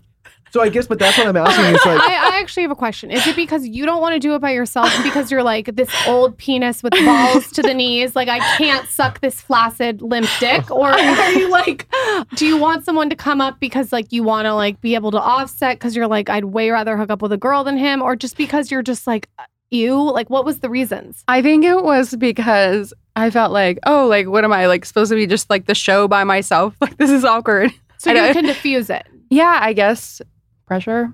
So 0.50 0.62
I 0.62 0.70
guess, 0.70 0.88
but 0.88 0.98
that's 0.98 1.16
what 1.20 1.28
I'm 1.28 1.38
asking. 1.38 1.66
It's 1.76 1.86
like, 1.86 2.00
I, 2.02 2.36
I 2.36 2.39
actually 2.39 2.63
have 2.63 2.72
a 2.72 2.76
question. 2.76 3.12
Is 3.12 3.26
it 3.28 3.36
because 3.36 3.68
you 3.68 3.86
don't 3.86 4.02
want 4.02 4.13
to 4.13 4.20
do 4.20 4.34
it 4.34 4.39
by 4.39 4.50
yourself 4.52 4.92
because 5.04 5.30
you're 5.32 5.44
like 5.44 5.76
this 5.76 5.89
old 6.08 6.36
penis 6.39 6.82
with 6.82 6.94
balls 7.06 7.52
to 7.52 7.62
the 7.62 7.74
knees? 7.76 8.16
Like, 8.16 8.30
I 8.30 8.39
can't 8.58 8.88
suck 8.88 9.20
this 9.22 9.39
flaccid, 9.42 10.02
limp 10.02 10.28
dick? 10.39 10.70
Or 10.72 10.88
are 10.92 11.32
you 11.34 11.48
like, 11.50 11.88
do 12.36 12.48
you 12.48 12.58
want 12.58 12.86
someone 12.86 13.10
to 13.12 13.16
come 13.16 13.39
up 13.42 13.60
because 13.60 13.92
like 13.92 14.12
you 14.12 14.24
want 14.24 14.46
to 14.48 14.54
like 14.56 14.82
be 14.82 14.96
able 14.96 15.12
to 15.12 15.20
offset 15.22 15.78
because 15.78 15.96
you're 15.96 16.08
like, 16.08 16.28
I'd 16.30 16.46
way 16.46 16.72
rather 16.72 16.98
hook 16.98 17.12
up 17.12 17.22
with 17.22 17.32
a 17.34 17.38
girl 17.38 17.63
than 17.63 17.78
him? 17.78 18.02
Or 18.02 18.16
just 18.16 18.36
because 18.36 18.72
you're 18.72 18.82
just 18.84 19.06
like, 19.08 19.30
you? 19.73 19.95
Like, 20.12 20.29
what 20.29 20.45
was 20.45 20.59
the 20.59 20.69
reasons? 20.69 21.23
I 21.27 21.41
think 21.41 21.65
it 21.65 21.83
was 21.83 22.15
because 22.15 22.93
I 23.15 23.29
felt 23.29 23.51
like, 23.51 23.79
oh, 23.86 24.07
like, 24.07 24.27
what 24.27 24.43
am 24.43 24.53
I 24.53 24.67
like 24.67 24.86
supposed 24.86 25.09
to 25.12 25.15
be 25.15 25.27
just 25.27 25.49
like 25.49 25.65
the 25.65 25.75
show 25.75 26.07
by 26.07 26.23
myself? 26.23 26.75
Like, 26.81 26.97
this 26.97 27.09
is 27.12 27.25
awkward. 27.25 27.71
So 27.97 28.12
I 28.12 28.27
you 28.27 28.33
can 28.33 28.45
diffuse 28.45 28.89
it. 28.89 29.05
Yeah, 29.29 29.57
I 29.62 29.73
guess 29.73 30.21
pressure. 30.65 31.13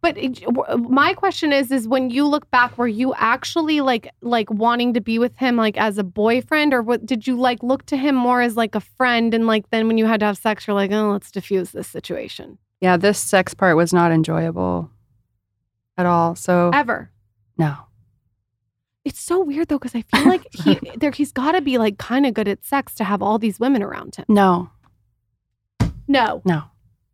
But 0.00 0.16
it- 0.16 0.40
my 0.88 1.12
question 1.14 1.52
is, 1.52 1.72
is 1.72 1.88
when 1.88 2.08
you 2.10 2.24
look 2.26 2.48
back, 2.52 2.78
were 2.78 2.86
you 2.86 3.12
actually 3.16 3.80
like, 3.80 4.08
like 4.22 4.48
wanting 4.48 4.94
to 4.94 5.00
be 5.00 5.18
with 5.18 5.36
him, 5.36 5.56
like 5.56 5.76
as 5.76 5.98
a 5.98 6.04
boyfriend, 6.04 6.72
or 6.72 6.82
what? 6.82 7.04
Did 7.04 7.26
you 7.26 7.36
like 7.36 7.60
look 7.64 7.84
to 7.86 7.96
him 7.96 8.14
more 8.14 8.40
as 8.40 8.56
like 8.56 8.76
a 8.76 8.80
friend, 8.80 9.34
and 9.34 9.46
like 9.48 9.68
then 9.70 9.88
when 9.88 9.98
you 9.98 10.06
had 10.06 10.20
to 10.20 10.26
have 10.26 10.38
sex, 10.38 10.66
you're 10.66 10.74
like, 10.74 10.92
oh, 10.92 11.10
let's 11.10 11.32
diffuse 11.32 11.72
this 11.72 11.88
situation 11.88 12.58
Yeah, 12.80 12.96
this 12.96 13.18
sex 13.18 13.54
part 13.54 13.76
was 13.76 13.92
not 13.92 14.12
enjoyable 14.12 14.88
at 15.96 16.06
all. 16.06 16.36
So 16.36 16.70
ever? 16.72 17.10
no. 17.56 17.74
It's 19.08 19.20
so 19.20 19.42
weird 19.42 19.68
though, 19.68 19.78
because 19.78 19.94
I 19.94 20.02
feel 20.02 20.28
like 20.28 20.46
he 20.52 20.78
there 20.96 21.10
he's 21.10 21.32
got 21.32 21.52
to 21.52 21.60
be 21.62 21.78
like 21.78 21.96
kind 21.98 22.26
of 22.26 22.34
good 22.34 22.46
at 22.48 22.64
sex 22.64 22.94
to 22.96 23.04
have 23.04 23.22
all 23.22 23.38
these 23.38 23.58
women 23.58 23.82
around 23.82 24.16
him. 24.16 24.26
No. 24.28 24.70
No, 26.06 26.40
No. 26.44 26.64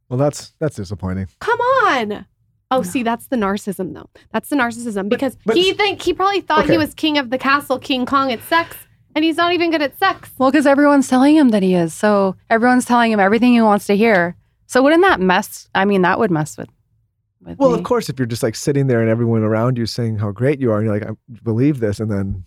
well, 0.09 0.19
that's 0.19 0.55
that's 0.61 0.77
disappointing. 0.77 1.29
come 1.41 1.59
on. 1.61 2.27
Oh, 2.71 2.79
No. 2.79 2.83
see, 2.83 3.03
that's 3.03 3.27
the 3.29 3.37
narcissism 3.37 3.95
though. 3.95 4.09
That's 4.33 4.49
the 4.49 4.57
narcissism 4.57 5.09
because 5.09 5.37
but- 5.45 5.57
he 5.57 5.73
think 5.75 6.03
he 6.03 6.13
probably 6.15 6.41
thought 6.41 6.69
he 6.69 6.79
was 6.79 6.95
king 6.95 7.19
of 7.19 7.31
the 7.31 7.39
castle, 7.39 7.79
King 7.79 8.07
Kong 8.07 8.33
at 8.33 8.41
sex, 8.43 8.77
and 9.15 9.25
he's 9.25 9.37
not 9.37 9.53
even 9.53 9.71
good 9.71 9.83
at 9.83 9.99
sex. 9.99 10.31
Well, 10.39 10.51
because 10.51 10.67
everyone's 10.67 11.09
telling 11.09 11.37
him 11.37 11.51
that 11.51 11.63
he 11.63 11.75
is. 11.75 11.93
So 11.95 12.37
everyone's 12.51 12.85
telling 12.85 13.13
him 13.13 13.21
everything 13.21 13.53
he 13.53 13.61
wants 13.63 13.87
to 13.87 13.97
hear. 13.97 14.37
So 14.67 14.83
wouldn't 14.83 15.03
that 15.03 15.21
mess? 15.21 15.69
I 15.75 15.85
mean, 15.85 16.03
that 16.03 16.19
would 16.19 16.31
mess 16.31 16.57
with. 16.59 16.69
Well, 17.59 17.71
me. 17.71 17.79
of 17.79 17.85
course, 17.85 18.09
if 18.09 18.19
you're 18.19 18.27
just 18.27 18.43
like 18.43 18.55
sitting 18.55 18.87
there 18.87 19.01
and 19.01 19.11
everyone 19.11 19.43
around 19.43 19.79
you 19.79 19.87
saying 19.87 20.19
how 20.19 20.31
great 20.31 20.61
you 20.61 20.71
are, 20.73 20.79
and 20.79 20.87
you're 20.87 20.99
like, 20.99 21.09
I 21.09 21.13
believe 21.43 21.81
this, 21.81 22.01
and 22.01 22.11
then 22.11 22.45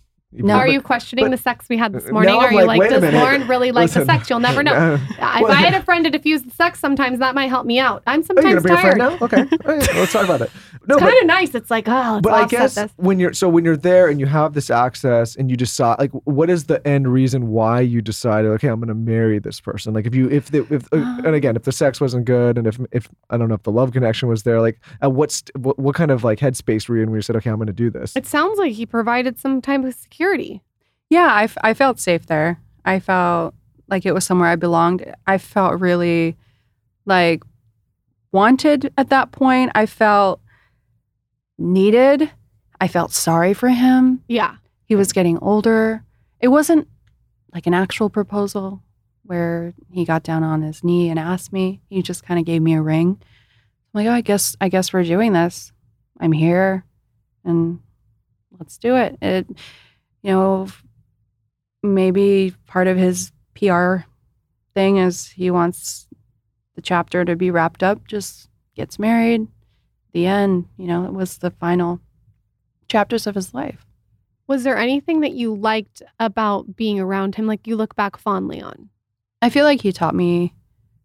Are 0.50 0.68
you 0.68 0.82
questioning 0.82 1.24
but- 1.24 1.30
the 1.30 1.36
sex 1.38 1.68
we 1.70 1.78
had 1.78 1.92
this 1.94 2.10
morning? 2.10 2.34
Are 2.34 2.52
you 2.52 2.64
like, 2.66 2.78
like, 2.78 2.90
does. 2.90 3.02
Lauryn 3.02 3.48
really 3.48 3.72
like 3.72 3.84
Listen. 3.84 4.06
the 4.06 4.12
sex? 4.12 4.28
You'll 4.28 4.40
never 4.40 4.62
know. 4.62 4.98
Uh, 5.18 5.36
if 5.36 5.42
well- 5.42 5.52
I 5.52 5.56
had 5.62 5.74
a 5.74 5.82
friend 5.82 6.04
to 6.04 6.10
diffuse 6.10 6.42
the 6.42 6.50
sex, 6.50 6.78
sometimes 6.78 7.18
that 7.18 7.34
might 7.34 7.48
help 7.48 7.66
me 7.66 7.78
out. 7.78 8.02
I'm 8.06 8.20
Oh, 8.20 8.22
sometimes 8.22 8.62
tired. 8.64 8.98
now? 8.98 9.18
Okay, 9.20 9.42
right, 9.64 9.94
let's 9.94 10.12
talk 10.12 10.24
about 10.24 10.42
it. 10.42 10.50
No, 10.86 10.94
It's 10.96 11.04
kind 11.04 11.18
of 11.20 11.26
nice. 11.26 11.54
It's 11.54 11.70
like, 11.70 11.84
oh, 11.88 12.20
but 12.22 12.32
I 12.32 12.46
guess 12.46 12.76
this. 12.76 12.90
when 12.96 13.18
you're 13.18 13.32
so 13.32 13.48
when 13.48 13.64
you're 13.64 13.76
there 13.76 14.08
and 14.08 14.20
you 14.20 14.26
have 14.26 14.54
this 14.54 14.70
access 14.70 15.34
and 15.36 15.50
you 15.50 15.56
decide 15.56 15.98
like 15.98 16.10
what 16.24 16.48
is 16.50 16.64
the 16.64 16.86
end 16.86 17.08
reason 17.12 17.48
why 17.48 17.80
you 17.80 18.00
decided 18.00 18.50
okay 18.52 18.68
I'm 18.68 18.80
going 18.80 18.88
to 18.88 18.94
marry 18.94 19.38
this 19.38 19.60
person 19.60 19.92
like 19.92 20.06
if 20.06 20.14
you 20.14 20.30
if 20.30 20.50
the 20.50 20.66
if 20.72 20.84
uh, 20.92 20.96
and 21.24 21.34
again 21.34 21.56
if 21.56 21.64
the 21.64 21.72
sex 21.72 22.00
wasn't 22.00 22.24
good 22.24 22.56
and 22.56 22.66
if 22.66 22.78
if 22.92 23.08
I 23.28 23.36
don't 23.36 23.48
know 23.48 23.54
if 23.56 23.64
the 23.64 23.72
love 23.72 23.92
connection 23.92 24.28
was 24.28 24.44
there 24.44 24.60
like 24.60 24.78
at 25.02 25.12
what 25.12 25.30
st- 25.32 25.54
what, 25.58 25.78
what 25.78 25.94
kind 25.94 26.10
of 26.10 26.24
like 26.24 26.38
headspace 26.38 26.88
were 26.88 26.96
you 26.96 27.02
in 27.02 27.10
when 27.10 27.18
you 27.18 27.22
said 27.22 27.36
okay 27.36 27.50
I'm 27.50 27.56
going 27.56 27.66
to 27.66 27.72
do 27.72 27.90
this 27.90 28.14
It 28.16 28.26
sounds 28.26 28.58
like 28.58 28.72
he 28.72 28.86
provided 28.86 29.38
some 29.38 29.60
type 29.60 29.84
of 29.84 29.94
security. 30.18 30.60
yeah, 31.10 31.28
I, 31.32 31.44
f- 31.44 31.56
I 31.62 31.74
felt 31.74 32.00
safe 32.00 32.26
there. 32.26 32.60
I 32.84 32.98
felt 32.98 33.54
like 33.86 34.04
it 34.04 34.12
was 34.12 34.24
somewhere 34.24 34.48
I 34.48 34.56
belonged. 34.56 35.14
I 35.28 35.38
felt 35.38 35.80
really 35.80 36.36
like 37.06 37.42
wanted 38.32 38.92
at 38.98 39.10
that 39.10 39.30
point. 39.30 39.70
I 39.76 39.86
felt 39.86 40.40
needed. 41.56 42.30
I 42.80 42.88
felt 42.88 43.12
sorry 43.12 43.54
for 43.54 43.68
him. 43.68 44.24
Yeah. 44.26 44.56
He 44.86 44.96
was 44.96 45.12
getting 45.12 45.38
older. 45.38 46.02
It 46.40 46.48
wasn't 46.48 46.88
like 47.54 47.68
an 47.68 47.74
actual 47.74 48.10
proposal 48.10 48.82
where 49.22 49.74
he 49.92 50.04
got 50.04 50.24
down 50.24 50.42
on 50.42 50.62
his 50.62 50.82
knee 50.82 51.10
and 51.10 51.18
asked 51.18 51.52
me. 51.52 51.80
He 51.88 52.02
just 52.02 52.24
kind 52.24 52.40
of 52.40 52.44
gave 52.46 52.60
me 52.60 52.74
a 52.74 52.82
ring. 52.82 53.18
I'm 53.20 54.04
like, 54.04 54.06
oh, 54.08 54.12
I 54.12 54.20
guess 54.20 54.56
I 54.60 54.68
guess 54.68 54.92
we're 54.92 55.04
doing 55.04 55.32
this. 55.32 55.72
I'm 56.20 56.32
here, 56.32 56.84
and 57.44 57.80
let's 58.58 58.78
do 58.78 58.96
it. 58.96 59.16
It, 59.22 59.46
you 60.22 60.32
know, 60.32 60.68
maybe 61.82 62.54
part 62.66 62.86
of 62.86 62.96
his 62.96 63.32
PR 63.54 63.98
thing 64.74 64.98
is 64.98 65.28
he 65.28 65.50
wants 65.50 66.06
the 66.74 66.82
chapter 66.82 67.24
to 67.24 67.36
be 67.36 67.50
wrapped 67.50 67.82
up. 67.82 68.06
Just 68.06 68.48
gets 68.74 68.98
married. 68.98 69.48
The 70.12 70.26
end. 70.26 70.66
You 70.76 70.86
know, 70.86 71.04
it 71.04 71.12
was 71.12 71.38
the 71.38 71.50
final 71.50 72.00
chapters 72.88 73.26
of 73.26 73.34
his 73.34 73.52
life. 73.54 73.84
Was 74.46 74.64
there 74.64 74.78
anything 74.78 75.20
that 75.20 75.32
you 75.32 75.54
liked 75.54 76.02
about 76.18 76.74
being 76.74 76.98
around 76.98 77.34
him, 77.34 77.46
like 77.46 77.66
you 77.66 77.76
look 77.76 77.94
back 77.94 78.16
fondly 78.16 78.62
on? 78.62 78.88
I 79.42 79.50
feel 79.50 79.64
like 79.64 79.82
he 79.82 79.92
taught 79.92 80.14
me 80.14 80.54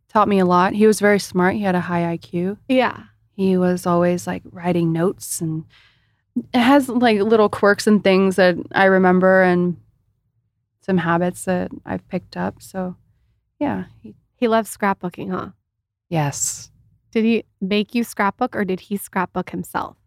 taught 0.07 0.27
me 0.27 0.39
a 0.39 0.45
lot. 0.45 0.73
He 0.73 0.87
was 0.87 0.99
very 0.99 1.19
smart. 1.19 1.55
He 1.55 1.63
had 1.63 1.75
a 1.75 1.81
high 1.81 2.17
IQ. 2.17 2.57
Yeah. 2.69 3.03
He 3.35 3.57
was 3.57 3.87
always 3.87 4.27
like 4.27 4.43
writing 4.51 4.93
notes 4.93 5.41
and 5.41 5.65
it 6.35 6.59
has 6.59 6.89
like 6.89 7.19
little 7.19 7.49
quirks 7.49 7.87
and 7.87 8.03
things 8.03 8.35
that 8.37 8.55
I 8.73 8.85
remember 8.85 9.41
and 9.43 9.77
some 10.81 10.97
habits 10.97 11.45
that 11.45 11.71
I've 11.85 12.07
picked 12.07 12.35
up. 12.35 12.61
So, 12.61 12.95
yeah. 13.59 13.85
He, 14.01 14.15
He 14.35 14.47
loves 14.47 14.75
scrapbooking, 14.75 15.31
huh? 15.31 15.49
yes. 16.09 16.69
Did 17.11 17.25
he 17.25 17.43
make 17.61 17.93
you 17.93 18.03
scrapbook 18.03 18.55
or 18.55 18.65
did 18.65 18.79
he 18.79 18.97
scrapbook 18.97 19.51
himself? 19.51 19.97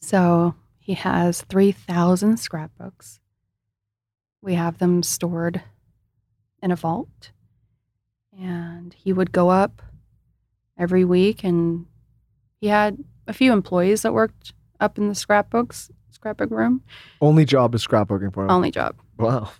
So, 0.00 0.54
he 0.78 0.92
has 0.94 1.40
3,000 1.42 2.36
scrapbooks. 2.38 3.20
We 4.42 4.54
have 4.54 4.78
them 4.78 5.02
stored 5.02 5.62
in 6.62 6.70
a 6.70 6.76
vault. 6.76 7.32
And 8.38 8.92
he 8.94 9.12
would 9.14 9.32
go 9.32 9.48
up 9.48 9.82
every 10.78 11.04
week 11.04 11.42
and 11.42 11.86
he 12.60 12.68
had 12.68 13.02
a 13.26 13.32
few 13.32 13.52
employees 13.52 14.02
that 14.02 14.12
worked 14.12 14.52
up 14.80 14.98
in 14.98 15.08
the 15.08 15.14
scrapbooks 15.14 15.90
scrapbook 16.10 16.50
room. 16.50 16.82
only 17.20 17.44
job 17.44 17.74
is 17.74 17.86
scrapbooking 17.86 18.32
for 18.32 18.44
him 18.44 18.50
Only 18.50 18.70
job. 18.70 18.96
wow 19.18 19.50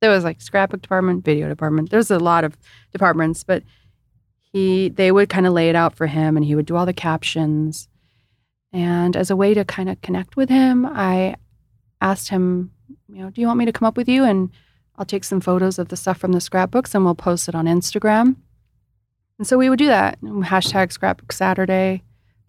There 0.00 0.10
was 0.10 0.24
like 0.24 0.40
scrapbook 0.40 0.80
department, 0.80 1.24
video 1.24 1.48
department. 1.48 1.90
There's 1.90 2.10
a 2.10 2.18
lot 2.18 2.44
of 2.44 2.56
departments, 2.92 3.44
but 3.44 3.62
he 4.52 4.88
they 4.88 5.12
would 5.12 5.28
kind 5.28 5.46
of 5.46 5.52
lay 5.52 5.68
it 5.68 5.76
out 5.76 5.94
for 5.94 6.06
him 6.06 6.36
and 6.36 6.44
he 6.44 6.54
would 6.54 6.66
do 6.66 6.76
all 6.76 6.86
the 6.86 6.92
captions. 6.92 7.88
And 8.72 9.16
as 9.16 9.30
a 9.30 9.36
way 9.36 9.52
to 9.54 9.64
kind 9.64 9.88
of 9.88 10.00
connect 10.00 10.36
with 10.36 10.48
him, 10.48 10.86
I 10.86 11.36
asked 12.00 12.28
him, 12.28 12.70
you 13.08 13.22
know, 13.22 13.30
do 13.30 13.40
you 13.40 13.46
want 13.46 13.58
me 13.58 13.66
to 13.66 13.72
come 13.72 13.86
up 13.86 13.96
with 13.96 14.08
you 14.08 14.24
and 14.24 14.50
I'll 14.96 15.06
take 15.06 15.24
some 15.24 15.40
photos 15.40 15.78
of 15.78 15.88
the 15.88 15.96
stuff 15.96 16.18
from 16.18 16.32
the 16.32 16.40
scrapbooks 16.40 16.94
and 16.94 17.04
we'll 17.04 17.14
post 17.14 17.48
it 17.48 17.54
on 17.54 17.66
Instagram. 17.66 18.36
And 19.38 19.46
so 19.46 19.56
we 19.56 19.70
would 19.70 19.78
do 19.78 19.86
that. 19.86 20.20
Hashtag 20.20 20.92
scrapbook 20.92 21.32
Saturday, 21.32 22.02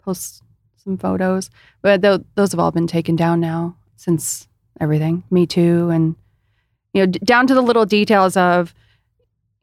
post 0.04 0.42
some 0.82 0.98
photos. 0.98 1.50
But 1.80 2.02
tho- 2.02 2.24
those 2.34 2.52
have 2.52 2.60
all 2.60 2.72
been 2.72 2.86
taken 2.86 3.16
down 3.16 3.40
now 3.40 3.76
since 3.96 4.48
everything, 4.80 5.22
Me 5.30 5.46
Too, 5.46 5.90
and 5.90 6.16
you 6.92 7.02
know, 7.02 7.06
d- 7.06 7.20
down 7.20 7.46
to 7.46 7.54
the 7.54 7.62
little 7.62 7.86
details 7.86 8.36
of, 8.36 8.74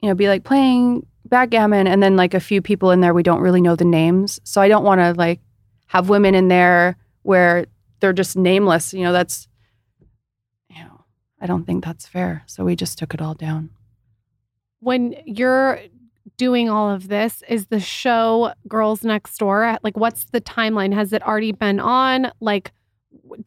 you 0.02 0.10
know, 0.10 0.16
be 0.16 0.28
like 0.28 0.44
playing 0.44 1.06
backgammon, 1.26 1.88
and 1.88 2.02
then 2.02 2.16
like 2.16 2.34
a 2.34 2.40
few 2.40 2.62
people 2.62 2.92
in 2.92 3.02
there 3.02 3.14
we 3.14 3.24
don't 3.24 3.42
really 3.42 3.62
know 3.62 3.76
the 3.76 3.86
names. 3.86 4.40
So 4.44 4.62
I 4.62 4.68
don't 4.68 4.84
want 4.84 5.02
to 5.02 5.14
like 5.14 5.42
have 5.88 6.10
women 6.10 6.36
in 6.36 6.48
there 6.48 6.98
where 7.24 7.66
they're 8.00 8.14
just 8.14 8.36
nameless. 8.38 8.94
You 8.94 9.04
know, 9.04 9.12
that's, 9.12 9.48
you 10.70 10.82
know, 10.84 11.04
I 11.42 11.46
don't 11.46 11.66
think 11.66 11.84
that's 11.84 12.08
fair. 12.08 12.44
So 12.48 12.64
we 12.64 12.76
just 12.76 12.98
took 12.98 13.14
it 13.14 13.22
all 13.22 13.34
down. 13.34 13.72
When 14.80 15.16
you're 15.26 15.82
doing 16.40 16.70
all 16.70 16.90
of 16.90 17.10
this, 17.10 17.44
is 17.48 17.68
the 17.68 17.82
show 17.82 18.54
Girls 18.68 19.04
Next 19.04 19.38
Door 19.38 19.78
like 19.84 19.96
what's 19.96 20.24
the 20.24 20.42
timeline? 20.42 20.94
Has 20.94 21.14
it 21.14 21.22
already 21.22 21.52
been 21.52 21.80
on? 21.80 22.32
Like 22.40 22.72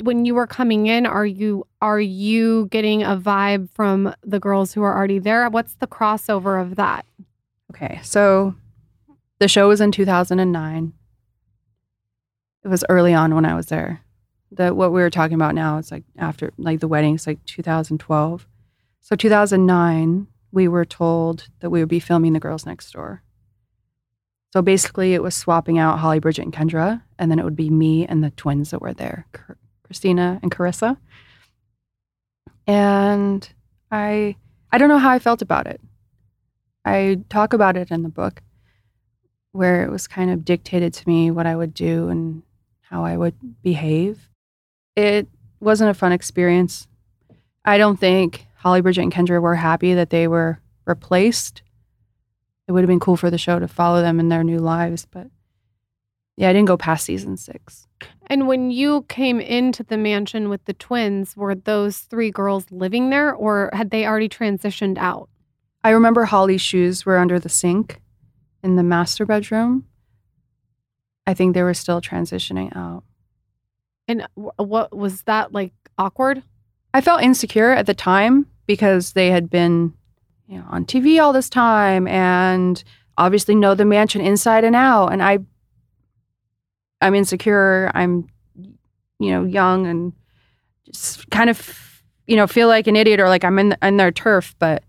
when 0.02 0.24
you 0.24 0.34
were 0.34 0.46
coming 0.46 0.86
in, 0.86 1.06
are 1.06 1.26
you 1.26 1.66
are 1.80 2.00
you 2.00 2.68
getting 2.70 3.02
a 3.02 3.16
vibe 3.16 3.70
from 3.70 4.14
the 4.22 4.38
girls 4.38 4.74
who 4.74 4.82
are 4.82 4.94
already 4.94 5.18
there? 5.18 5.48
What's 5.48 5.74
the 5.74 5.88
crossover 5.88 6.60
of 6.60 6.76
that? 6.76 7.04
Okay, 7.72 7.98
so 8.04 8.54
the 9.38 9.48
show 9.48 9.68
was 9.68 9.80
in 9.80 9.90
2009. 9.90 10.92
It 12.64 12.68
was 12.68 12.84
early 12.88 13.14
on 13.14 13.34
when 13.34 13.46
I 13.46 13.54
was 13.54 13.66
there. 13.66 14.02
The 14.52 14.74
what 14.74 14.92
we 14.92 15.00
were 15.00 15.10
talking 15.10 15.34
about 15.34 15.54
now 15.54 15.78
is 15.78 15.90
like 15.90 16.04
after 16.18 16.52
like 16.58 16.80
the 16.80 16.88
wedding, 16.88 17.14
it's 17.14 17.26
like 17.26 17.44
2012. 17.46 18.46
So 19.00 19.16
2009, 19.16 20.28
we 20.52 20.68
were 20.68 20.84
told 20.84 21.48
that 21.60 21.70
we 21.70 21.80
would 21.80 21.88
be 21.88 22.00
filming 22.00 22.34
The 22.34 22.40
Girls 22.40 22.66
Next 22.66 22.92
Door. 22.92 23.22
So 24.52 24.60
basically, 24.60 25.14
it 25.14 25.22
was 25.22 25.34
swapping 25.34 25.78
out 25.78 25.98
Holly, 25.98 26.18
Bridget, 26.18 26.42
and 26.42 26.52
Kendra, 26.52 27.02
and 27.18 27.30
then 27.30 27.38
it 27.38 27.44
would 27.44 27.56
be 27.56 27.70
me 27.70 28.06
and 28.06 28.22
the 28.22 28.30
twins 28.30 28.70
that 28.70 28.82
were 28.82 28.92
there, 28.92 29.26
Kristina 29.88 30.40
and 30.42 30.50
Karissa. 30.50 30.98
And 32.66 33.48
I 33.90 34.36
I 34.70 34.78
don't 34.78 34.88
know 34.88 34.98
how 34.98 35.10
I 35.10 35.18
felt 35.18 35.42
about 35.42 35.66
it. 35.66 35.80
I 36.84 37.20
talk 37.28 37.52
about 37.52 37.76
it 37.76 37.90
in 37.90 38.02
the 38.02 38.08
book 38.08 38.42
where 39.52 39.84
it 39.84 39.90
was 39.90 40.06
kind 40.08 40.30
of 40.30 40.44
dictated 40.44 40.94
to 40.94 41.08
me 41.08 41.30
what 41.30 41.46
I 41.46 41.54
would 41.54 41.74
do 41.74 42.08
and 42.08 42.42
how 42.80 43.04
I 43.04 43.16
would 43.16 43.34
behave. 43.62 44.28
It 44.96 45.28
wasn't 45.60 45.90
a 45.90 45.94
fun 45.94 46.12
experience. 46.12 46.88
I 47.64 47.78
don't 47.78 47.98
think 47.98 48.46
Holly, 48.56 48.80
Bridget, 48.80 49.02
and 49.02 49.12
Kendra 49.12 49.40
were 49.40 49.54
happy 49.54 49.94
that 49.94 50.10
they 50.10 50.28
were 50.28 50.60
replaced. 50.86 51.62
It 52.66 52.72
would 52.72 52.82
have 52.82 52.88
been 52.88 53.00
cool 53.00 53.16
for 53.16 53.30
the 53.30 53.38
show 53.38 53.58
to 53.58 53.68
follow 53.68 54.02
them 54.02 54.20
in 54.20 54.28
their 54.28 54.44
new 54.44 54.58
lives, 54.58 55.06
but 55.10 55.28
yeah, 56.36 56.48
I 56.48 56.52
didn't 56.52 56.68
go 56.68 56.76
past 56.76 57.04
season 57.04 57.36
six. 57.36 57.86
And 58.26 58.48
when 58.48 58.70
you 58.70 59.04
came 59.08 59.40
into 59.40 59.82
the 59.82 59.98
mansion 59.98 60.48
with 60.48 60.64
the 60.64 60.72
twins, 60.72 61.36
were 61.36 61.54
those 61.54 61.98
three 61.98 62.30
girls 62.30 62.70
living 62.70 63.10
there 63.10 63.34
or 63.34 63.70
had 63.72 63.90
they 63.90 64.06
already 64.06 64.28
transitioned 64.28 64.96
out? 64.98 65.28
I 65.84 65.90
remember 65.90 66.24
Holly's 66.24 66.62
shoes 66.62 67.04
were 67.04 67.18
under 67.18 67.38
the 67.38 67.48
sink 67.48 68.00
in 68.62 68.76
the 68.76 68.82
master 68.82 69.26
bedroom. 69.26 69.86
I 71.26 71.34
think 71.34 71.54
they 71.54 71.62
were 71.62 71.74
still 71.74 72.00
transitioning 72.00 72.74
out. 72.74 73.04
And 74.08 74.26
what 74.34 74.96
was 74.96 75.22
that 75.22 75.52
like 75.52 75.72
awkward? 75.98 76.42
I 76.94 77.00
felt 77.00 77.22
insecure 77.22 77.70
at 77.70 77.86
the 77.86 77.94
time 77.94 78.46
because 78.66 79.12
they 79.12 79.30
had 79.30 79.48
been, 79.48 79.94
you 80.46 80.58
know, 80.58 80.64
on 80.68 80.84
TV 80.84 81.22
all 81.22 81.32
this 81.32 81.48
time 81.48 82.06
and 82.06 82.82
obviously 83.16 83.54
know 83.54 83.74
the 83.74 83.84
mansion 83.84 84.20
inside 84.20 84.64
and 84.64 84.76
out. 84.76 85.08
And 85.08 85.22
I, 85.22 85.38
I'm 87.00 87.14
insecure. 87.14 87.90
I'm, 87.94 88.28
you 89.18 89.30
know, 89.30 89.44
young 89.44 89.86
and 89.86 90.12
just 90.84 91.28
kind 91.30 91.48
of, 91.48 92.02
you 92.26 92.36
know, 92.36 92.46
feel 92.46 92.68
like 92.68 92.86
an 92.86 92.96
idiot 92.96 93.20
or 93.20 93.28
like 93.28 93.44
I'm 93.44 93.58
in 93.58 93.76
in 93.82 93.96
their 93.96 94.12
turf. 94.12 94.54
But 94.58 94.84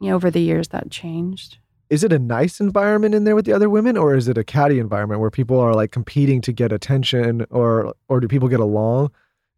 you 0.00 0.08
know, 0.08 0.16
over 0.16 0.30
the 0.30 0.40
years 0.40 0.68
that 0.68 0.90
changed. 0.90 1.58
Is 1.88 2.04
it 2.04 2.12
a 2.12 2.18
nice 2.18 2.60
environment 2.60 3.14
in 3.14 3.24
there 3.24 3.34
with 3.34 3.46
the 3.46 3.52
other 3.52 3.68
women, 3.68 3.96
or 3.96 4.14
is 4.14 4.28
it 4.28 4.38
a 4.38 4.44
catty 4.44 4.78
environment 4.78 5.20
where 5.20 5.30
people 5.30 5.58
are 5.58 5.74
like 5.74 5.90
competing 5.90 6.40
to 6.42 6.52
get 6.52 6.72
attention, 6.72 7.46
or 7.50 7.94
or 8.08 8.20
do 8.20 8.28
people 8.28 8.48
get 8.48 8.60
along? 8.60 9.10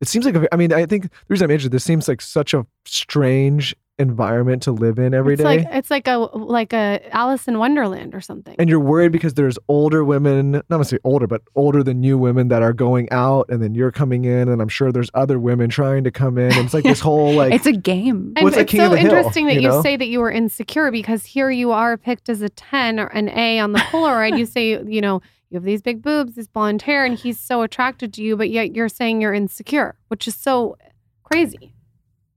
It 0.02 0.08
seems 0.08 0.26
like 0.26 0.36
I 0.52 0.56
mean 0.56 0.72
I 0.72 0.84
think 0.84 1.04
the 1.04 1.10
reason 1.28 1.44
I'm 1.46 1.50
interested 1.52 1.70
this 1.70 1.84
seems 1.84 2.08
like 2.08 2.20
such 2.20 2.52
a 2.52 2.66
strange 2.84 3.74
environment 3.98 4.62
to 4.62 4.72
live 4.72 4.98
in 4.98 5.14
every 5.14 5.34
it's 5.34 5.42
day. 5.42 5.58
like 5.58 5.66
it's 5.70 5.90
like 5.90 6.08
a 6.08 6.16
like 6.16 6.72
a 6.72 7.00
Alice 7.14 7.46
in 7.46 7.58
Wonderland 7.58 8.14
or 8.14 8.20
something. 8.20 8.54
and 8.58 8.68
you're 8.68 8.80
worried 8.80 9.12
because 9.12 9.34
there's 9.34 9.58
older 9.68 10.04
women, 10.04 10.52
not 10.52 10.70
necessarily 10.70 11.02
older, 11.04 11.26
but 11.26 11.42
older 11.54 11.82
than 11.82 12.02
you 12.02 12.18
women 12.18 12.48
that 12.48 12.62
are 12.62 12.72
going 12.72 13.08
out, 13.12 13.46
and 13.48 13.62
then 13.62 13.74
you're 13.74 13.92
coming 13.92 14.24
in, 14.24 14.48
and 14.48 14.60
I'm 14.60 14.68
sure 14.68 14.92
there's 14.92 15.10
other 15.14 15.38
women 15.38 15.70
trying 15.70 16.04
to 16.04 16.10
come 16.10 16.36
in. 16.36 16.52
And 16.52 16.64
it's 16.64 16.74
like 16.74 16.84
this 16.84 17.00
whole 17.08 17.34
like 17.34 17.52
it's 17.52 17.66
a 17.66 17.72
game. 17.72 18.32
And 18.36 18.44
What's 18.44 18.56
it's 18.56 18.70
king 18.70 18.80
so 18.80 18.86
of 18.86 18.90
the 18.92 18.98
hill, 18.98 19.14
interesting 19.14 19.46
that 19.46 19.60
you 19.60 19.72
you, 19.72 19.82
say 19.82 19.96
that 19.96 20.08
you 20.08 20.20
were 20.20 20.32
insecure 20.32 20.90
because 20.90 21.24
here 21.24 21.50
you 21.50 21.70
are 21.70 21.96
picked 21.96 22.28
as 22.28 22.42
a 22.42 22.48
10 22.48 22.98
or 22.98 23.06
an 23.06 23.28
A 23.28 23.60
on 23.60 23.72
the 23.72 23.78
Polaroid. 23.78 24.36
you 24.36 24.46
say, 24.46 24.82
you 24.84 25.00
know, 25.00 25.22
you 25.52 25.56
have 25.56 25.64
these 25.64 25.82
big 25.82 26.00
boobs, 26.00 26.34
this 26.34 26.46
blonde 26.46 26.80
hair, 26.80 27.04
and 27.04 27.14
he's 27.14 27.38
so 27.38 27.60
attracted 27.60 28.14
to 28.14 28.22
you, 28.22 28.38
but 28.38 28.48
yet 28.48 28.74
you're 28.74 28.88
saying 28.88 29.20
you're 29.20 29.34
insecure, 29.34 29.94
which 30.08 30.26
is 30.26 30.34
so 30.34 30.78
crazy. 31.24 31.74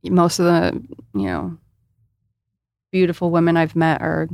Most 0.03 0.37
of 0.37 0.45
the, 0.45 0.83
you 1.13 1.27
know, 1.27 1.57
beautiful 2.91 3.31
women 3.31 3.55
I've 3.55 3.73
met 3.73 4.01
are 4.01 4.27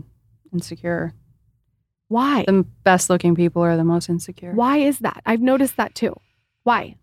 insecure. 0.51 1.13
Why? 2.07 2.43
The 2.47 2.65
best 2.83 3.07
looking 3.07 3.35
people 3.35 3.61
are 3.61 3.77
the 3.77 3.83
most 3.83 4.09
insecure. 4.09 4.51
Why 4.53 4.77
is 4.77 4.97
that? 4.99 5.21
I've 5.27 5.41
noticed 5.41 5.77
that 5.77 5.93
too. 5.93 6.19
Why? 6.63 6.95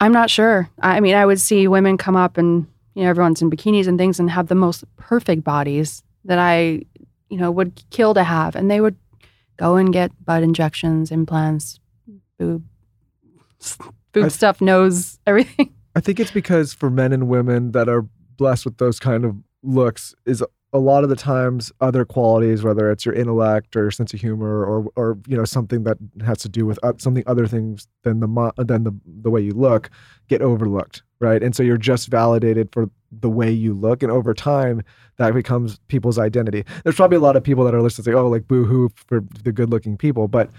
I'm 0.00 0.12
not 0.12 0.30
sure. 0.30 0.70
I 0.80 1.00
mean, 1.00 1.16
I 1.16 1.26
would 1.26 1.40
see 1.40 1.66
women 1.66 1.98
come 1.98 2.14
up 2.14 2.38
and, 2.38 2.68
you 2.94 3.02
know, 3.02 3.10
everyone's 3.10 3.42
in 3.42 3.50
bikinis 3.50 3.88
and 3.88 3.98
things 3.98 4.20
and 4.20 4.30
have 4.30 4.46
the 4.46 4.54
most 4.54 4.84
perfect 4.96 5.42
bodies 5.42 6.04
that 6.24 6.38
I, 6.38 6.84
you 7.30 7.38
know, 7.38 7.50
would 7.50 7.82
kill 7.90 8.14
to 8.14 8.22
have. 8.22 8.54
And 8.54 8.70
they 8.70 8.80
would 8.80 8.94
go 9.58 9.76
and 9.76 9.92
get 9.92 10.10
butt 10.24 10.42
injections, 10.42 11.10
implants, 11.12 11.78
boob, 12.38 12.64
boob 14.12 14.24
I- 14.24 14.28
stuff, 14.28 14.60
nose, 14.60 15.18
everything. 15.26 15.74
I 15.94 16.00
think 16.00 16.20
it's 16.20 16.30
because 16.30 16.72
for 16.72 16.90
men 16.90 17.12
and 17.12 17.28
women 17.28 17.72
that 17.72 17.88
are 17.88 18.06
blessed 18.36 18.64
with 18.64 18.78
those 18.78 18.98
kind 19.00 19.24
of 19.24 19.34
looks 19.62 20.14
is 20.24 20.42
a 20.72 20.78
lot 20.78 21.02
of 21.02 21.08
the 21.08 21.16
times 21.16 21.72
other 21.80 22.04
qualities, 22.04 22.62
whether 22.62 22.90
it's 22.90 23.06
your 23.06 23.14
intellect 23.14 23.74
or 23.74 23.82
your 23.82 23.90
sense 23.90 24.12
of 24.12 24.20
humor 24.20 24.64
or 24.64 24.86
or 24.96 25.18
you 25.26 25.36
know 25.36 25.44
something 25.44 25.84
that 25.84 25.96
has 26.24 26.38
to 26.38 26.48
do 26.48 26.66
with 26.66 26.78
uh, 26.82 26.92
something 26.98 27.24
other 27.26 27.46
things 27.46 27.86
than 28.02 28.20
the 28.20 28.52
than 28.58 28.84
the 28.84 28.92
the 29.22 29.30
way 29.30 29.40
you 29.40 29.52
look, 29.52 29.90
get 30.28 30.42
overlooked, 30.42 31.02
right? 31.20 31.42
And 31.42 31.56
so 31.56 31.62
you're 31.62 31.78
just 31.78 32.08
validated 32.08 32.68
for 32.72 32.90
the 33.10 33.30
way 33.30 33.50
you 33.50 33.72
look, 33.72 34.02
and 34.02 34.12
over 34.12 34.34
time 34.34 34.82
that 35.16 35.32
becomes 35.32 35.78
people's 35.88 36.18
identity. 36.18 36.64
There's 36.84 36.96
probably 36.96 37.16
a 37.16 37.20
lot 37.20 37.36
of 37.36 37.42
people 37.42 37.64
that 37.64 37.74
are 37.74 37.82
listening, 37.82 38.04
say, 38.04 38.12
"Oh, 38.12 38.28
like 38.28 38.46
boo 38.46 38.64
hoo 38.64 38.90
for 39.06 39.24
the 39.42 39.52
good-looking 39.52 39.96
people," 39.96 40.28
but 40.28 40.50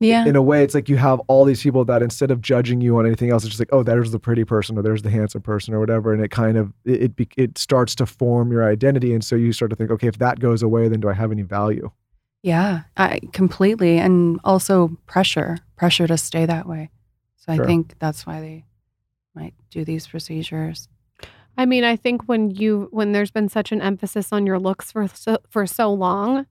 Yeah. 0.00 0.26
in 0.26 0.36
a 0.36 0.42
way, 0.42 0.62
it's 0.64 0.74
like 0.74 0.88
you 0.88 0.96
have 0.96 1.20
all 1.28 1.44
these 1.44 1.62
people 1.62 1.84
that 1.86 2.02
instead 2.02 2.30
of 2.30 2.40
judging 2.40 2.80
you 2.80 2.98
on 2.98 3.06
anything 3.06 3.30
else, 3.30 3.44
it's 3.44 3.50
just 3.50 3.60
like, 3.60 3.72
oh, 3.72 3.82
there's 3.82 4.10
the 4.10 4.18
pretty 4.18 4.44
person 4.44 4.76
or 4.76 4.82
there's 4.82 5.02
the 5.02 5.10
handsome 5.10 5.40
person 5.40 5.72
or 5.72 5.80
whatever, 5.80 6.12
and 6.12 6.22
it 6.22 6.30
kind 6.30 6.56
of 6.58 6.72
it 6.84 7.02
it, 7.02 7.16
be, 7.16 7.28
it 7.36 7.56
starts 7.56 7.94
to 7.96 8.06
form 8.06 8.50
your 8.52 8.68
identity, 8.68 9.14
and 9.14 9.24
so 9.24 9.36
you 9.36 9.52
start 9.52 9.70
to 9.70 9.76
think, 9.76 9.90
okay, 9.90 10.08
if 10.08 10.18
that 10.18 10.40
goes 10.40 10.62
away, 10.62 10.88
then 10.88 11.00
do 11.00 11.08
I 11.08 11.14
have 11.14 11.30
any 11.32 11.42
value? 11.42 11.90
Yeah, 12.42 12.82
I 12.96 13.20
completely. 13.32 13.98
And 13.98 14.38
also 14.44 14.98
pressure, 15.06 15.58
pressure 15.76 16.06
to 16.06 16.18
stay 16.18 16.44
that 16.44 16.68
way. 16.68 16.90
So 17.36 17.54
Sure. 17.54 17.64
I 17.64 17.66
think 17.66 17.94
that's 17.98 18.26
why 18.26 18.40
they 18.40 18.64
might 19.34 19.54
do 19.70 19.84
these 19.84 20.06
procedures. 20.06 20.88
I 21.56 21.66
mean, 21.66 21.84
I 21.84 21.96
think 21.96 22.24
when 22.24 22.50
you 22.50 22.88
when 22.90 23.12
there's 23.12 23.30
been 23.30 23.48
such 23.48 23.70
an 23.72 23.80
emphasis 23.80 24.32
on 24.32 24.44
your 24.44 24.58
looks 24.58 24.90
for 24.92 25.06
so, 25.08 25.38
for 25.48 25.66
so 25.66 25.92
long 25.92 26.46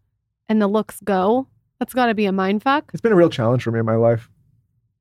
and 0.50 0.62
the 0.62 0.68
looks 0.68 1.00
go, 1.04 1.48
that's 1.84 1.94
got 1.94 2.06
to 2.06 2.14
be 2.14 2.26
a 2.26 2.32
mind 2.32 2.64
fuck. 2.64 2.90
It's 2.94 3.02
been 3.02 3.12
a 3.12 3.16
real 3.16 3.30
challenge 3.30 3.64
for 3.64 3.72
me 3.72 3.80
in 3.80 3.86
my 3.86 3.96
life. 3.96 4.30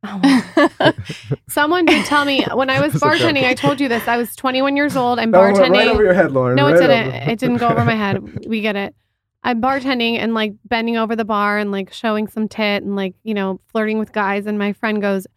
Oh 0.05 0.21
Someone 1.49 1.85
did 1.85 2.05
tell 2.07 2.25
me 2.25 2.45
when 2.55 2.69
I 2.71 2.81
was 2.85 2.93
bartending. 2.95 3.45
I 3.45 3.55
told 3.55 3.81
you 3.81 3.89
this. 3.89 4.09
I 4.09 4.17
was 4.17 4.35
21 4.35 4.77
years 4.77 4.97
old. 4.97 5.21
I'm 5.21 5.31
That 5.31 5.39
one 5.39 5.55
bartending. 5.55 5.71
right 5.79 5.87
over 5.89 6.03
your 6.03 6.13
head, 6.15 6.33
Lauryn. 6.33 6.57
No, 6.57 6.67
it 6.67 6.73
right 6.73 6.81
didn't. 6.81 7.09
over. 7.15 7.31
It 7.31 7.39
didn't 7.39 7.57
go 7.59 7.69
over 7.69 7.85
my 7.85 7.95
head. 7.95 8.21
We 8.49 8.61
get 8.63 8.75
it. 8.75 8.97
I'm 9.45 9.63
bartending 9.63 10.17
and 10.19 10.35
like 10.35 10.55
bending 10.65 10.97
over 10.97 11.15
the 11.15 11.25
bar 11.25 11.59
and 11.59 11.71
like 11.71 11.93
showing 11.93 12.27
some 12.27 12.49
tit 12.49 12.83
and 12.83 12.97
like, 12.97 13.15
you 13.23 13.33
know, 13.35 13.61
flirting 13.69 13.99
with 14.01 14.13
guys. 14.13 14.47
And 14.47 14.59
my 14.59 14.73
friend 14.73 15.01
goes, 15.01 15.29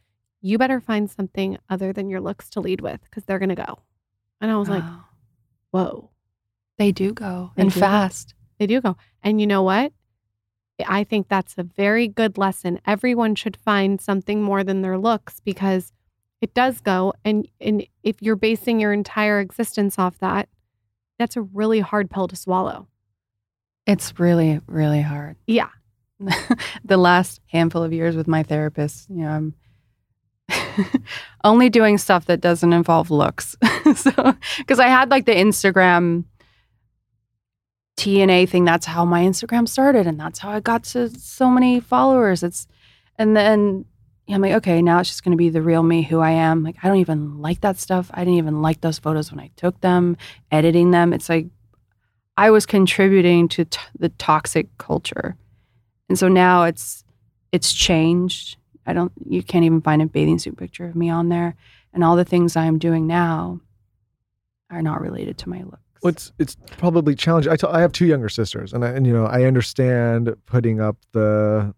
You 0.41 0.58
better 0.58 0.80
find 0.82 1.12
something 1.12 1.60
other 1.70 1.93
than 1.93 2.10
your 2.10 2.22
looks 2.22 2.50
to 2.52 2.60
lead 2.60 2.82
with 2.82 3.02
because 3.04 3.24
they're 3.26 3.39
going 3.39 3.50
to 3.50 3.56
go. 3.56 3.80
And 4.41 4.50
I 4.50 4.58
was 4.58 4.68
like, 4.70 4.84
Wow. 4.84 5.02
Whoa, 5.72 6.10
they 6.80 6.91
do 6.91 7.14
go 7.14 7.52
They 7.56 7.62
and 7.64 7.72
do. 7.72 7.80
fast. 7.80 8.34
they 8.60 8.66
do 8.66 8.82
go. 8.82 8.98
And 9.22 9.39
you 9.41 9.46
know 9.48 9.62
what? 9.62 9.91
I 10.86 11.03
think 11.03 11.28
that's 11.28 11.55
a 11.57 11.63
very 11.63 12.07
good 12.07 12.38
lesson. 12.38 12.80
Everyone 12.86 13.36
should 13.36 13.55
find 13.55 14.01
something 14.01 14.41
more 14.41 14.63
than 14.63 14.82
their 14.82 14.97
looks 14.97 15.39
because 15.39 15.93
it 16.41 16.53
does 16.53 16.82
go. 16.82 17.13
And, 17.23 17.47
and 17.61 17.86
if 18.03 18.21
you're 18.21 18.36
basing 18.36 18.80
your 18.80 18.93
entire 18.93 19.39
existence 19.39 19.97
off 19.97 20.17
that, 20.19 20.49
that's 21.17 21.38
a 21.38 21.41
really 21.41 21.80
hard 21.80 22.09
pill 22.09 22.28
to 22.28 22.36
swallow. 22.36 22.88
It's 23.88 24.19
really, 24.19 24.59
really 24.67 25.01
hard. 25.01 25.38
Yeah. 25.47 25.69
the 26.84 26.97
last 26.97 27.41
handful 27.47 27.84
of 27.84 27.93
years 27.93 28.15
with 28.15 28.28
my 28.28 28.43
therapist, 28.43 29.09
you 29.09 29.17
know, 29.17 29.30
I'm 29.30 29.53
only 31.43 31.69
doing 31.69 31.97
stuff 31.97 32.26
that 32.26 32.41
doesn't 32.41 32.73
involve 32.73 33.11
looks. 33.11 33.55
so, 33.95 34.36
because 34.57 34.80
I 34.80 34.88
had 34.88 35.09
like 35.09 35.26
the 35.26 35.36
Instagram 35.36 36.26
TNA 37.98 38.50
thing, 38.50 38.66
that's 38.66 38.86
how 38.86 39.06
my 39.06 39.24
Instagram 39.24 39.68
started, 39.68 40.08
and 40.08 40.20
that's 40.20 40.39
how 40.39 40.50
I 40.52 40.60
got 40.60 40.84
to 40.86 41.10
so 41.10 41.50
many 41.50 41.80
followers. 41.80 42.43
It's, 42.43 42.68
and 43.18 43.36
then 43.36 43.86
I'm 44.28 44.41
like, 44.41 44.54
okay, 44.54 44.82
now 44.82 45.00
it's 45.00 45.10
just 45.10 45.24
going 45.24 45.32
to 45.32 45.38
be 45.38 45.50
the 45.50 45.62
real 45.62 45.84
me, 45.84 46.02
who 46.02 46.20
I 46.20 46.32
am. 46.32 46.64
Like, 46.64 46.78
I 46.84 46.88
don't 46.88 46.98
even 46.98 47.39
like 47.41 47.62
that 47.62 47.78
stuff. 47.78 48.10
I 48.14 48.20
didn't 48.20 48.39
even 48.39 48.62
like 48.62 48.82
those 48.82 49.00
photos 49.00 49.32
when 49.32 49.39
I 49.39 49.52
took 49.56 49.80
them, 49.82 50.18
editing 50.52 50.91
them. 50.91 51.14
It's 51.14 51.30
like 51.30 51.48
I 52.38 52.50
was 52.50 52.66
contributing 52.66 53.48
to 53.50 53.66
t- 53.66 53.80
the 53.98 54.10
toxic 54.10 54.78
culture. 54.78 55.38
And 56.10 56.18
so 56.20 56.28
now 56.28 56.64
it's 56.64 57.04
it's 57.52 57.74
changed. 57.74 58.58
I 58.86 58.93
don't 58.93 59.12
you 59.26 59.41
can't 59.41 59.66
even 59.66 59.82
find 59.82 60.02
a 60.02 60.06
bathing 60.06 60.39
suit 60.39 60.58
picture 60.58 60.86
of 60.86 60.96
me 60.96 61.10
on 61.10 61.30
there. 61.30 61.56
And 61.93 62.04
all 62.04 62.16
the 62.16 62.26
things 62.26 62.56
I'm 62.56 62.78
doing 62.78 63.08
now 63.08 63.62
are 64.70 64.82
not 64.82 65.02
related 65.02 65.38
to 65.39 65.50
my 65.50 65.64
looks. 65.64 65.84
Well, 66.06 66.12
it's 66.12 66.32
it's 66.38 66.56
probably 66.78 67.16
challenging. 67.16 67.51
I, 67.51 67.56
t- 67.56 67.66
I 67.68 67.82
have 67.82 67.91
two 67.91 68.06
younger 68.06 68.30
sisters, 68.30 68.74
and 68.74 68.86
I, 68.86 68.89
and 68.89 69.08
you 69.08 69.14
know 69.14 69.26
I 69.26 69.45
understand 69.45 70.36
putting 70.45 70.80
up 70.80 70.97
the 71.14 71.74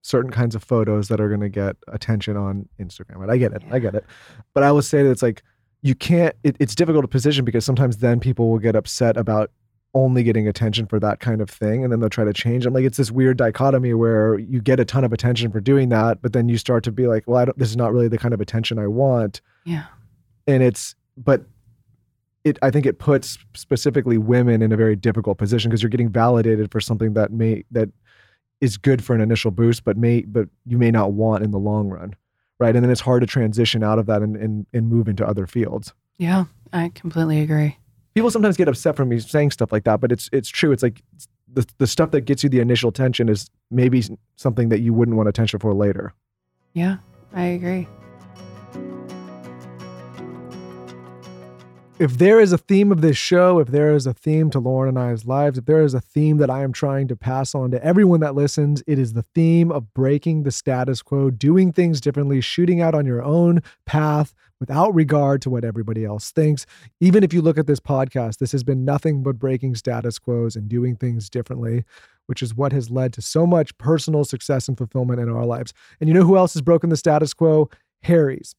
certain 0.00 0.30
kinds 0.30 0.54
of 0.54 0.64
photos 0.64 1.08
that 1.08 1.20
are 1.20 1.28
going 1.28 1.42
to 1.42 1.50
get 1.50 1.76
attention 1.88 2.34
on 2.34 2.66
Instagram. 2.80 3.16
Right? 3.16 3.28
I 3.28 3.36
get 3.36 3.52
it. 3.52 3.62
I 3.70 3.78
get 3.78 3.94
it. 3.94 4.06
But 4.54 4.62
I 4.62 4.72
will 4.72 4.80
say 4.80 5.02
that 5.02 5.10
it's 5.10 5.22
like 5.22 5.42
you 5.82 5.94
can't. 5.94 6.34
It, 6.44 6.56
it's 6.58 6.74
difficult 6.74 7.04
to 7.04 7.08
position 7.08 7.44
because 7.44 7.62
sometimes 7.62 7.98
then 7.98 8.20
people 8.20 8.50
will 8.50 8.58
get 8.58 8.74
upset 8.74 9.18
about 9.18 9.50
only 9.92 10.22
getting 10.22 10.48
attention 10.48 10.86
for 10.86 10.98
that 11.00 11.20
kind 11.20 11.42
of 11.42 11.50
thing, 11.50 11.84
and 11.84 11.92
then 11.92 12.00
they'll 12.00 12.08
try 12.08 12.24
to 12.24 12.32
change. 12.32 12.64
I'm 12.64 12.72
like 12.72 12.86
it's 12.86 12.96
this 12.96 13.10
weird 13.10 13.36
dichotomy 13.36 13.92
where 13.92 14.38
you 14.38 14.62
get 14.62 14.80
a 14.80 14.86
ton 14.86 15.04
of 15.04 15.12
attention 15.12 15.52
for 15.52 15.60
doing 15.60 15.90
that, 15.90 16.22
but 16.22 16.32
then 16.32 16.48
you 16.48 16.56
start 16.56 16.84
to 16.84 16.92
be 16.92 17.06
like, 17.06 17.24
well, 17.26 17.36
I 17.36 17.44
don't, 17.44 17.58
this 17.58 17.68
is 17.68 17.76
not 17.76 17.92
really 17.92 18.08
the 18.08 18.16
kind 18.16 18.32
of 18.32 18.40
attention 18.40 18.78
I 18.78 18.86
want 18.86 19.42
yeah. 19.66 19.84
and 20.46 20.62
it's 20.62 20.94
but 21.18 21.44
it 22.48 22.58
I 22.62 22.70
think 22.70 22.86
it 22.86 22.98
puts 22.98 23.38
specifically 23.54 24.18
women 24.18 24.62
in 24.62 24.72
a 24.72 24.76
very 24.76 24.96
difficult 24.96 25.38
position 25.38 25.70
because 25.70 25.82
you're 25.82 25.90
getting 25.90 26.08
validated 26.08 26.70
for 26.70 26.80
something 26.80 27.14
that 27.14 27.32
may 27.32 27.64
that 27.70 27.90
is 28.60 28.76
good 28.76 29.04
for 29.04 29.14
an 29.14 29.20
initial 29.20 29.50
boost, 29.50 29.84
but 29.84 29.96
may 29.96 30.22
but 30.22 30.48
you 30.66 30.78
may 30.78 30.90
not 30.90 31.12
want 31.12 31.44
in 31.44 31.50
the 31.50 31.58
long 31.58 31.88
run, 31.88 32.14
right? 32.58 32.74
And 32.74 32.84
then 32.84 32.90
it's 32.90 33.00
hard 33.00 33.20
to 33.22 33.26
transition 33.26 33.82
out 33.82 33.98
of 33.98 34.06
that 34.06 34.22
and 34.22 34.36
and, 34.36 34.66
and 34.72 34.88
move 34.88 35.08
into 35.08 35.26
other 35.26 35.46
fields. 35.46 35.92
Yeah, 36.18 36.46
I 36.72 36.90
completely 36.94 37.40
agree. 37.40 37.78
People 38.14 38.30
sometimes 38.30 38.56
get 38.56 38.66
upset 38.66 38.96
from 38.96 39.10
me 39.10 39.20
saying 39.20 39.52
stuff 39.52 39.70
like 39.70 39.84
that, 39.84 40.00
but 40.00 40.10
it's 40.10 40.28
it's 40.32 40.48
true. 40.48 40.72
It's 40.72 40.82
like 40.82 41.02
the 41.52 41.66
the 41.78 41.86
stuff 41.86 42.10
that 42.10 42.22
gets 42.22 42.42
you 42.42 42.48
the 42.48 42.60
initial 42.60 42.92
tension 42.92 43.28
is 43.28 43.48
maybe 43.70 44.02
something 44.36 44.70
that 44.70 44.80
you 44.80 44.92
wouldn't 44.92 45.16
want 45.16 45.28
attention 45.28 45.60
for 45.60 45.72
later. 45.72 46.12
Yeah, 46.72 46.96
I 47.32 47.44
agree. 47.44 47.86
If 52.00 52.18
there 52.18 52.38
is 52.38 52.52
a 52.52 52.58
theme 52.58 52.92
of 52.92 53.00
this 53.00 53.16
show, 53.16 53.58
if 53.58 53.68
there 53.68 53.92
is 53.92 54.06
a 54.06 54.14
theme 54.14 54.50
to 54.50 54.60
Lauryn 54.60 54.90
and 54.90 54.98
I's 55.00 55.26
lives, 55.26 55.58
if 55.58 55.64
there 55.64 55.82
is 55.82 55.94
a 55.94 56.00
theme 56.00 56.36
that 56.36 56.48
I 56.48 56.62
am 56.62 56.72
trying 56.72 57.08
to 57.08 57.16
pass 57.16 57.56
on 57.56 57.72
to 57.72 57.84
everyone 57.84 58.20
that 58.20 58.36
listens, 58.36 58.84
it 58.86 59.00
is 59.00 59.14
the 59.14 59.24
theme 59.34 59.72
of 59.72 59.92
breaking 59.94 60.44
the 60.44 60.52
status 60.52 61.02
quo, 61.02 61.28
doing 61.30 61.72
things 61.72 62.00
differently, 62.00 62.40
shooting 62.40 62.80
out 62.80 62.94
on 62.94 63.04
your 63.04 63.20
own 63.24 63.64
path 63.84 64.32
without 64.60 64.94
regard 64.94 65.42
to 65.42 65.50
what 65.50 65.64
everybody 65.64 66.04
else 66.04 66.30
thinks. 66.30 66.66
Even 67.00 67.24
if 67.24 67.32
you 67.32 67.42
look 67.42 67.58
at 67.58 67.66
this 67.66 67.80
podcast, 67.80 68.38
this 68.38 68.52
has 68.52 68.62
been 68.62 68.84
nothing 68.84 69.24
but 69.24 69.36
breaking 69.40 69.74
status 69.74 70.20
quos 70.20 70.54
and 70.54 70.68
doing 70.68 70.94
things 70.94 71.28
differently, 71.28 71.84
which 72.26 72.44
is 72.44 72.54
what 72.54 72.70
has 72.70 72.90
led 72.90 73.12
to 73.12 73.20
so 73.20 73.44
much 73.44 73.76
personal 73.76 74.24
success 74.24 74.68
and 74.68 74.78
fulfillment 74.78 75.18
in 75.18 75.28
our 75.28 75.44
lives. 75.44 75.74
And 75.98 76.06
you 76.06 76.14
know 76.14 76.24
who 76.24 76.36
else 76.36 76.54
has 76.54 76.62
broken 76.62 76.90
the 76.90 76.96
status 76.96 77.34
quo? 77.34 77.68
Harry's. 78.04 78.54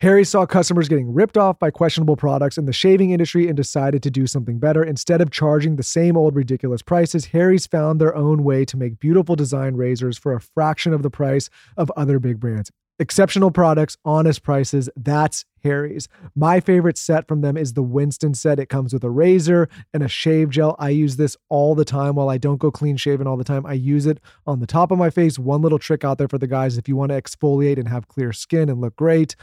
Harry 0.00 0.24
saw 0.24 0.44
customers 0.44 0.88
getting 0.88 1.14
ripped 1.14 1.38
off 1.38 1.58
by 1.58 1.70
questionable 1.70 2.16
products 2.16 2.58
in 2.58 2.66
the 2.66 2.72
shaving 2.72 3.10
industry 3.10 3.46
and 3.46 3.56
decided 3.56 4.02
to 4.02 4.10
do 4.10 4.26
something 4.26 4.58
better. 4.58 4.82
Instead 4.82 5.20
of 5.20 5.30
charging 5.30 5.76
the 5.76 5.82
same 5.82 6.16
old 6.16 6.34
ridiculous 6.34 6.82
prices, 6.82 7.26
Harry's 7.26 7.66
found 7.66 8.00
their 8.00 8.14
own 8.14 8.42
way 8.42 8.64
to 8.64 8.76
make 8.76 8.98
beautiful 8.98 9.36
design 9.36 9.76
razors 9.76 10.18
for 10.18 10.34
a 10.34 10.40
fraction 10.40 10.92
of 10.92 11.02
the 11.02 11.10
price 11.10 11.48
of 11.76 11.92
other 11.96 12.18
big 12.18 12.40
brands. 12.40 12.70
Exceptional 12.98 13.50
products, 13.50 13.96
honest 14.04 14.42
prices. 14.42 14.88
That's 14.94 15.44
Harry's. 15.64 16.06
My 16.36 16.60
favorite 16.60 16.98
set 16.98 17.26
from 17.26 17.40
them 17.40 17.56
is 17.56 17.72
the 17.72 17.82
Winston 17.82 18.34
set. 18.34 18.60
It 18.60 18.68
comes 18.68 18.92
with 18.92 19.02
a 19.02 19.10
razor 19.10 19.68
and 19.92 20.02
a 20.02 20.08
shave 20.08 20.50
gel. 20.50 20.76
I 20.78 20.90
use 20.90 21.16
this 21.16 21.36
all 21.48 21.74
the 21.74 21.84
time 21.84 22.14
while 22.14 22.28
I 22.28 22.38
don't 22.38 22.58
go 22.58 22.70
clean 22.70 22.96
shaven 22.96 23.26
all 23.26 23.36
the 23.36 23.42
time. 23.42 23.66
I 23.66 23.72
use 23.72 24.06
it 24.06 24.20
on 24.46 24.60
the 24.60 24.66
top 24.66 24.92
of 24.92 24.98
my 24.98 25.10
face. 25.10 25.38
One 25.38 25.62
little 25.62 25.78
trick 25.78 26.04
out 26.04 26.18
there 26.18 26.28
for 26.28 26.38
the 26.38 26.46
guys 26.46 26.78
if 26.78 26.88
you 26.88 26.94
want 26.94 27.10
to 27.10 27.20
exfoliate 27.20 27.78
and 27.78 27.88
have 27.88 28.06
clear 28.06 28.32
skin 28.32 28.68
and 28.68 28.80
look 28.80 28.94
great 28.96 29.34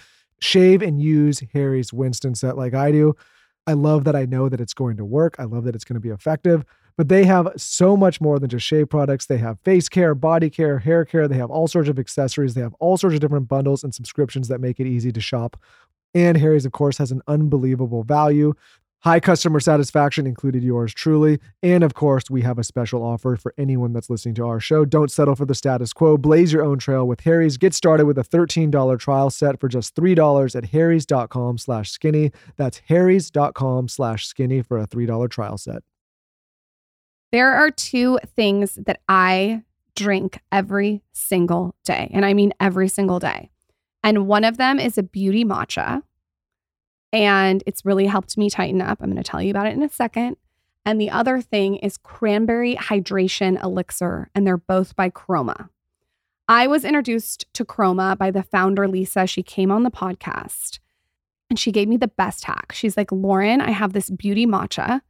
shave 0.42 0.82
and 0.82 1.02
use 1.02 1.42
Harry's 1.54 1.94
Winston 1.94 2.36
set 2.36 2.58
like 2.58 2.74
I 2.74 2.92
do. 2.92 3.16
I 3.68 3.74
love 3.74 4.04
that 4.06 4.16
I 4.16 4.26
know 4.26 4.50
that 4.50 4.60
it's 4.60 4.74
going 4.74 4.98
to 4.98 5.06
work. 5.06 5.36
I 5.40 5.44
love 5.44 5.64
that 5.66 5.76
it's 5.76 5.84
going 5.84 5.96
to 5.96 6.00
be 6.00 6.10
effective. 6.10 6.66
But 6.98 7.08
they 7.10 7.24
have 7.26 7.52
so 7.58 7.96
much 7.96 8.20
more 8.20 8.38
than 8.38 8.50
just 8.50 8.66
shave 8.66 8.90
products. 8.90 9.26
They 9.26 9.38
have 9.38 9.60
face 9.62 9.88
care, 9.88 10.14
body 10.14 10.50
care, 10.50 10.80
hair 10.80 11.06
care. 11.06 11.28
They 11.28 11.38
have 11.38 11.50
all 11.50 11.68
sorts 11.68 11.90
of 11.90 11.98
accessories. 11.98 12.54
They 12.54 12.62
have 12.62 12.76
all 12.80 12.98
sorts 12.98 13.14
of 13.14 13.22
different 13.22 13.48
bundles 13.48 13.84
and 13.84 13.94
subscriptions 13.94 14.48
that 14.50 14.60
make 14.60 14.80
it 14.80 14.88
easy 14.88 15.12
to 15.12 15.22
shop. 15.22 15.58
And 16.14 16.38
Harry's, 16.38 16.66
of 16.66 16.74
course, 16.74 16.98
has 16.98 17.12
an 17.12 17.22
unbelievable 17.28 18.04
value. 18.04 18.54
High 19.04 19.20
customer 19.20 19.60
satisfaction 19.60 20.28
included 20.28 20.62
yours 20.62 20.94
truly. 20.94 21.40
And 21.64 21.84
of 21.84 21.96
course, 21.96 22.30
we 22.30 22.44
have 22.44 22.60
a 22.60 22.64
special 22.64 23.02
offer 23.02 23.36
for 23.36 23.52
anyone 23.58 23.94
that's 23.94 24.12
listening 24.12 24.36
to 24.36 24.46
our 24.46 24.60
show. 24.60 24.86
Don't 24.86 25.12
settle 25.12 25.36
for 25.36 25.46
the 25.46 25.56
status 25.56 25.92
quo. 25.92 26.18
Blaze 26.18 26.54
your 26.54 26.64
own 26.64 26.78
trail 26.78 27.08
with 27.08 27.22
Harry's. 27.22 27.58
Get 27.58 27.74
started 27.74 28.06
with 28.06 28.20
a 28.20 28.24
$13 28.24 29.00
trial 29.00 29.32
set 29.32 29.60
for 29.60 29.68
just 29.68 29.96
$3 29.96 30.56
at 30.56 30.66
harrys.com 30.66 31.58
slash 31.58 31.90
skinny. 31.90 32.32
That's 32.58 32.82
harrys.com 32.88 33.88
slash 33.88 34.28
skinny 34.28 34.62
for 34.62 34.78
a 34.78 34.86
$3 34.86 35.30
trial 35.32 35.58
set. 35.58 35.82
There 37.32 37.54
are 37.54 37.72
two 37.72 38.20
things 38.36 38.76
that 38.76 39.00
I 39.10 39.64
drink 39.96 40.40
every 40.52 41.02
single 41.12 41.74
day. 41.84 42.12
And 42.14 42.24
I 42.24 42.36
mean 42.36 42.54
every 42.60 42.88
single 42.88 43.18
day. 43.18 43.50
And 44.04 44.28
one 44.28 44.44
of 44.44 44.58
them 44.58 44.80
is 44.80 45.00
a 45.00 45.04
beauty 45.04 45.44
matcha 45.44 46.04
and 47.14 47.64
it's 47.66 47.86
really 47.86 48.06
helped 48.06 48.38
me 48.38 48.50
tighten 48.50 48.82
up. 48.82 49.00
I'm 49.02 49.12
going 49.12 49.22
to 49.22 49.30
tell 49.30 49.42
you 49.42 49.52
about 49.52 49.68
it 49.68 49.74
in 49.74 49.84
a 49.84 49.90
second. 49.90 50.38
And 50.86 51.00
the 51.00 51.12
other 51.12 51.42
thing 51.42 51.76
is 51.76 51.98
cranberry 51.98 52.76
hydration 52.76 53.62
elixir, 53.64 54.30
and 54.34 54.48
they're 54.48 54.58
both 54.58 54.96
by 54.96 55.10
Kroma. 55.10 55.70
I 56.48 56.68
was 56.68 56.84
introduced 56.84 57.46
to 57.54 57.64
Kroma 57.64 58.18
by 58.18 58.32
the 58.32 58.44
founder, 58.44 58.88
Lisa. 58.88 59.26
She 59.28 59.44
came 59.44 59.72
on 59.72 59.84
the 59.84 59.92
podcast 59.92 60.80
and 61.50 61.58
she 61.58 61.72
gave 61.72 61.88
me 61.88 61.98
the 61.98 62.08
best 62.10 62.44
hack. 62.44 62.72
She's 62.74 62.98
like, 62.98 63.10
Lauryn, 63.10 63.62
I 63.62 63.72
have 63.72 63.94
this 63.94 64.10
beauty 64.10 64.46
matcha. 64.46 65.02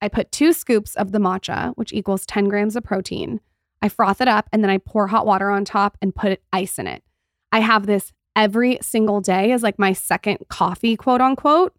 I 0.00 0.08
put 0.08 0.32
two 0.32 0.52
scoops 0.52 0.96
of 0.96 1.12
the 1.12 1.20
matcha, 1.20 1.72
which 1.76 1.92
equals 1.92 2.26
10 2.26 2.48
grams 2.48 2.74
of 2.74 2.82
protein. 2.82 3.40
I 3.80 3.88
froth 3.88 4.20
it 4.20 4.28
up 4.28 4.48
and 4.52 4.64
then 4.64 4.70
I 4.70 4.78
pour 4.78 5.06
hot 5.06 5.26
water 5.26 5.50
on 5.50 5.64
top 5.64 5.98
and 6.02 6.14
put 6.14 6.40
ice 6.52 6.78
in 6.78 6.88
it. 6.88 7.04
I 7.52 7.60
have 7.60 7.86
this 7.86 8.12
every 8.36 8.78
single 8.80 9.20
day 9.20 9.52
as 9.52 9.62
like 9.62 9.78
my 9.78 9.92
second 9.92 10.38
coffee, 10.48 10.96
quote 10.96 11.20
unquote. 11.20 11.74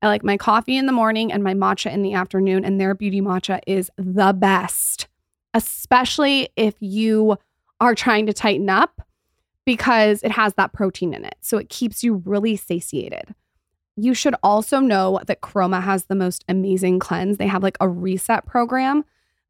I 0.00 0.06
like 0.06 0.22
my 0.22 0.36
coffee 0.36 0.76
in 0.76 0.86
the 0.86 0.92
morning 0.92 1.32
and 1.32 1.42
my 1.42 1.54
matcha 1.54 1.92
in 1.92 2.02
the 2.02 2.14
afternoon, 2.14 2.64
and 2.64 2.80
their 2.80 2.94
beauty 2.94 3.20
matcha 3.20 3.60
is 3.66 3.90
the 3.96 4.32
best, 4.32 5.08
especially 5.54 6.50
if 6.56 6.74
you 6.80 7.36
are 7.80 7.94
trying 7.94 8.26
to 8.26 8.32
tighten 8.32 8.70
up 8.70 9.02
because 9.64 10.22
it 10.22 10.30
has 10.30 10.54
that 10.54 10.72
protein 10.72 11.12
in 11.12 11.24
it. 11.24 11.36
So 11.40 11.58
it 11.58 11.68
keeps 11.68 12.02
you 12.02 12.22
really 12.24 12.56
satiated. 12.56 13.34
You 13.96 14.14
should 14.14 14.36
also 14.42 14.78
know 14.78 15.20
that 15.26 15.40
Kroma 15.40 15.82
has 15.82 16.04
the 16.04 16.14
most 16.14 16.44
amazing 16.48 17.00
cleanse. 17.00 17.36
They 17.36 17.48
have 17.48 17.64
like 17.64 17.76
a 17.80 17.88
reset 17.88 18.46
program 18.46 19.04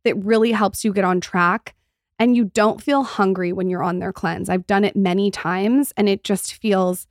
that 0.04 0.16
really 0.16 0.52
helps 0.52 0.84
you 0.84 0.92
get 0.92 1.04
on 1.04 1.20
track 1.20 1.74
and 2.18 2.36
you 2.36 2.44
don't 2.46 2.82
feel 2.82 3.02
hungry 3.04 3.52
when 3.52 3.70
you're 3.70 3.82
on 3.82 3.98
their 3.98 4.12
cleanse. 4.12 4.48
I've 4.48 4.66
done 4.66 4.84
it 4.84 4.96
many 4.96 5.30
times 5.30 5.92
and 5.96 6.08
it 6.08 6.24
just 6.24 6.54
feels 6.54 7.06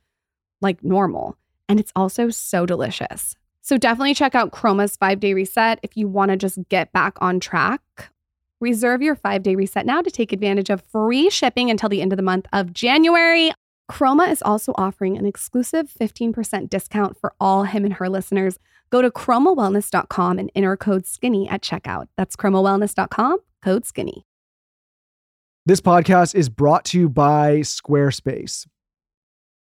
like 0.60 0.84
normal. 0.84 1.36
And 1.68 1.80
it's 1.80 1.92
also 1.94 2.30
so 2.30 2.66
delicious. 2.66 3.36
So 3.62 3.76
definitely 3.76 4.14
check 4.14 4.34
out 4.34 4.52
Kroma's 4.52 4.96
five 4.96 5.20
day 5.20 5.34
reset 5.34 5.78
if 5.82 5.96
you 5.96 6.08
want 6.08 6.30
to 6.30 6.36
just 6.36 6.58
get 6.68 6.92
back 6.92 7.16
on 7.20 7.40
track. 7.40 8.10
Reserve 8.60 9.02
your 9.02 9.14
five 9.14 9.42
day 9.42 9.54
reset 9.54 9.86
now 9.86 10.02
to 10.02 10.10
take 10.10 10.32
advantage 10.32 10.70
of 10.70 10.82
free 10.82 11.30
shipping 11.30 11.70
until 11.70 11.88
the 11.88 12.02
end 12.02 12.12
of 12.12 12.16
the 12.16 12.22
month 12.22 12.46
of 12.52 12.72
January. 12.72 13.52
Kroma 13.90 14.30
is 14.30 14.42
also 14.42 14.74
offering 14.76 15.16
an 15.16 15.26
exclusive 15.26 15.90
15% 15.98 16.68
discount 16.68 17.18
for 17.18 17.32
all 17.40 17.64
him 17.64 17.84
and 17.84 17.94
her 17.94 18.08
listeners. 18.08 18.58
Go 18.90 19.02
to 19.02 19.10
kromawellness.com 19.10 20.38
and 20.38 20.50
enter 20.54 20.76
code 20.76 21.06
skinny 21.06 21.48
at 21.48 21.62
checkout. 21.62 22.08
That's 22.16 22.36
kromawellness.com, 22.36 23.38
code 23.62 23.86
skinny. 23.86 24.27
This 25.66 25.80
podcast 25.80 26.34
is 26.34 26.48
brought 26.48 26.84
to 26.86 26.98
you 26.98 27.08
by 27.08 27.58
Squarespace. 27.58 28.66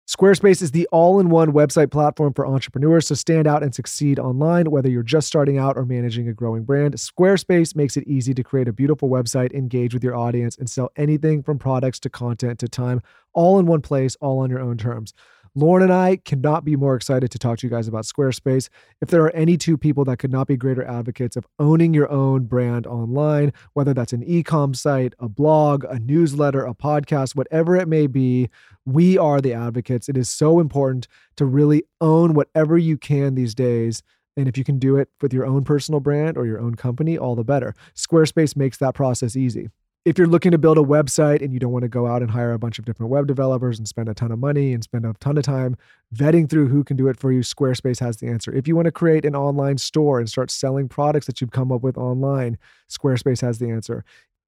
Squarespace 0.07 0.61
is 0.61 0.71
the 0.71 0.87
all 0.91 1.19
in 1.19 1.29
one 1.29 1.51
website 1.51 1.91
platform 1.91 2.33
for 2.33 2.45
entrepreneurs 2.47 3.07
to 3.07 3.15
stand 3.15 3.45
out 3.47 3.61
and 3.61 3.75
succeed 3.75 4.19
online, 4.19 4.71
whether 4.71 4.89
you're 4.89 5.03
just 5.03 5.27
starting 5.27 5.57
out 5.57 5.75
or 5.75 5.85
managing 5.85 6.29
a 6.29 6.33
growing 6.33 6.63
brand. 6.63 6.93
Squarespace 6.93 7.75
makes 7.75 7.97
it 7.97 8.07
easy 8.07 8.33
to 8.33 8.43
create 8.43 8.69
a 8.69 8.73
beautiful 8.73 9.09
website, 9.09 9.51
engage 9.53 9.93
with 9.93 10.03
your 10.03 10.15
audience, 10.15 10.55
and 10.57 10.69
sell 10.69 10.89
anything 10.95 11.43
from 11.43 11.59
products 11.59 11.99
to 12.01 12.09
content 12.09 12.59
to 12.59 12.69
time, 12.69 13.01
all 13.33 13.59
in 13.59 13.65
one 13.65 13.81
place, 13.81 14.15
all 14.21 14.39
on 14.39 14.49
your 14.49 14.59
own 14.59 14.77
terms. 14.77 15.13
Lauryn 15.57 15.81
and 15.81 15.91
I 15.91 16.17
cannot 16.17 16.65
be 16.65 16.75
more 16.75 16.95
excited 16.95 17.31
to 17.31 17.39
talk 17.39 17.57
to 17.57 17.65
you 17.65 17.71
guys 17.71 17.87
about 17.87 18.03
Squarespace. 18.03 18.69
If 19.01 19.09
there 19.09 19.23
are 19.23 19.31
any 19.31 19.57
two 19.57 19.75
people 19.75 20.05
that 20.05 20.17
could 20.17 20.31
not 20.31 20.45
be 20.45 20.55
greater 20.55 20.85
advocates 20.85 21.35
of 21.35 21.47
owning 21.57 21.95
your 21.95 22.11
own 22.11 22.43
brand 22.43 22.85
online, 22.85 23.51
whether 23.73 23.91
that's 23.91 24.13
an 24.13 24.21
e-com 24.21 24.75
site, 24.75 25.15
a 25.17 25.27
blog, 25.27 25.83
a 25.85 25.97
newsletter, 25.97 26.63
a 26.63 26.75
podcast, 26.75 27.35
whatever 27.35 27.75
it 27.75 27.87
may 27.87 28.05
be, 28.05 28.49
we 28.85 29.17
are 29.17 29.41
the 29.41 29.53
advocates. 29.53 30.07
It 30.07 30.15
is 30.15 30.29
so 30.29 30.59
important 30.59 31.07
to 31.37 31.45
really 31.45 31.85
own 32.01 32.35
whatever 32.35 32.77
you 32.77 32.95
can 32.95 33.33
these 33.33 33.55
days. 33.55 34.03
And 34.35 34.47
if 34.47 34.59
you 34.59 34.63
can 34.63 34.77
do 34.77 34.95
it 34.95 35.09
with 35.21 35.33
your 35.33 35.47
own 35.47 35.63
personal 35.63 36.01
brand 36.01 36.37
or 36.37 36.45
your 36.45 36.59
own 36.59 36.75
company, 36.75 37.17
all 37.17 37.35
the 37.35 37.43
better. 37.43 37.73
Squarespace 37.95 38.55
makes 38.55 38.77
that 38.77 38.93
process 38.93 39.35
easy 39.35 39.69
if 40.07 40.17
you're 40.17 40.25
looking 40.25 40.51
to 40.51 40.57
build 40.57 40.77
a 40.77 40.81
website 40.81 41.41
and 41.41 41.51
you 41.51 41.59
don't 41.59 41.73
want 41.73 41.83
to 41.83 41.89
go 41.89 42.07
out 42.07 42.21
and 42.21 42.31
hire 42.31 42.53
a 42.53 42.57
bunch 42.57 42.79
of 42.79 42.85
different 42.85 43.11
web 43.11 43.27
developers 43.27 43.77
and 43.77 43.89
spend 43.89 44.07
a 44.07 44.13
ton 44.13 44.31
of 44.31 44.39
money 44.39 44.71
and 44.71 44.81
spend 44.81 45.05
a 45.05 45.13
ton 45.19 45.37
of 45.37 45.43
time 45.43 45.75
vetting 46.15 46.49
through 46.49 46.69
who 46.69 46.81
can 46.81 46.95
do 46.95 47.09
it 47.09 47.19
for 47.19 47.29
you, 47.29 47.41
Squarespace 47.41 47.99
has 47.99 48.15
the 48.15 48.27
answer. 48.27 48.55
If 48.55 48.69
you 48.69 48.75
want 48.77 48.85
to 48.85 48.91
create 48.93 49.25
an 49.25 49.35
online 49.35 49.77
store 49.77 50.17
and 50.17 50.29
start 50.29 50.49
selling 50.49 50.87
products 50.87 51.25
that 51.25 51.41
you've 51.41 51.51
come 51.51 51.73
up 51.73 51.81
with 51.81 51.97
online, 51.97 52.57
Squarespace 52.89 53.41
has 53.41 53.59
the 53.59 53.69
answer. 53.69 54.05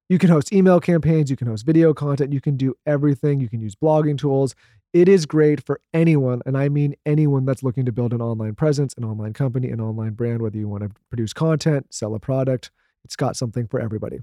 You 0.07 0.17
can 0.17 0.29
host 0.29 0.53
email 0.53 0.79
campaigns, 0.79 1.29
you 1.29 1.35
can 1.35 1.47
host 1.47 1.65
video 1.65 1.93
content, 1.93 2.31
you 2.31 2.39
can 2.39 2.55
do 2.55 2.73
everything. 2.85 3.41
You 3.41 3.49
can 3.49 3.59
use 3.59 3.75
blogging 3.75 4.17
tools. 4.17 4.55
It 4.93 5.09
is 5.09 5.25
great 5.25 5.65
for 5.65 5.81
anyone, 5.93 6.41
and 6.45 6.57
I 6.57 6.69
mean 6.69 6.95
anyone 7.05 7.43
that's 7.43 7.63
looking 7.63 7.85
to 7.85 7.91
build 7.91 8.13
an 8.13 8.21
online 8.21 8.55
presence, 8.55 8.93
an 8.93 9.03
online 9.03 9.33
company, 9.33 9.71
an 9.71 9.81
online 9.81 10.13
brand, 10.13 10.41
whether 10.41 10.57
you 10.57 10.69
want 10.69 10.83
to 10.83 10.91
produce 11.09 11.33
content, 11.33 11.93
sell 11.93 12.15
a 12.15 12.19
product, 12.19 12.71
it's 13.03 13.17
got 13.17 13.35
something 13.35 13.67
for 13.67 13.81
everybody. 13.81 14.21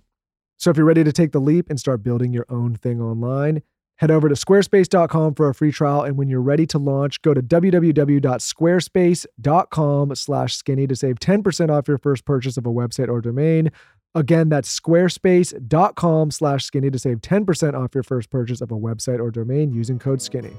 So 0.56 0.70
if 0.70 0.76
you're 0.76 0.86
ready 0.86 1.04
to 1.04 1.12
take 1.12 1.32
the 1.32 1.40
leap 1.40 1.70
and 1.70 1.78
start 1.78 2.02
building 2.02 2.32
your 2.32 2.46
own 2.48 2.74
thing 2.74 3.00
online, 3.00 3.62
Head 3.98 4.10
over 4.10 4.28
to 4.28 4.34
squarespace.com 4.34 5.34
for 5.34 5.48
a 5.48 5.54
free 5.54 5.72
trial. 5.72 6.02
And 6.02 6.18
when 6.18 6.28
you're 6.28 6.42
ready 6.42 6.66
to 6.66 6.78
launch, 6.78 7.22
go 7.22 7.32
to 7.32 7.40
www.squarespace.com 7.40 10.14
slash 10.14 10.54
skinny 10.54 10.86
to 10.86 10.94
save 10.94 11.18
10% 11.18 11.70
off 11.70 11.88
your 11.88 11.96
first 11.98 12.26
purchase 12.26 12.58
of 12.58 12.66
a 12.66 12.70
website 12.70 13.08
or 13.08 13.22
domain. 13.22 13.70
Again, 14.14 14.50
that's 14.50 14.80
squarespace.com 14.80 16.30
slash 16.30 16.64
skinny 16.64 16.90
to 16.90 16.98
save 16.98 17.22
10% 17.22 17.74
off 17.74 17.94
your 17.94 18.02
first 18.02 18.28
purchase 18.30 18.60
of 18.60 18.70
a 18.70 18.76
website 18.76 19.18
or 19.18 19.30
domain 19.30 19.72
using 19.72 19.98
code 19.98 20.20
skinny. 20.20 20.52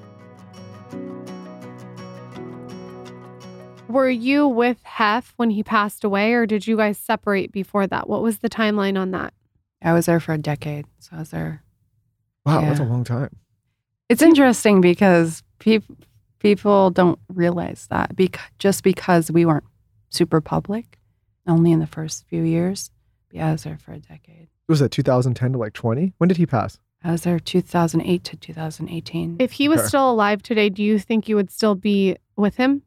Were 3.88 4.10
you 4.10 4.48
with 4.48 4.84
Hef 4.84 5.34
when 5.38 5.52
he 5.52 5.64
passed 5.64 6.04
away, 6.04 6.34
or 6.34 6.46
did 6.46 6.68
you 6.68 6.76
guys 6.76 6.98
separate 6.98 7.52
before 7.52 7.88
that? 7.88 8.10
What 8.10 8.22
was 8.22 8.40
the 8.40 8.50
timeline 8.50 9.00
on 9.00 9.12
that? 9.12 9.34
I 9.88 9.94
was 9.94 10.06
there 10.08 10.20
for 10.20 10.34
a 10.34 10.38
decade. 10.38 10.86
So 11.00 11.12
I 11.16 11.20
was 11.20 11.30
there. 11.30 11.64
Wow, 12.46 12.60
that's 12.60 12.82
a 12.82 12.84
long 12.84 13.06
time. 13.06 13.34
It's 14.10 14.22
interesting 14.22 14.82
because 14.82 15.44
peop 15.60 15.84
people 16.40 16.90
don't 16.92 17.18
realize 17.30 17.88
that 17.90 18.14
bec- 18.16 18.52
just 18.60 18.84
because 18.84 19.32
we 19.32 19.46
weren't 19.46 19.64
super 20.10 20.42
public, 20.42 21.00
only 21.48 21.72
in 21.72 21.80
the 21.80 21.88
first 21.88 22.26
few 22.28 22.44
years. 22.44 22.92
Yeah, 23.32 23.48
I 23.48 23.52
was 23.54 23.64
there 23.64 23.78
for 23.78 23.94
a 23.94 24.00
decade. 24.00 24.44
It 24.44 24.50
Was 24.72 24.80
that 24.82 24.92
2010 24.92 25.54
to 25.54 25.58
like 25.58 25.72
20? 25.72 26.14
When 26.18 26.28
did 26.28 26.36
he 26.38 26.46
pass? 26.46 26.80
I 27.02 27.12
was 27.14 27.22
there 27.22 27.40
2008 27.40 28.24
to 28.26 28.36
2018. 28.36 29.38
If 29.40 29.54
he 29.54 29.70
was 29.70 29.80
Okay. 29.80 29.88
still 29.88 30.12
alive 30.12 30.44
today, 30.44 30.68
do 30.70 30.84
you 30.84 31.00
think 31.00 31.30
you 31.30 31.38
would 31.38 31.50
still 31.52 31.76
be 31.76 32.18
with 32.36 32.58
him? 32.58 32.82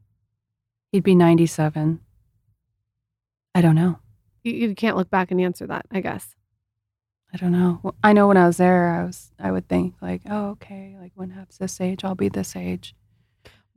He'd 0.91 1.03
be 1.03 1.15
97. 1.15 1.99
I 3.55 3.61
don't 3.61 3.75
know. 3.75 3.97
You, 4.43 4.53
you 4.53 4.75
can't 4.75 4.97
look 4.97 5.09
back 5.09 5.31
and 5.31 5.41
answer 5.41 5.65
that, 5.67 5.85
I 5.91 6.01
guess. 6.01 6.35
I 7.33 7.37
don't 7.37 7.51
know. 7.51 7.93
I 8.03 8.13
know 8.13 8.27
when 8.27 8.37
I 8.37 8.47
was 8.47 8.57
there, 8.57 8.89
I 8.89 9.03
was 9.05 9.31
I 9.39 9.51
would 9.51 9.67
think 9.67 9.95
like, 10.01 10.21
oh, 10.29 10.49
okay, 10.51 10.95
like 10.99 11.13
when 11.15 11.29
Hef's 11.29 11.57
this 11.57 11.79
age, 11.79 12.03
I'll 12.03 12.15
be 12.15 12.29
this 12.29 12.55
age. 12.55 12.93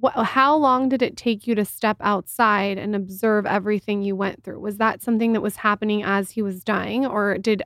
What, 0.01 0.15
how 0.15 0.57
long 0.57 0.89
did 0.89 1.03
it 1.03 1.17
take 1.17 1.47
you 1.47 1.55
to 1.55 1.65
step 1.65 1.97
outside 2.01 2.79
and 2.79 2.97
observe 2.97 3.47
everything 3.47 4.03
you 4.03 4.17
went 4.17 4.43
through? 4.43 4.59
Was 4.59 4.77
that 4.79 5.03
something 5.03 5.33
that 5.33 5.41
was 5.41 5.57
happening 5.57 6.03
as 6.03 6.33
he 6.33 6.43
was 6.43 6.65
dying, 6.65 7.07
or 7.07 7.39
did 7.39 7.63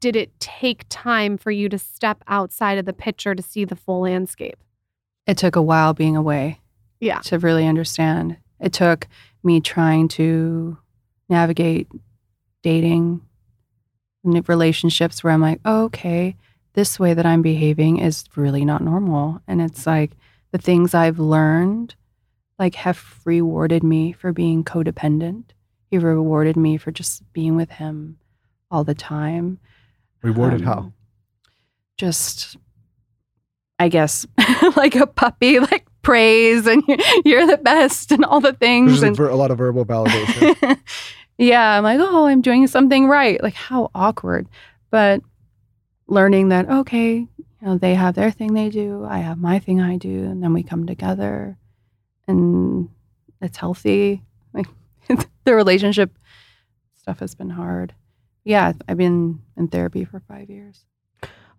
did 0.00 0.16
it 0.16 0.38
take 0.40 0.84
time 0.88 1.38
for 1.38 1.50
you 1.50 1.68
to 1.68 1.78
step 1.78 2.22
outside 2.26 2.78
of 2.78 2.84
the 2.84 2.92
picture 2.92 3.34
to 3.34 3.42
see 3.42 3.64
the 3.64 3.76
full 3.76 4.02
landscape? 4.02 4.58
It 5.26 5.38
took 5.38 5.56
a 5.56 5.62
while 5.62 5.94
being 5.94 6.16
away. 6.16 6.60
Yeah. 6.98 7.20
To 7.20 7.38
really 7.38 7.66
understand. 7.66 8.36
It 8.58 8.72
took 8.72 9.08
me 9.42 9.60
trying 9.60 10.08
to 10.08 10.76
navigate 11.28 11.88
dating 12.62 13.22
relationships 14.22 15.22
where 15.24 15.32
I'm 15.32 15.40
like, 15.40 15.60
oh, 15.64 15.84
okay, 15.84 16.36
this 16.74 16.98
way 17.00 17.14
that 17.14 17.26
I'm 17.26 17.42
behaving 17.42 17.98
is 17.98 18.24
really 18.36 18.64
not 18.64 18.82
normal. 18.82 19.40
And 19.48 19.60
it's 19.60 19.86
like 19.86 20.12
the 20.52 20.58
things 20.58 20.94
I've 20.94 21.18
learned, 21.18 21.94
like, 22.58 22.74
have 22.76 23.20
rewarded 23.24 23.82
me 23.82 24.12
for 24.12 24.32
being 24.32 24.64
codependent. 24.64 25.44
He 25.90 25.98
rewarded 25.98 26.56
me 26.56 26.76
for 26.76 26.90
just 26.92 27.22
being 27.32 27.56
with 27.56 27.70
him 27.70 28.18
all 28.70 28.84
the 28.84 28.94
time. 28.94 29.58
Rewarded 30.22 30.60
Um, 30.62 30.66
how? 30.66 30.92
Just, 31.96 32.56
I 33.78 33.88
guess, 33.88 34.26
like 34.76 34.94
a 34.94 35.06
puppy, 35.06 35.58
like 35.60 35.86
praise 36.02 36.66
and 36.66 36.82
you're 37.24 37.46
the 37.46 37.58
best 37.58 38.12
and 38.12 38.24
all 38.24 38.40
the 38.40 38.52
things. 38.52 38.92
There's 38.92 39.02
a, 39.02 39.06
And 39.08 39.16
ver- 39.16 39.28
a 39.28 39.36
lot 39.36 39.50
of 39.50 39.58
verbal 39.58 39.84
validation. 39.84 40.78
Yeah, 41.40 41.78
I'm 41.78 41.82
like, 41.84 41.98
oh, 42.00 42.26
I'm 42.26 42.42
doing 42.42 42.66
something 42.66 43.08
right. 43.08 43.42
Like, 43.42 43.54
how 43.54 43.90
awkward. 43.94 44.46
But 44.90 45.22
learning 46.06 46.50
that, 46.50 46.68
okay, 46.68 47.14
you 47.16 47.28
know, 47.62 47.78
they 47.78 47.94
have 47.94 48.14
their 48.14 48.30
thing 48.30 48.52
they 48.52 48.68
do, 48.68 49.06
I 49.08 49.18
have 49.18 49.38
my 49.38 49.58
thing 49.58 49.80
I 49.80 49.96
do, 49.96 50.24
and 50.24 50.42
then 50.42 50.52
we 50.52 50.62
come 50.62 50.86
together 50.86 51.56
and 52.28 52.90
it's 53.40 53.56
healthy. 53.56 54.22
Like, 54.52 54.66
the 55.44 55.54
relationship 55.54 56.18
stuff 56.96 57.20
has 57.20 57.36
been 57.36 57.50
hard. 57.50 57.94
Yeah, 58.42 58.72
I've 58.88 58.96
been 58.96 59.42
in 59.56 59.68
therapy 59.68 60.04
for 60.04 60.18
five 60.18 60.50
years. 60.50 60.84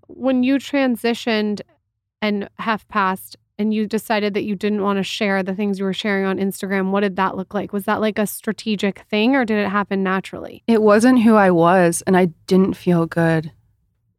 When 0.07 0.43
you 0.43 0.55
transitioned 0.55 1.61
and 2.21 2.49
have 2.59 2.85
passed, 2.89 3.37
and 3.61 3.73
you 3.73 3.85
decided 3.85 4.33
that 4.33 4.43
you 4.43 4.55
didn't 4.55 4.81
want 4.81 4.97
to 4.97 5.03
share 5.03 5.43
the 5.43 5.53
things 5.53 5.77
you 5.77 5.85
were 5.85 5.93
sharing 5.93 6.25
on 6.25 6.37
Instagram, 6.37 6.89
what 6.89 7.01
did 7.01 7.15
that 7.17 7.37
look 7.37 7.53
like? 7.53 7.71
Was 7.71 7.85
that 7.85 8.01
like 8.01 8.17
a 8.17 8.25
strategic 8.25 9.01
thing, 9.01 9.35
or 9.35 9.45
did 9.45 9.63
it 9.63 9.69
happen 9.69 10.01
naturally? 10.01 10.63
It 10.67 10.81
wasn't 10.81 11.21
who 11.21 11.35
I 11.35 11.51
was, 11.51 12.01
and 12.07 12.17
I 12.17 12.25
didn't 12.47 12.73
feel 12.73 13.05
good 13.05 13.51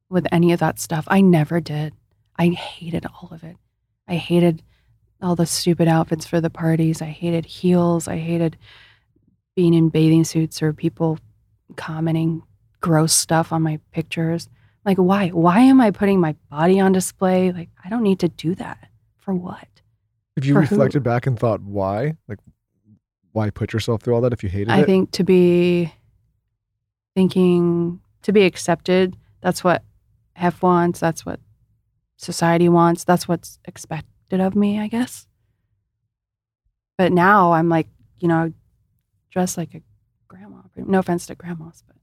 with 0.09 0.27
any 0.31 0.53
of 0.53 0.61
that 0.61 0.79
stuff. 0.79 1.07
I 1.09 1.21
never 1.21 1.61
did. 1.61 1.93
I 2.39 2.49
hated 2.49 3.05
all 3.05 3.31
of 3.33 3.43
it. 3.43 3.57
I 4.07 4.15
hated 4.15 4.63
all 5.21 5.35
the 5.35 5.47
stupid 5.47 5.89
outfits 5.89 6.25
for 6.25 6.41
the 6.41 6.51
parties. 6.51 7.03
I 7.03 7.07
hated 7.07 7.45
heels. 7.45 8.07
I 8.07 8.19
hated 8.19 8.57
being 9.57 9.75
in 9.75 9.89
bathing 9.89 10.25
suits 10.25 10.63
or 10.63 10.73
people 10.73 11.19
commenting 11.77 12.43
gross 12.81 13.13
stuff 13.13 13.53
on 13.53 13.63
my 13.63 13.81
pictures. 13.91 14.49
Like, 14.85 14.99
why? 14.99 15.29
Why 15.29 15.61
am 15.61 15.81
I 15.81 15.91
putting 15.91 16.21
my 16.21 16.37
body 16.49 16.79
on 16.79 16.93
display? 16.93 17.51
Like, 17.51 17.71
I 17.85 17.89
don't 17.89 18.03
need 18.03 18.21
to 18.21 18.29
do 18.29 18.55
that. 18.57 18.89
For 19.23 19.35
what? 19.35 19.69
If 20.37 20.45
you 20.45 20.55
For 20.55 20.63
who? 20.63 20.75
reflected 20.75 21.03
back 21.03 21.27
and 21.27 21.39
thought, 21.39 21.61
why? 21.63 22.17
Like, 22.27 22.39
why 23.33 23.51
put 23.51 23.73
yourself 23.73 24.03
through 24.03 24.15
all 24.15 24.21
that 24.23 24.33
if 24.33 24.43
you 24.43 24.49
hated 24.49 24.71
I 24.71 24.79
it? 24.79 24.83
I 24.83 24.85
think 24.85 25.13
to 25.13 25.25
be 25.25 25.93
thinking 27.15 28.01
to 28.23 28.33
be 28.33 28.43
accepted, 28.43 29.17
that's 29.41 29.63
what 29.63 29.85
Hef 30.35 30.61
wants, 30.63 30.99
that's 30.99 31.25
what 31.25 31.41
society 32.17 32.69
wants, 32.69 33.05
that's 33.05 33.29
what's 33.29 33.59
expected 33.65 34.41
of 34.41 34.57
me, 34.57 34.81
I 34.81 34.89
guess. 34.89 35.27
But 36.99 37.13
now 37.13 37.53
I'm 37.53 37.69
like, 37.69 37.89
you 38.19 38.29
know, 38.29 38.53
dressed 39.31 39.57
like 39.57 39.75
a 39.75 39.83
grandma. 40.29 40.63
No 40.77 40.99
offense 40.99 41.27
to 41.27 41.35
grandmas, 41.35 41.85
but 41.87 41.97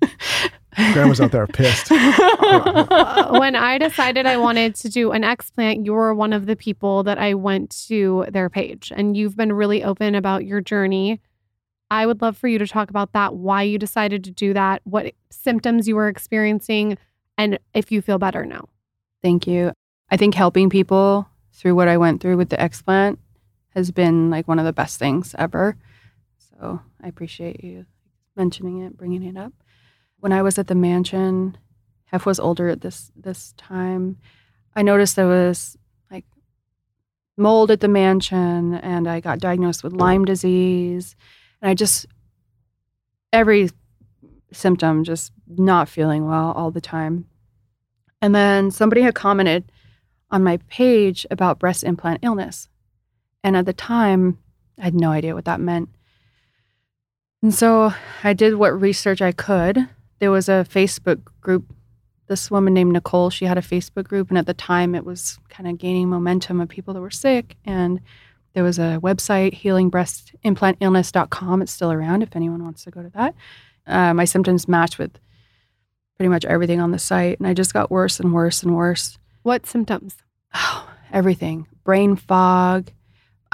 Grandmas 0.92 1.20
out 1.20 1.32
there 1.32 1.46
pissed. 1.46 1.90
When 1.90 3.56
I 3.56 3.78
decided 3.78 4.26
I 4.26 4.36
wanted 4.36 4.74
to 4.76 4.88
do 4.88 5.12
an 5.12 5.22
explant, 5.22 5.84
you 5.84 5.92
were 5.92 6.14
one 6.14 6.32
of 6.32 6.46
the 6.46 6.56
people 6.56 7.02
that 7.04 7.18
I 7.18 7.34
went 7.34 7.70
to 7.88 8.26
their 8.30 8.50
page, 8.50 8.92
and 8.94 9.16
you've 9.16 9.36
been 9.36 9.52
really 9.52 9.84
open 9.84 10.14
about 10.14 10.44
your 10.44 10.60
journey. 10.60 11.20
I 11.90 12.06
would 12.06 12.22
love 12.22 12.36
for 12.36 12.48
you 12.48 12.58
to 12.58 12.66
talk 12.66 12.90
about 12.90 13.12
that, 13.12 13.34
why 13.34 13.62
you 13.62 13.78
decided 13.78 14.24
to 14.24 14.30
do 14.30 14.52
that, 14.54 14.82
what 14.84 15.14
symptoms 15.30 15.86
you 15.86 15.96
were 15.96 16.08
experiencing, 16.08 16.98
and 17.38 17.58
if 17.72 17.92
you 17.92 18.02
feel 18.02 18.18
better 18.18 18.44
now. 18.44 18.68
Thank 19.22 19.46
you. 19.46 19.72
I 20.10 20.16
think 20.16 20.34
helping 20.34 20.70
people 20.70 21.28
through 21.52 21.74
what 21.74 21.88
I 21.88 21.96
went 21.96 22.20
through 22.20 22.36
with 22.36 22.50
the 22.50 22.56
explant 22.56 23.18
has 23.70 23.90
been 23.90 24.30
like 24.30 24.46
one 24.48 24.58
of 24.58 24.64
the 24.64 24.72
best 24.72 24.98
things 24.98 25.34
ever. 25.38 25.76
So 26.38 26.80
I 27.02 27.08
appreciate 27.08 27.62
you 27.64 27.86
mentioning 28.36 28.80
it, 28.80 28.96
bringing 28.96 29.22
it 29.22 29.36
up. 29.36 29.52
When 30.24 30.32
I 30.32 30.40
was 30.40 30.58
at 30.58 30.68
the 30.68 30.74
mansion, 30.74 31.58
Hef 32.06 32.24
was 32.24 32.40
older 32.40 32.70
at 32.70 32.80
this 32.80 33.12
this 33.14 33.52
time. 33.58 34.16
I 34.74 34.80
noticed 34.80 35.16
there 35.16 35.26
was 35.26 35.76
like 36.10 36.24
mold 37.36 37.70
at 37.70 37.80
the 37.80 37.88
mansion, 37.88 38.72
and 38.72 39.06
I 39.06 39.20
got 39.20 39.38
diagnosed 39.38 39.84
with 39.84 39.92
Lyme 39.92 40.24
disease, 40.24 41.14
and 41.60 41.68
I 41.68 41.74
just 41.74 42.06
every 43.34 43.68
symptom 44.50 45.04
just 45.04 45.30
not 45.46 45.90
feeling 45.90 46.26
well 46.26 46.52
all 46.52 46.70
the 46.70 46.80
time. 46.80 47.26
And 48.22 48.34
then 48.34 48.70
somebody 48.70 49.02
had 49.02 49.14
commented 49.14 49.70
on 50.30 50.42
my 50.42 50.56
page 50.70 51.26
about 51.30 51.58
breast 51.58 51.84
implant 51.84 52.20
illness. 52.22 52.70
And 53.42 53.58
at 53.58 53.66
the 53.66 53.74
time, 53.74 54.38
I 54.78 54.84
had 54.84 54.94
no 54.94 55.10
idea 55.10 55.34
what 55.34 55.44
that 55.44 55.60
meant. 55.60 55.90
And 57.42 57.52
so 57.52 57.92
I 58.22 58.32
did 58.32 58.54
what 58.54 58.80
research 58.80 59.20
I 59.20 59.32
could. 59.32 59.86
There 60.18 60.30
was 60.30 60.48
a 60.48 60.66
Facebook 60.68 61.20
group. 61.40 61.72
This 62.26 62.50
woman 62.50 62.72
named 62.72 62.92
Nicole, 62.92 63.30
she 63.30 63.44
had 63.44 63.58
a 63.58 63.62
Facebook 63.62 64.04
group. 64.04 64.30
And 64.30 64.38
at 64.38 64.46
the 64.46 64.54
time, 64.54 64.94
it 64.94 65.04
was 65.04 65.38
kind 65.48 65.68
of 65.68 65.78
gaining 65.78 66.08
momentum 66.08 66.60
of 66.60 66.68
people 66.68 66.94
that 66.94 67.00
were 67.00 67.10
sick. 67.10 67.56
And 67.64 68.00
there 68.54 68.64
was 68.64 68.78
a 68.78 68.98
website, 69.02 69.60
healingbreastimplantillness.com. 69.60 71.62
It's 71.62 71.72
still 71.72 71.92
around 71.92 72.22
if 72.22 72.34
anyone 72.34 72.64
wants 72.64 72.84
to 72.84 72.90
go 72.90 73.02
to 73.02 73.10
that. 73.10 73.34
Uh, 73.86 74.14
my 74.14 74.24
symptoms 74.24 74.66
matched 74.66 74.98
with 74.98 75.18
pretty 76.16 76.28
much 76.28 76.44
everything 76.44 76.80
on 76.80 76.92
the 76.92 76.98
site. 76.98 77.38
And 77.38 77.46
I 77.46 77.54
just 77.54 77.74
got 77.74 77.90
worse 77.90 78.20
and 78.20 78.32
worse 78.32 78.62
and 78.62 78.74
worse. 78.74 79.18
What 79.42 79.66
symptoms? 79.66 80.16
Oh, 80.54 80.88
everything. 81.12 81.66
Brain 81.84 82.16
fog. 82.16 82.90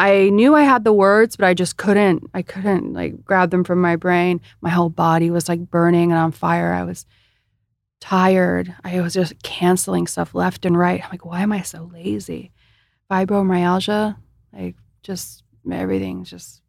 I 0.01 0.31
knew 0.31 0.55
I 0.55 0.63
had 0.63 0.85
the 0.85 0.95
words, 0.95 1.37
but 1.37 1.45
I 1.47 1.53
just 1.53 1.77
couldn't. 1.77 2.25
I 2.33 2.41
couldn't 2.41 2.95
like 2.95 3.23
grab 3.23 3.51
them 3.51 3.65
from 3.65 3.83
my 3.83 3.97
brain. 3.97 4.41
My 4.63 4.71
whole 4.71 4.89
body 4.89 5.31
was 5.31 5.47
like 5.47 5.71
burning 5.71 6.11
and 6.11 6.19
on 6.19 6.33
fire. 6.33 6.73
I 6.73 6.85
was 6.85 7.05
tired. 8.01 8.75
I 8.83 9.03
was 9.03 9.13
just 9.13 9.43
canceling 9.43 10.07
stuff 10.07 10.35
left 10.35 10.65
and 10.65 10.79
right. 10.79 11.05
I'm 11.05 11.11
like, 11.11 11.27
why 11.27 11.43
am 11.43 11.53
I 11.53 11.61
so 11.61 11.91
lazy? 11.93 12.51
Fibromyalgia, 13.11 14.17
like 14.55 14.77
just 15.03 15.45
everything's 15.71 16.31
just 16.31 16.63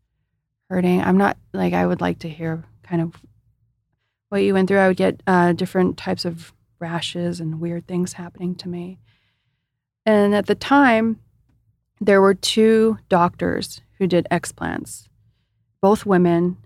hurting. 0.70 1.02
I'm 1.02 1.18
not 1.18 1.38
like 1.54 1.72
I 1.72 1.88
would 1.88 2.02
like 2.02 2.20
to 2.20 2.30
hear 2.30 2.66
kind 2.84 3.02
of 3.02 3.16
what 4.28 4.44
you 4.44 4.56
went 4.56 4.68
through. 4.68 4.80
I 4.80 4.90
would 4.90 4.98
get 4.98 5.24
uh, 5.26 5.54
different 5.54 5.96
types 5.96 6.26
of 6.26 6.52
rashes 6.80 7.40
and 7.40 7.62
weird 7.62 7.88
things 7.88 8.12
happening 8.12 8.56
to 8.56 8.68
me. 8.68 9.00
And 10.06 10.36
at 10.36 10.48
the 10.48 10.56
time, 10.56 11.22
there 12.02 12.20
were 12.20 12.34
two 12.34 12.98
doctors 13.08 13.82
who 14.00 14.08
did 14.08 14.28
explants, 14.32 15.08
both 15.82 16.06
women, 16.06 16.58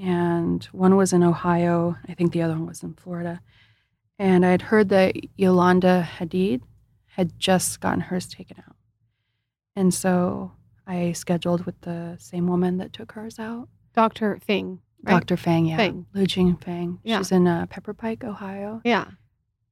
and 0.00 0.62
one 0.66 0.94
was 0.96 1.12
in 1.12 1.24
Ohio. 1.24 1.96
I 2.06 2.14
think 2.14 2.32
the 2.32 2.42
other 2.42 2.52
one 2.52 2.66
was 2.66 2.82
in 2.82 2.94
Florida. 2.94 3.40
And 4.18 4.44
I 4.44 4.50
had 4.50 4.62
heard 4.62 4.90
that 4.90 5.16
Yolanda 5.36 6.06
Hadid 6.18 6.60
had 7.06 7.38
just 7.38 7.80
gotten 7.80 8.00
hers 8.00 8.28
taken 8.28 8.58
out. 8.58 8.76
And 9.74 9.92
so 9.92 10.52
I 10.86 11.12
scheduled 11.12 11.64
with 11.64 11.80
the 11.80 12.16
same 12.18 12.46
woman 12.46 12.76
that 12.78 12.92
took 12.92 13.12
hers 13.12 13.38
out, 13.38 13.68
Dr. 13.94 14.38
Fing. 14.44 14.80
Right? 15.02 15.14
Dr. 15.14 15.36
Fang, 15.36 15.66
yeah. 15.66 15.76
Fang. 15.76 16.06
Lu-Jean 16.12 16.56
Feng. 16.56 16.98
Yeah. 17.04 17.18
She's 17.18 17.32
in 17.32 17.46
uh, 17.46 17.66
Pepper 17.66 17.94
Pike, 17.94 18.24
Ohio. 18.24 18.80
Yeah. 18.84 19.06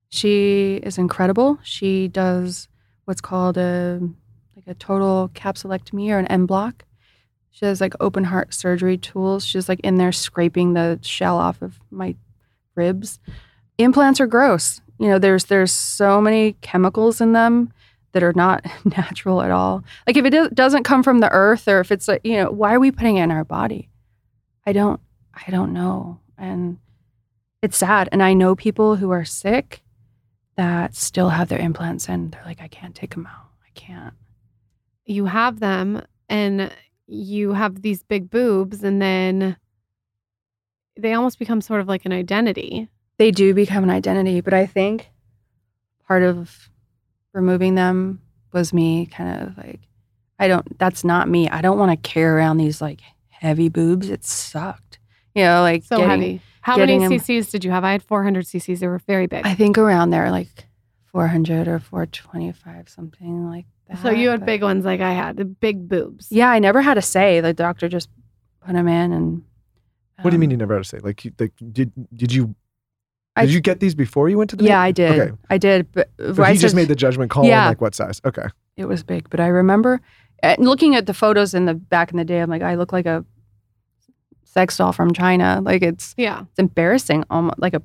She 0.08 0.76
is 0.82 0.98
incredible. 0.98 1.58
She 1.64 2.06
does 2.06 2.68
what's 3.06 3.20
called 3.20 3.58
a 3.58 4.00
like 4.56 4.66
a 4.66 4.74
total 4.74 5.30
capsulectomy 5.34 6.10
or 6.10 6.18
an 6.18 6.26
en 6.26 6.46
bloc. 6.46 6.84
She 7.50 7.66
has 7.66 7.80
like 7.80 7.94
open 8.00 8.24
heart 8.24 8.52
surgery 8.54 8.98
tools. 8.98 9.44
She's 9.44 9.68
like 9.68 9.80
in 9.80 9.96
there 9.96 10.12
scraping 10.12 10.72
the 10.72 10.98
shell 11.02 11.38
off 11.38 11.62
of 11.62 11.78
my 11.90 12.16
ribs. 12.74 13.18
Implants 13.78 14.20
are 14.20 14.26
gross. 14.26 14.80
You 14.98 15.08
know, 15.08 15.18
there's 15.18 15.44
there's 15.44 15.72
so 15.72 16.20
many 16.20 16.54
chemicals 16.62 17.20
in 17.20 17.32
them 17.32 17.72
that 18.12 18.22
are 18.22 18.32
not 18.34 18.64
natural 18.84 19.42
at 19.42 19.50
all. 19.50 19.84
Like 20.06 20.16
if 20.16 20.24
it 20.24 20.30
do- 20.30 20.50
doesn't 20.50 20.84
come 20.84 21.02
from 21.02 21.20
the 21.20 21.30
earth 21.30 21.68
or 21.68 21.80
if 21.80 21.92
it's 21.92 22.08
like, 22.08 22.22
you 22.24 22.36
know, 22.36 22.50
why 22.50 22.74
are 22.74 22.80
we 22.80 22.90
putting 22.90 23.18
it 23.18 23.24
in 23.24 23.30
our 23.30 23.44
body? 23.44 23.90
I 24.66 24.72
don't 24.72 25.00
I 25.34 25.50
don't 25.50 25.72
know. 25.72 26.18
And 26.38 26.78
it's 27.62 27.76
sad. 27.76 28.08
And 28.12 28.22
I 28.22 28.32
know 28.32 28.54
people 28.54 28.96
who 28.96 29.10
are 29.10 29.24
sick 29.24 29.82
that 30.56 30.94
still 30.94 31.28
have 31.30 31.48
their 31.48 31.58
implants 31.58 32.08
and 32.08 32.32
they're 32.32 32.44
like, 32.44 32.62
I 32.62 32.68
can't 32.68 32.94
take 32.94 33.10
them 33.14 33.26
out. 33.26 33.50
I 33.66 33.70
can't. 33.74 34.14
You 35.06 35.26
have 35.26 35.60
them 35.60 36.02
and 36.28 36.70
you 37.06 37.52
have 37.52 37.82
these 37.82 38.02
big 38.02 38.28
boobs, 38.30 38.82
and 38.82 39.00
then 39.00 39.56
they 40.98 41.12
almost 41.14 41.38
become 41.38 41.60
sort 41.60 41.80
of 41.80 41.88
like 41.88 42.04
an 42.04 42.12
identity. 42.12 42.88
They 43.18 43.30
do 43.30 43.54
become 43.54 43.84
an 43.84 43.90
identity, 43.90 44.40
but 44.40 44.52
I 44.52 44.66
think 44.66 45.08
part 46.06 46.22
of 46.22 46.68
removing 47.32 47.74
them 47.76 48.20
was 48.52 48.72
me 48.72 49.06
kind 49.06 49.42
of 49.42 49.56
like, 49.56 49.80
I 50.38 50.48
don't, 50.48 50.78
that's 50.78 51.04
not 51.04 51.28
me. 51.28 51.48
I 51.48 51.62
don't 51.62 51.78
want 51.78 51.90
to 51.92 52.08
carry 52.08 52.26
around 52.36 52.56
these 52.58 52.80
like 52.80 53.00
heavy 53.28 53.68
boobs. 53.68 54.10
It 54.10 54.24
sucked. 54.24 54.98
You 55.34 55.44
know, 55.44 55.60
like 55.62 55.84
So 55.84 55.98
getting- 55.98 56.10
heavy. 56.10 56.42
How 56.62 56.76
many 56.78 56.98
cc's 56.98 57.48
did 57.52 57.64
you 57.64 57.70
have? 57.70 57.84
I 57.84 57.92
had 57.92 58.02
400 58.02 58.44
cc's. 58.44 58.80
They 58.80 58.88
were 58.88 58.98
very 58.98 59.28
big. 59.28 59.46
I 59.46 59.54
think 59.54 59.78
around 59.78 60.10
there, 60.10 60.32
like 60.32 60.66
400 61.12 61.68
or 61.68 61.78
425, 61.78 62.88
something 62.88 63.48
like 63.48 63.66
that. 63.88 64.02
so 64.02 64.10
you 64.10 64.28
had 64.30 64.40
but- 64.40 64.46
big 64.46 64.62
ones 64.62 64.84
like 64.84 65.00
I 65.00 65.12
had, 65.12 65.36
the 65.36 65.44
big 65.44 65.88
boobs. 65.88 66.28
Yeah, 66.30 66.48
I 66.50 66.58
never 66.58 66.82
had 66.82 66.98
a 66.98 67.02
say. 67.02 67.40
The 67.40 67.52
doctor 67.52 67.88
just 67.88 68.08
put 68.64 68.74
them 68.74 68.88
in 68.88 69.12
and. 69.12 69.42
What 70.22 70.30
do 70.30 70.34
you 70.34 70.38
mean 70.38 70.48
um, 70.48 70.52
you 70.52 70.56
never 70.56 70.74
had 70.74 70.82
to 70.84 70.88
say? 70.88 70.98
Like, 70.98 71.24
you, 71.26 71.32
like 71.38 71.52
did 71.72 71.92
did 72.14 72.32
you 72.32 72.54
I- 73.36 73.44
did 73.44 73.52
you 73.54 73.60
get 73.60 73.80
these 73.80 73.94
before 73.94 74.28
you 74.30 74.38
went 74.38 74.48
to 74.50 74.56
the? 74.56 74.64
Yeah, 74.64 74.80
I 74.80 74.90
did. 74.92 75.18
Okay. 75.20 75.32
I 75.50 75.58
did, 75.58 75.92
but, 75.92 76.08
But 76.16 76.40
I 76.40 76.52
he 76.52 76.58
just 76.58 76.72
said- 76.72 76.76
made 76.76 76.88
the 76.88 76.94
judgment 76.96 77.30
call 77.30 77.44
Yeah. 77.44 77.62
on 77.64 77.68
like 77.68 77.80
what 77.82 77.94
size. 77.94 78.20
Okay. 78.24 78.46
it 78.76 78.86
was 78.86 79.02
big. 79.02 79.28
But 79.30 79.40
I 79.40 79.46
remember 79.48 80.00
uh, 80.42 80.56
looking 80.58 80.94
at 80.96 81.04
the 81.06 81.12
photos 81.14 81.52
in 81.54 81.66
the 81.66 81.74
back 81.74 82.10
in 82.12 82.16
the 82.16 82.24
day. 82.24 82.40
I'm 82.40 82.48
like, 82.50 82.62
I 82.62 82.74
look 82.76 82.92
like 82.92 83.04
a 83.06 83.24
sex 84.44 84.76
doll 84.78 84.92
from 84.92 85.12
China. 85.12 85.60
Like 85.62 85.82
it's 85.82 86.14
Yeah. 86.16 86.42
it's 86.50 86.58
embarrassing, 86.58 87.24
almost 87.30 87.58
like 87.58 87.74
a 87.74 87.82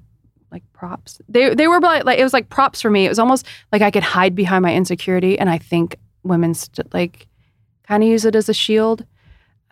like 0.52 0.64
props. 0.74 1.20
They 1.30 1.54
they 1.54 1.68
were 1.68 1.80
like, 1.80 2.06
like 2.06 2.20
it 2.20 2.24
was 2.24 2.34
like 2.34 2.50
props 2.50 2.82
for 2.82 2.90
me. 2.90 3.06
It 3.06 3.10
was 3.10 3.20
almost 3.20 3.46
like 3.72 3.82
I 3.82 3.92
could 3.92 4.04
hide 4.04 4.36
behind 4.36 4.62
my 4.64 4.74
insecurity, 4.74 5.40
and 5.40 5.50
I 5.50 5.58
think 5.58 5.98
women 6.24 6.54
st- 6.54 6.94
like 6.94 7.28
kind 7.88 8.04
of 8.04 8.10
use 8.10 8.26
it 8.26 8.36
as 8.36 8.50
a 8.50 8.54
shield. 8.54 9.06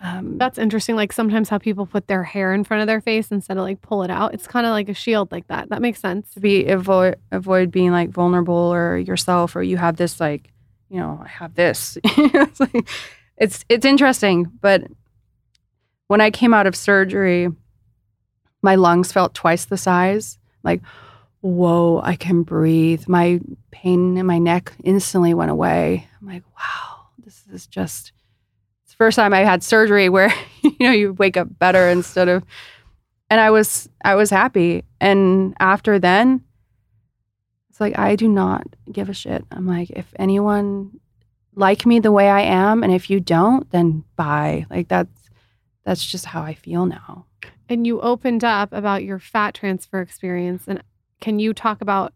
Um, 0.01 0.37
That's 0.37 0.57
interesting. 0.57 0.95
Like 0.95 1.11
sometimes 1.11 1.49
how 1.49 1.57
people 1.57 1.85
put 1.85 2.07
their 2.07 2.23
hair 2.23 2.53
in 2.53 2.63
front 2.63 2.81
of 2.81 2.87
their 2.87 3.01
face 3.01 3.31
instead 3.31 3.57
of 3.57 3.63
like 3.63 3.81
pull 3.81 4.03
it 4.03 4.09
out. 4.09 4.33
It's 4.33 4.47
kind 4.47 4.65
of 4.65 4.71
like 4.71 4.87
a 4.87 4.93
shield 4.93 5.31
like 5.31 5.47
that. 5.47 5.69
That 5.69 5.81
makes 5.81 5.99
sense. 5.99 6.33
to 6.33 6.39
be 6.39 6.67
avoid 6.67 7.17
avoid 7.31 7.71
being 7.71 7.91
like 7.91 8.09
vulnerable 8.09 8.53
or 8.55 8.97
yourself 8.97 9.55
or 9.55 9.61
you 9.63 9.77
have 9.77 9.97
this 9.97 10.19
like 10.19 10.51
you 10.89 10.99
know 10.99 11.21
I 11.23 11.27
have 11.27 11.53
this 11.55 11.97
it's 12.03 12.59
like 12.59 12.87
it's 13.37 13.65
it's 13.67 13.85
interesting 13.85 14.49
but 14.61 14.83
when 16.07 16.21
I 16.21 16.31
came 16.31 16.53
out 16.53 16.65
of 16.65 16.75
surgery 16.75 17.49
my 18.61 18.75
lungs 18.75 19.11
felt 19.11 19.33
twice 19.33 19.65
the 19.65 19.77
size 19.77 20.38
like 20.63 20.81
whoa 21.41 22.01
I 22.03 22.15
can 22.15 22.43
breathe 22.43 23.07
my 23.07 23.39
pain 23.71 24.17
in 24.17 24.25
my 24.25 24.39
neck 24.39 24.73
instantly 24.83 25.33
went 25.33 25.51
away 25.51 26.07
I'm 26.19 26.27
like 26.27 26.43
wow 26.57 27.07
this 27.23 27.45
is 27.51 27.67
just 27.67 28.11
it's 28.83 28.93
the 28.93 28.97
first 28.97 29.15
time 29.15 29.33
I 29.33 29.39
had 29.39 29.63
surgery 29.63 30.09
where 30.09 30.33
you 30.61 30.75
know 30.79 30.91
you 30.91 31.13
wake 31.13 31.37
up 31.37 31.47
better 31.59 31.87
instead 31.87 32.27
of 32.27 32.43
and 33.29 33.39
I 33.39 33.51
was 33.51 33.89
I 34.03 34.15
was 34.15 34.29
happy. 34.29 34.83
And 34.99 35.55
after 35.59 35.99
then, 35.99 36.43
it's 37.69 37.79
like 37.79 37.97
I 37.97 38.15
do 38.15 38.27
not 38.27 38.65
give 38.91 39.09
a 39.09 39.13
shit. 39.13 39.45
I'm 39.51 39.67
like, 39.67 39.89
if 39.91 40.13
anyone 40.17 40.99
like 41.55 41.85
me 41.85 41.99
the 41.99 42.11
way 42.11 42.29
I 42.29 42.41
am, 42.41 42.83
and 42.83 42.93
if 42.93 43.09
you 43.09 43.19
don't, 43.19 43.69
then 43.71 44.03
bye. 44.15 44.65
Like 44.69 44.87
that's 44.87 45.29
that's 45.85 46.05
just 46.05 46.25
how 46.25 46.41
I 46.41 46.53
feel 46.53 46.85
now. 46.85 47.25
And 47.69 47.85
you 47.87 48.01
opened 48.01 48.43
up 48.43 48.73
about 48.73 49.03
your 49.03 49.19
fat 49.19 49.53
transfer 49.53 50.01
experience. 50.01 50.63
And 50.67 50.83
can 51.21 51.39
you 51.39 51.53
talk 51.53 51.81
about 51.81 52.13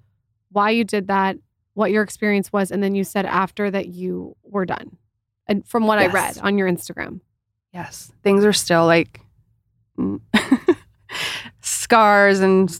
why 0.51 0.71
you 0.71 0.83
did 0.83 1.07
that, 1.07 1.37
what 1.75 1.91
your 1.91 2.01
experience 2.03 2.51
was, 2.51 2.71
and 2.71 2.81
then 2.83 2.95
you 2.95 3.03
said 3.03 3.25
after 3.25 3.69
that 3.71 3.87
you 3.89 4.35
were 4.43 4.65
done? 4.65 4.97
And 5.47 5.65
from 5.67 5.85
what 5.87 5.99
I 5.99 6.07
read 6.07 6.37
on 6.39 6.57
your 6.57 6.67
Instagram. 6.69 7.19
Yes, 7.73 8.11
things 8.23 8.43
are 8.45 8.53
still 8.53 8.85
like 8.85 9.19
scars 11.61 12.39
and 12.39 12.79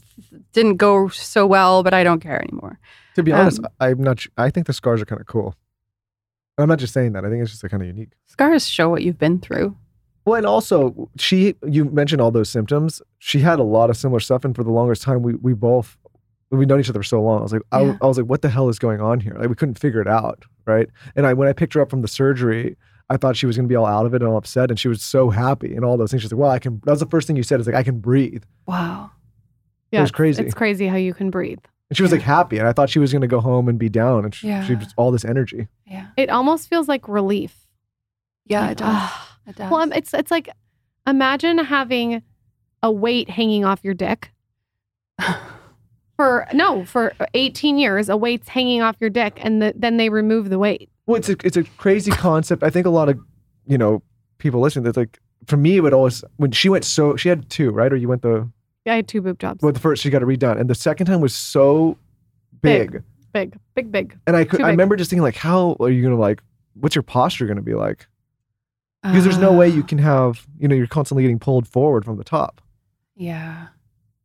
didn't 0.52 0.76
go 0.76 1.08
so 1.08 1.46
well, 1.46 1.82
but 1.82 1.94
I 1.94 2.04
don't 2.04 2.20
care 2.20 2.40
anymore. 2.42 2.78
To 3.16 3.22
be 3.22 3.32
honest, 3.32 3.60
Um, 3.60 3.66
I'm 3.80 4.02
not. 4.02 4.20
su- 4.20 4.30
I 4.36 4.50
think 4.50 4.66
the 4.66 4.72
scars 4.72 5.00
are 5.00 5.04
kind 5.04 5.20
of 5.20 5.26
cool. 5.26 5.54
I'm 6.58 6.68
not 6.68 6.78
just 6.78 6.92
saying 6.92 7.12
that. 7.12 7.24
I 7.24 7.28
think 7.30 7.42
it's 7.42 7.50
just 7.50 7.68
kind 7.70 7.82
of 7.82 7.86
unique. 7.86 8.10
Scars 8.26 8.66
show 8.66 8.88
what 8.88 9.02
you've 9.02 9.18
been 9.18 9.38
through. 9.40 9.76
Well, 10.24 10.36
and 10.36 10.46
also 10.46 11.10
she, 11.18 11.54
you 11.66 11.84
mentioned 11.86 12.20
all 12.22 12.30
those 12.30 12.48
symptoms. 12.48 13.02
She 13.18 13.40
had 13.40 13.58
a 13.58 13.62
lot 13.62 13.90
of 13.90 13.96
similar 13.96 14.20
stuff, 14.20 14.44
and 14.44 14.54
for 14.56 14.64
the 14.64 14.70
longest 14.70 15.02
time, 15.02 15.22
we 15.22 15.34
we 15.34 15.52
both 15.54 15.96
we've 16.50 16.68
known 16.68 16.80
each 16.80 16.88
other 16.88 17.00
for 17.00 17.04
so 17.04 17.20
long. 17.22 17.40
I 17.40 17.42
was 17.42 17.52
like, 17.52 17.62
I, 17.72 17.82
Yeah. 17.82 17.96
I 18.00 18.06
was 18.06 18.16
like, 18.16 18.26
what 18.26 18.42
the 18.42 18.48
hell 18.48 18.68
is 18.68 18.78
going 18.78 19.00
on 19.00 19.18
here? 19.20 19.34
Like, 19.38 19.48
we 19.48 19.54
couldn't 19.56 19.78
figure 19.78 20.00
it 20.00 20.06
out, 20.08 20.44
right? 20.66 20.88
And 21.16 21.26
I 21.26 21.34
when 21.34 21.48
I 21.48 21.52
picked 21.52 21.74
her 21.74 21.80
up 21.80 21.90
from 21.90 22.00
the 22.02 22.08
surgery, 22.08 22.76
I 23.10 23.16
thought 23.18 23.36
she 23.36 23.44
was 23.46 23.56
going 23.56 23.66
to 23.68 23.72
be 23.72 23.76
all 23.76 23.84
out 23.86 24.06
of 24.06 24.14
it 24.14 24.22
and 24.22 24.30
all 24.30 24.36
upset, 24.38 24.70
and 24.70 24.78
she 24.80 24.88
was 24.88 25.02
so 25.02 25.28
happy 25.30 25.74
and 25.74 25.84
all 25.84 25.96
those 25.98 26.10
things. 26.10 26.22
She's 26.22 26.32
like, 26.32 26.40
well, 26.40 26.50
I 26.50 26.58
can. 26.58 26.80
That 26.84 26.92
was 26.92 27.00
the 27.00 27.06
first 27.06 27.26
thing 27.26 27.36
you 27.36 27.42
said. 27.42 27.60
Is 27.60 27.66
like, 27.66 27.76
I 27.76 27.82
can 27.82 27.98
breathe, 27.98 28.44
Wow. 28.66 29.10
It 29.92 29.98
was 30.00 30.08
it's- 30.08 30.16
crazy. 30.16 30.42
It's 30.42 30.54
crazy 30.54 30.86
how 30.86 30.96
you 30.96 31.12
can 31.12 31.30
breathe. 31.30 31.58
and 31.90 31.96
she 31.96 32.02
was 32.02 32.12
Yeah. 32.12 32.16
like 32.18 32.24
happy, 32.24 32.58
and 32.58 32.66
I 32.66 32.72
thought 32.72 32.88
she 32.88 32.98
was 32.98 33.12
going 33.12 33.22
to 33.22 33.28
go 33.28 33.40
home 33.40 33.68
and 33.68 33.78
be 33.78 33.88
down, 33.90 34.24
and 34.24 34.34
she, 34.34 34.48
she 34.66 34.74
was 34.74 34.94
all 34.96 35.10
this 35.10 35.24
energy. 35.24 35.68
Yeah. 35.86 36.06
It 36.16 36.30
almost 36.30 36.68
feels 36.70 36.88
like 36.88 37.06
relief. 37.08 37.66
Yeah, 38.46 38.62
Like, 38.62 38.70
it 38.72 38.78
does. 38.78 38.86
ah. 38.90 39.23
It 39.46 39.56
does. 39.56 39.70
Well, 39.70 39.80
um, 39.80 39.92
it's 39.92 40.14
it's 40.14 40.30
like 40.30 40.48
imagine 41.06 41.58
having 41.58 42.22
a 42.82 42.90
weight 42.90 43.30
hanging 43.30 43.64
off 43.64 43.80
your 43.82 43.94
dick 43.94 44.32
for 46.16 46.46
no 46.52 46.84
for 46.84 47.12
18 47.34 47.78
years. 47.78 48.08
A 48.08 48.16
weight's 48.16 48.48
hanging 48.48 48.82
off 48.82 48.96
your 49.00 49.10
dick, 49.10 49.38
and 49.42 49.60
the, 49.62 49.72
then 49.76 49.96
they 49.96 50.08
remove 50.08 50.50
the 50.50 50.58
weight. 50.58 50.88
Well, 51.06 51.16
it's 51.16 51.28
a 51.28 51.36
it's 51.44 51.56
a 51.56 51.64
crazy 51.64 52.10
concept. 52.10 52.62
I 52.62 52.70
think 52.70 52.86
a 52.86 52.90
lot 52.90 53.08
of 53.08 53.18
you 53.66 53.78
know 53.78 54.02
people 54.38 54.60
listening. 54.60 54.84
That's 54.84 54.96
like 54.96 55.18
for 55.46 55.56
me, 55.56 55.76
it 55.76 55.80
would 55.80 55.92
always 55.94 56.24
when 56.36 56.50
she 56.52 56.68
went 56.68 56.84
so 56.84 57.16
she 57.16 57.28
had 57.28 57.48
two 57.50 57.70
right, 57.70 57.92
or 57.92 57.96
you 57.96 58.08
went 58.08 58.22
the 58.22 58.48
I 58.86 58.96
had 58.96 59.08
two 59.08 59.22
boob 59.22 59.38
jobs. 59.38 59.62
well 59.62 59.72
the 59.72 59.80
first 59.80 60.02
she 60.02 60.10
got 60.10 60.22
it 60.22 60.28
redone, 60.28 60.58
and 60.60 60.68
the 60.68 60.74
second 60.74 61.06
time 61.06 61.20
was 61.20 61.34
so 61.34 61.96
big, 62.62 62.92
Big. 62.92 63.02
big, 63.32 63.58
big, 63.74 63.92
big. 63.92 64.18
and 64.26 64.36
I 64.36 64.44
could 64.44 64.60
I 64.62 64.70
remember 64.70 64.96
just 64.96 65.10
thinking 65.10 65.22
like, 65.22 65.36
how 65.36 65.76
are 65.80 65.90
you 65.90 66.02
gonna 66.02 66.18
like? 66.20 66.42
What's 66.74 66.94
your 66.94 67.02
posture 67.02 67.46
gonna 67.46 67.62
be 67.62 67.74
like? 67.74 68.06
Because 69.04 69.24
there's 69.24 69.38
no 69.38 69.52
way 69.52 69.68
you 69.68 69.82
Uh, 69.82 69.86
can 69.86 69.98
have 69.98 70.46
you 70.58 70.66
know 70.66 70.74
you're 70.74 70.86
constantly 70.86 71.22
getting 71.22 71.38
pulled 71.38 71.68
forward 71.68 72.04
from 72.04 72.16
the 72.16 72.24
top. 72.24 72.60
Yeah. 73.14 73.68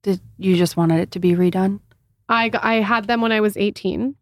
Did 0.02 0.22
you 0.38 0.56
just 0.56 0.78
wanted 0.78 1.00
it 1.02 1.12
to 1.12 1.20
be 1.20 1.34
redone? 1.36 1.82
I 2.30 2.50
got, 2.50 2.64
I 2.64 2.76
had 2.76 3.08
them 3.08 3.22
when 3.22 3.32
I 3.32 3.42
was 3.42 3.58
18, 3.58 4.16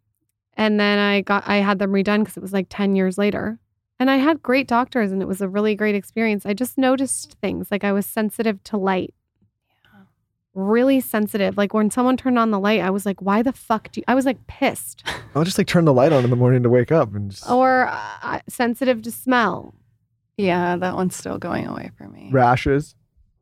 and 0.55 0.80
then 0.80 0.97
I 0.97 1.22
got 1.22 1.43
I 1.47 1.58
had 1.58 1.78
them 1.80 1.91
redone 1.91 2.20
because 2.20 2.36
it 2.38 2.41
was 2.41 2.53
like 2.53 2.68
10 2.70 2.95
years 2.95 3.18
later. 3.18 3.60
And 3.99 4.10
I 4.12 4.18
had 4.18 4.43
great 4.43 4.68
doctors, 4.68 5.12
and 5.12 5.22
it 5.22 5.28
was 5.28 5.41
a 5.41 5.47
really 5.49 5.76
great 5.76 5.95
experience. 5.95 6.45
I 6.45 6.53
just 6.53 6.78
noticed 6.78 7.34
things 7.41 7.70
like 7.72 7.84
I 7.84 7.91
was 7.91 8.05
sensitive 8.05 8.64
to 8.66 8.78
light. 8.78 9.14
Really 10.53 10.99
sensitive. 11.01 11.55
Like 11.55 11.76
when 11.76 11.91
someone 11.91 12.18
turned 12.18 12.39
on 12.39 12.49
the 12.49 12.60
light, 12.60 12.82
I 12.82 12.89
was 12.89 13.05
like, 13.05 13.22
"Why 13.22 13.43
the 13.43 13.53
fuck 13.53 13.91
do 13.91 13.99
you?" 13.99 14.03
I 14.08 14.16
was 14.16 14.26
like 14.26 14.47
pissed. 14.47 15.03
I'll 15.36 15.43
just 15.43 15.60
like 15.60 15.68
turn 15.68 15.86
the 15.86 15.93
light 15.93 16.12
on 16.12 16.24
in 16.24 16.32
the 16.32 16.36
morning 16.36 16.64
to 16.64 16.70
wake 16.70 16.91
up 16.91 17.14
and 17.14 17.30
just 17.30 17.47
Or 17.47 17.88
uh, 17.91 18.39
sensitive 18.49 19.03
to 19.03 19.12
smell. 19.12 19.76
Yeah, 20.38 20.75
that 20.77 20.95
one's 20.95 21.15
still 21.15 21.38
going 21.39 21.67
away 21.67 21.91
for 21.97 22.07
me. 22.07 22.29
rashes. 22.31 22.95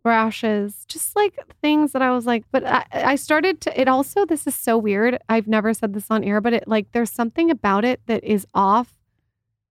rashes, 0.05 0.85
just 0.87 1.15
like 1.15 1.37
things 1.61 1.91
that 1.91 2.01
I 2.01 2.11
was 2.11 2.25
like, 2.25 2.45
but 2.51 2.63
I, 2.65 2.85
I 2.93 3.15
started 3.15 3.59
to, 3.61 3.79
it 3.81 3.87
also, 3.87 4.25
this 4.25 4.45
is 4.47 4.55
so 4.55 4.77
weird. 4.77 5.17
I've 5.27 5.47
never 5.47 5.73
said 5.73 5.93
this 5.93 6.11
on 6.11 6.23
air, 6.23 6.39
but 6.41 6.53
it 6.53 6.67
like, 6.67 6.91
there's 6.91 7.11
something 7.11 7.49
about 7.49 7.83
it 7.83 8.01
that 8.05 8.23
is 8.23 8.45
off. 8.53 8.99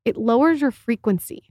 It 0.04 0.16
lowers 0.16 0.60
your 0.60 0.70
frequency. 0.72 1.44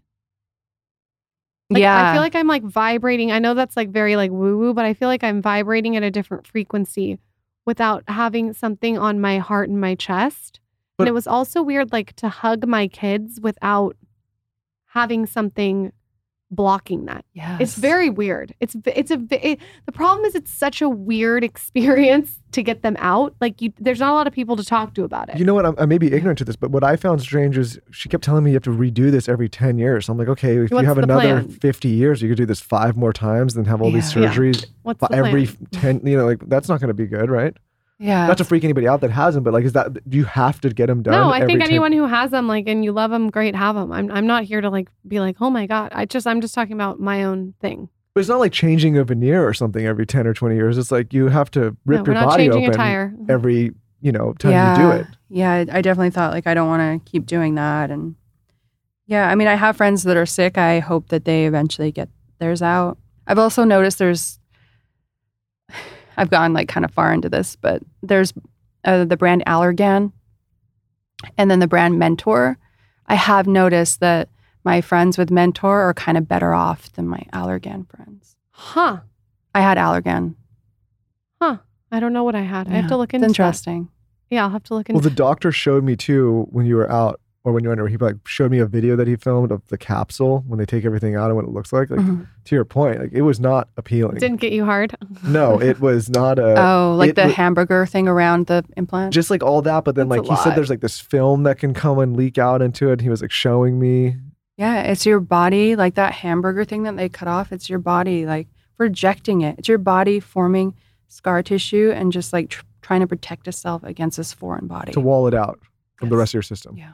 Like, 1.69 1.79
yeah. 1.81 2.09
I 2.09 2.13
feel 2.13 2.21
like 2.21 2.35
I'm 2.35 2.45
like 2.47 2.63
vibrating. 2.63 3.31
I 3.31 3.39
know 3.39 3.53
that's 3.53 3.77
like 3.77 3.89
very 3.89 4.15
like 4.15 4.31
woo 4.31 4.57
woo, 4.59 4.73
but 4.73 4.85
I 4.85 4.93
feel 4.93 5.07
like 5.07 5.23
I'm 5.23 5.41
vibrating 5.41 5.95
at 5.95 6.03
a 6.03 6.11
different 6.11 6.45
frequency 6.45 7.17
without 7.65 8.03
having 8.09 8.53
something 8.53 8.97
on 8.97 9.21
my 9.21 9.39
heart 9.39 9.69
and 9.69 9.79
my 9.81 9.95
chest. 9.95 10.59
But- 10.97 11.03
and 11.03 11.09
it 11.09 11.13
was 11.13 11.25
also 11.25 11.63
weird, 11.63 11.91
like 11.91 12.13
to 12.17 12.29
hug 12.29 12.67
my 12.67 12.87
kids 12.87 13.39
without 13.41 13.95
having 14.93 15.25
something 15.25 15.91
blocking 16.51 17.05
that. 17.05 17.25
yes. 17.33 17.59
It's 17.59 17.75
very 17.75 18.11
weird. 18.11 18.53
It's 18.59 18.75
it's 18.85 19.09
a 19.09 19.19
it, 19.31 19.59
the 19.87 19.91
problem 19.91 20.23
is 20.23 20.35
it's 20.35 20.51
such 20.51 20.83
a 20.83 20.89
weird 20.89 21.43
experience 21.51 22.37
to 22.51 22.61
get 22.61 22.83
them 22.83 22.95
out. 22.99 23.33
Like 23.41 23.59
you, 23.59 23.73
there's 23.79 23.99
not 23.99 24.11
a 24.11 24.13
lot 24.13 24.27
of 24.27 24.33
people 24.33 24.55
to 24.57 24.63
talk 24.63 24.93
to 24.93 25.03
about 25.03 25.29
it. 25.29 25.39
You 25.39 25.45
know 25.45 25.55
what? 25.55 25.65
I'm, 25.65 25.73
I 25.79 25.87
may 25.87 25.97
be 25.97 26.13
ignorant 26.13 26.37
to 26.37 26.45
this, 26.45 26.55
but 26.55 26.69
what 26.69 26.83
I 26.83 26.95
found 26.95 27.21
strange 27.21 27.57
is 27.57 27.79
she 27.89 28.07
kept 28.07 28.23
telling 28.23 28.43
me 28.43 28.51
you 28.51 28.55
have 28.55 28.63
to 28.63 28.69
redo 28.69 29.09
this 29.09 29.27
every 29.27 29.49
10 29.49 29.79
years. 29.79 30.05
So 30.05 30.11
I'm 30.13 30.19
like, 30.19 30.27
okay, 30.27 30.57
if 30.57 30.69
What's 30.69 30.83
you 30.83 30.87
have 30.87 30.99
another 30.99 31.41
plan? 31.41 31.49
50 31.49 31.89
years, 31.89 32.21
you 32.21 32.29
could 32.29 32.37
do 32.37 32.45
this 32.45 32.59
five 32.61 32.95
more 32.95 33.13
times, 33.13 33.55
then 33.55 33.65
have 33.65 33.81
all 33.81 33.91
these 33.91 34.15
Yeah. 34.15 34.21
Yeah. 34.23 34.33
surgeries 34.35 34.65
What's 34.83 34.99
fi- 34.99 35.07
the 35.07 35.15
every 35.15 35.47
plan? 35.47 36.01
10, 36.01 36.05
you 36.05 36.17
know, 36.17 36.25
like 36.27 36.47
that's 36.47 36.69
not 36.69 36.79
going 36.79 36.89
to 36.89 36.93
be 36.93 37.07
good, 37.07 37.31
right? 37.31 37.57
Yeah. 38.03 38.27
Not 38.27 38.37
to 38.39 38.43
freak 38.43 38.65
anybody 38.65 38.85
out 38.85 38.99
that 38.99 39.11
has 39.11 39.35
them, 39.35 39.45
but 39.45 39.53
like, 39.53 39.63
is 39.63 39.71
that, 39.73 40.09
do 40.09 40.17
you 40.17 40.25
have 40.25 40.59
to 40.61 40.69
get 40.69 40.87
them 40.87 41.03
done? 41.03 41.13
No, 41.13 41.29
I 41.29 41.37
every 41.37 41.47
think 41.47 41.61
10 41.61 41.69
anyone 41.69 41.93
who 41.93 42.05
has 42.05 42.31
them, 42.31 42.49
like, 42.49 42.67
and 42.67 42.83
you 42.83 42.91
love 42.91 43.11
them, 43.11 43.29
great, 43.29 43.55
have 43.55 43.75
them. 43.75 43.93
I'm, 43.93 44.11
I'm 44.11 44.27
not 44.27 44.43
here 44.43 44.59
to 44.59 44.69
like 44.69 44.89
be 45.07 45.21
like, 45.21 45.37
oh 45.39 45.49
my 45.49 45.65
god. 45.67 45.93
I 45.93 46.03
just, 46.03 46.27
I'm 46.27 46.41
just 46.41 46.53
talking 46.53 46.73
about 46.73 46.99
my 46.99 47.23
own 47.23 47.53
thing. 47.61 47.87
But 48.13 48.19
it's 48.19 48.29
not 48.29 48.39
like 48.39 48.51
changing 48.51 48.97
a 48.97 49.05
veneer 49.05 49.47
or 49.47 49.53
something 49.53 49.85
every 49.85 50.05
10 50.05 50.27
or 50.27 50.33
20 50.33 50.53
years. 50.53 50.77
It's 50.77 50.91
like 50.91 51.13
you 51.13 51.29
have 51.29 51.49
to 51.51 51.77
rip 51.85 52.05
no, 52.05 52.13
your 52.13 52.23
body 52.25 52.49
open 52.49 52.73
tire. 52.73 53.13
every, 53.29 53.71
you 54.01 54.11
know, 54.11 54.33
time 54.33 54.51
yeah. 54.51 54.75
you 54.75 54.83
do 54.83 54.97
it. 54.97 55.07
Yeah, 55.29 55.51
I 55.51 55.59
I 55.77 55.81
definitely 55.81 56.11
thought 56.11 56.33
like 56.33 56.45
I 56.45 56.53
don't 56.53 56.67
want 56.67 57.03
to 57.03 57.09
keep 57.09 57.25
doing 57.25 57.55
that, 57.55 57.89
and 57.89 58.15
yeah, 59.07 59.29
I 59.29 59.33
mean 59.33 59.47
I 59.47 59.55
have 59.55 59.77
friends 59.77 60.03
that 60.03 60.15
are 60.15 60.27
sick. 60.27 60.59
I 60.59 60.79
hope 60.79 61.07
that 61.07 61.25
they 61.25 61.47
eventually 61.47 61.91
get 61.91 62.09
theirs 62.37 62.61
out. 62.61 62.99
I've 63.25 63.39
also 63.39 63.63
noticed 63.63 63.97
there's, 63.97 64.39
I've 66.17 66.29
gone 66.29 66.53
like 66.53 66.67
kind 66.67 66.85
of 66.85 66.91
far 66.91 67.13
into 67.13 67.29
this, 67.29 67.55
but 67.55 67.81
there's 68.01 68.33
uh, 68.85 69.05
the 69.05 69.17
brand 69.17 69.43
Allergan, 69.47 70.11
and 71.37 71.49
then 71.49 71.59
the 71.59 71.67
brand 71.67 71.97
Mentor. 71.99 72.57
I 73.07 73.15
have 73.15 73.47
noticed 73.47 73.99
that 73.99 74.29
my 74.63 74.81
friends 74.81 75.17
with 75.17 75.29
Mentor 75.31 75.81
are 75.81 75.93
kind 75.93 76.17
of 76.17 76.27
better 76.27 76.53
off 76.53 76.91
than 76.93 77.07
my 77.07 77.23
Allergan 77.33 77.89
friends. 77.89 78.35
Huh. 78.51 78.99
I 79.53 79.61
had 79.61 79.77
Allergan. 79.77 80.35
Huh. 81.41 81.57
I 81.91 81.99
don't 81.99 82.13
know 82.13 82.23
what 82.23 82.35
I 82.35 82.41
had. 82.41 82.67
I 82.67 82.71
have 82.71 82.87
to 82.87 82.97
look 82.97 83.13
It's 83.13 83.21
into 83.23 83.27
that. 83.27 83.29
interesting. 83.43 83.89
Yeah, 84.29 84.43
I'll 84.43 84.49
have 84.49 84.63
to 84.63 84.73
look 84.73 84.89
into 84.89 84.97
it. 84.97 85.03
Well, 85.03 85.09
the 85.09 85.15
doctor 85.15 85.51
showed 85.51 85.83
me 85.83 85.95
too 85.95 86.47
when 86.49 86.65
you 86.65 86.75
were 86.75 86.89
out 86.91 87.19
or 87.45 87.51
when 87.51 87.63
you 87.63 87.67
were 87.69 87.73
under, 87.73 87.87
he 87.87 87.97
like 87.97 88.15
showed 88.25 88.51
me 88.51 88.59
a 88.59 88.65
video 88.65 88.95
that 88.95 89.07
he 89.07 89.15
filmed 89.15 89.51
of 89.51 89.61
the 89.67 89.77
capsule 89.77 90.43
when 90.47 90.59
they 90.59 90.65
take 90.65 90.85
everything 90.85 91.15
out 91.15 91.25
and 91.27 91.35
what 91.35 91.43
it 91.45 91.51
looks 91.51 91.73
like. 91.73 91.89
Like 91.89 91.99
Mhm. 91.99 92.25
to 92.45 92.55
your 92.55 92.63
point, 92.65 92.99
like 92.99 93.11
it 93.11 93.23
was 93.23 93.39
not 93.39 93.67
appealing. 93.77 94.17
Didn't 94.17 94.39
get 94.39 94.53
you 94.53 94.63
hard. 94.65 94.95
no, 95.25 95.59
it 95.61 95.79
was 95.81 96.09
not 96.09 96.39
a. 96.39 96.55
oh, 96.61 96.95
like 96.97 97.09
it 97.11 97.15
the 97.15 97.23
wa- 97.25 97.33
hamburger 97.33 97.85
thing 97.85 98.07
around 98.07 98.47
the 98.47 98.63
implant. 98.77 99.13
just 99.13 99.29
like 99.29 99.43
all 99.43 99.61
that, 99.61 99.83
but 99.83 99.95
then 99.95 100.07
That's 100.09 100.27
like 100.27 100.37
he 100.37 100.43
said, 100.43 100.55
there's 100.55 100.69
like 100.69 100.81
this 100.81 100.99
film 100.99 101.43
that 101.43 101.59
can 101.59 101.73
come 101.73 101.99
and 101.99 102.15
leak 102.15 102.37
out 102.37 102.61
into 102.61 102.89
it. 102.89 102.93
And 102.93 103.01
he 103.01 103.09
was 103.09 103.21
like 103.21 103.31
showing 103.31 103.79
me. 103.79 104.15
Yeah, 104.57 104.81
it's 104.83 105.05
your 105.05 105.19
body, 105.19 105.75
like 105.75 105.95
that 105.95 106.13
hamburger 106.13 106.63
thing 106.63 106.83
that 106.83 106.95
they 106.95 107.09
cut 107.09 107.27
off. 107.27 107.51
It's 107.51 107.69
your 107.69 107.79
body, 107.79 108.25
like 108.25 108.47
projecting 108.77 109.41
it. 109.41 109.57
It's 109.59 109.67
your 109.67 109.77
body 109.79 110.19
forming 110.19 110.75
scar 111.07 111.43
tissue 111.43 111.91
and 111.93 112.11
just 112.11 112.31
like 112.33 112.49
tr- 112.49 112.63
trying 112.81 112.99
to 113.01 113.07
protect 113.07 113.47
itself 113.47 113.83
against 113.83 114.17
this 114.17 114.31
foreign 114.33 114.67
body. 114.67 114.91
to 114.93 114.99
wall 114.99 115.27
it 115.27 115.33
out 115.33 115.59
from 115.97 116.09
the 116.09 116.17
rest 116.17 116.31
of 116.31 116.35
your 116.35 116.41
system. 116.43 116.75
Yeah. 116.77 116.91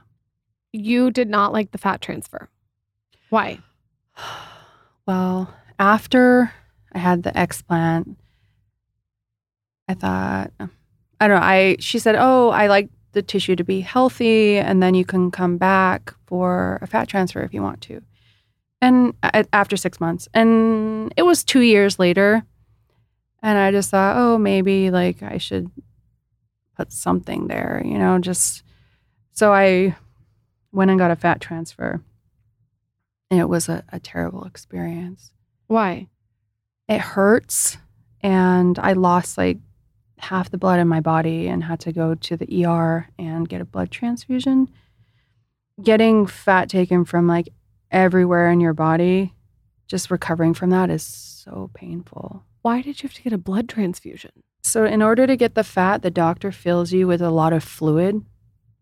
You 0.72 1.12
did 1.12 1.30
not 1.30 1.52
like 1.54 1.72
the 1.72 1.78
fat 1.78 2.02
transfer. 2.02 2.50
Why? 3.30 3.60
Well, 5.08 5.52
after 5.80 6.54
I 6.94 7.00
had 7.00 7.24
the 7.24 7.32
explant, 7.32 8.16
I 9.88 9.96
thought, 9.96 10.52
I 10.60 11.28
don't 11.28 11.40
know. 11.40 11.44
I 11.44 11.78
she 11.80 11.98
said, 11.98 12.16
"Oh, 12.16 12.50
I 12.50 12.68
like 12.68 12.90
the 13.14 13.24
tissue 13.24 13.56
to 13.56 13.64
be 13.64 13.82
healthy, 13.82 14.58
and 14.60 14.84
then 14.84 14.94
you 14.94 15.06
can 15.06 15.32
come 15.32 15.58
back 15.58 16.14
for 16.28 16.78
a 16.84 16.86
fat 16.86 17.08
transfer 17.08 17.42
if 17.42 17.56
you 17.56 17.64
want 17.64 17.82
to." 17.82 18.02
And 18.84 19.16
a- 19.24 19.48
after 19.52 19.76
six 19.78 20.00
months, 20.00 20.28
and 20.32 21.12
it 21.18 21.24
was 21.24 21.44
two 21.44 21.62
years 21.62 21.98
later, 21.98 22.44
and 23.42 23.58
I 23.58 23.72
just 23.72 23.90
thought, 23.90 24.16
"Oh, 24.16 24.38
maybe 24.38 24.92
like 24.92 25.24
I 25.24 25.40
should 25.40 25.72
put 26.78 26.92
something 26.92 27.48
there," 27.48 27.82
you 27.84 27.98
know, 27.98 28.20
just 28.20 28.62
so 29.32 29.52
I 29.54 29.96
went 30.72 30.92
and 30.92 31.00
got 31.00 31.12
a 31.12 31.16
fat 31.16 31.42
transfer. 31.42 32.02
And 33.32 33.40
it 33.40 33.50
was 33.50 33.70
a, 33.70 33.84
a 33.90 34.00
terrible 34.00 34.44
experience. 34.44 35.32
Why? 35.68 36.08
It 36.88 37.02
hurts. 37.02 37.78
And 38.22 38.78
I 38.80 38.94
lost 38.94 39.38
like 39.38 39.60
half 40.18 40.50
the 40.50 40.58
blood 40.58 40.80
in 40.80 40.88
my 40.88 41.00
body 41.00 41.48
and 41.48 41.64
had 41.64 41.80
to 41.82 41.92
go 41.92 42.16
to 42.16 42.38
the 42.38 42.66
ER 42.66 43.08
and 43.18 43.48
get 43.48 43.62
a 43.62 43.66
blood 43.66 43.92
transfusion. 43.92 44.70
Getting 45.82 46.26
fat 46.26 46.70
taken 46.70 47.06
from 47.06 47.28
like 47.28 47.50
everywhere 47.92 48.52
in 48.52 48.60
your 48.60 48.74
body, 48.74 49.34
just 49.88 50.12
recovering 50.12 50.54
from 50.54 50.70
that 50.72 50.90
is 50.90 51.04
so 51.04 51.70
painful. 51.74 52.44
Why 52.62 52.82
did 52.82 53.02
you 53.02 53.08
have 53.08 53.16
to 53.16 53.22
get 53.22 53.34
a 53.34 53.38
blood 53.38 53.70
transfusion? 53.70 54.32
So, 54.62 54.84
in 54.84 55.02
order 55.02 55.26
to 55.26 55.38
get 55.38 55.56
the 55.56 55.64
fat, 55.64 56.02
the 56.02 56.12
doctor 56.12 56.52
fills 56.52 56.92
you 56.92 57.08
with 57.08 57.22
a 57.22 57.32
lot 57.32 57.54
of 57.54 57.64
fluid. 57.64 58.26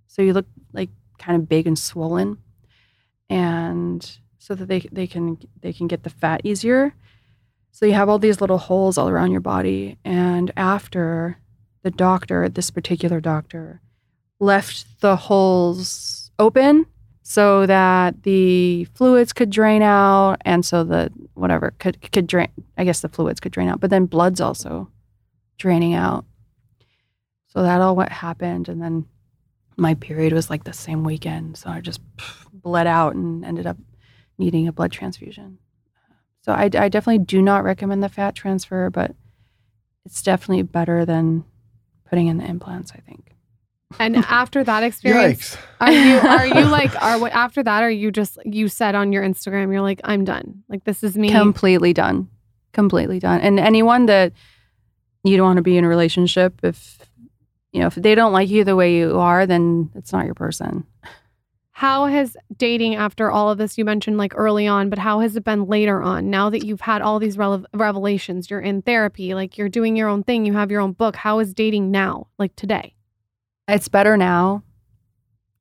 So, 0.07 0.23
you 0.23 0.33
look 0.33 0.47
like 0.73 0.89
kind 1.17 1.41
of 1.41 1.49
big 1.49 1.67
and 1.67 1.77
swollen. 1.77 2.37
And 3.29 4.09
so 4.37 4.55
that 4.55 4.67
they, 4.67 4.79
they 4.91 5.07
can 5.07 5.37
they 5.61 5.73
can 5.73 5.87
get 5.87 6.03
the 6.03 6.09
fat 6.09 6.41
easier. 6.43 6.93
So 7.71 7.85
you 7.85 7.93
have 7.93 8.09
all 8.09 8.19
these 8.19 8.41
little 8.41 8.57
holes 8.57 8.97
all 8.97 9.09
around 9.09 9.31
your 9.31 9.41
body. 9.41 9.97
And 10.03 10.51
after 10.57 11.37
the 11.83 11.91
doctor, 11.91 12.49
this 12.49 12.71
particular 12.71 13.19
doctor, 13.19 13.81
left 14.39 15.01
the 15.01 15.15
holes 15.15 16.31
open 16.39 16.85
so 17.23 17.65
that 17.65 18.23
the 18.23 18.85
fluids 18.93 19.33
could 19.33 19.49
drain 19.49 19.81
out 19.81 20.37
and 20.45 20.65
so 20.65 20.83
the 20.83 21.11
whatever 21.33 21.73
could 21.77 22.11
could 22.11 22.25
drain 22.25 22.47
I 22.77 22.85
guess 22.85 23.01
the 23.01 23.09
fluids 23.09 23.39
could 23.39 23.51
drain 23.51 23.67
out, 23.67 23.79
but 23.79 23.89
then 23.89 24.05
blood's 24.05 24.39
also 24.39 24.89
draining 25.57 25.93
out. 25.93 26.25
So 27.47 27.63
that 27.63 27.81
all 27.81 27.95
what 27.95 28.11
happened 28.11 28.69
and 28.69 28.81
then 28.81 29.05
my 29.77 29.93
period 29.93 30.33
was 30.33 30.49
like 30.49 30.63
the 30.63 30.73
same 30.73 31.03
weekend. 31.03 31.57
So 31.57 31.69
I 31.69 31.79
just 31.81 32.01
bled 32.51 32.87
out 32.87 33.15
and 33.15 33.45
ended 33.45 33.67
up 33.67 33.77
needing 34.37 34.67
a 34.67 34.73
blood 34.73 34.91
transfusion. 34.91 35.59
So 36.41 36.51
I, 36.51 36.63
I 36.63 36.89
definitely 36.89 37.19
do 37.19 37.41
not 37.41 37.63
recommend 37.63 38.01
the 38.01 38.09
fat 38.09 38.35
transfer, 38.35 38.89
but 38.89 39.15
it's 40.05 40.21
definitely 40.21 40.63
better 40.63 41.05
than 41.05 41.43
putting 42.09 42.27
in 42.27 42.37
the 42.37 42.45
implants, 42.45 42.91
I 42.93 42.99
think. 42.99 43.35
And 43.99 44.15
after 44.29 44.63
that 44.63 44.83
experience, 44.83 45.55
Yikes. 45.55 45.57
are 45.81 45.91
you 45.91 46.17
are 46.17 46.45
you 46.47 46.65
like 46.71 47.01
are 47.01 47.19
what 47.19 47.31
after 47.33 47.63
that 47.63 47.83
are 47.83 47.91
you 47.91 48.11
just 48.11 48.37
you 48.45 48.67
said 48.67 48.95
on 48.95 49.11
your 49.11 49.23
Instagram 49.23 49.71
you're 49.71 49.81
like 49.81 50.01
I'm 50.03 50.25
done. 50.25 50.63
Like 50.69 50.83
this 50.83 51.03
is 51.03 51.17
me. 51.17 51.29
Completely 51.31 51.93
done. 51.93 52.29
Completely 52.73 53.19
done. 53.19 53.41
And 53.41 53.59
anyone 53.59 54.07
that 54.07 54.33
you 55.23 55.37
don't 55.37 55.45
want 55.45 55.57
to 55.57 55.63
be 55.63 55.77
in 55.77 55.83
a 55.83 55.89
relationship, 55.89 56.59
if 56.63 56.97
you 57.71 57.81
know, 57.81 57.87
if 57.87 57.95
they 57.95 58.15
don't 58.15 58.33
like 58.33 58.49
you 58.49 58.63
the 58.63 58.75
way 58.75 58.95
you 58.97 59.19
are, 59.19 59.45
then 59.45 59.91
it's 59.95 60.11
not 60.11 60.25
your 60.25 60.35
person. 60.35 60.85
How 61.71 62.07
has 62.07 62.35
dating 62.57 62.95
after 62.95 63.29
all 63.29 63.51
of 63.51 63.59
this 63.59 63.77
you 63.77 63.85
mentioned 63.85 64.17
like 64.17 64.33
early 64.35 64.65
on, 64.65 64.89
but 64.89 64.97
how 64.97 65.19
has 65.19 65.35
it 65.35 65.43
been 65.43 65.67
later 65.67 66.01
on? 66.01 66.29
Now 66.31 66.49
that 66.49 66.65
you've 66.65 66.81
had 66.81 67.03
all 67.03 67.19
these 67.19 67.37
rele- 67.37 67.65
revelations, 67.71 68.49
you're 68.49 68.59
in 68.59 68.81
therapy, 68.81 69.35
like 69.35 69.59
you're 69.59 69.69
doing 69.69 69.95
your 69.95 70.09
own 70.09 70.23
thing, 70.23 70.45
you 70.45 70.53
have 70.53 70.71
your 70.71 70.81
own 70.81 70.93
book. 70.93 71.15
How 71.15 71.37
is 71.37 71.53
dating 71.53 71.91
now, 71.91 72.27
like 72.39 72.55
today? 72.55 72.95
It's 73.67 73.89
better 73.89 74.17
now, 74.17 74.63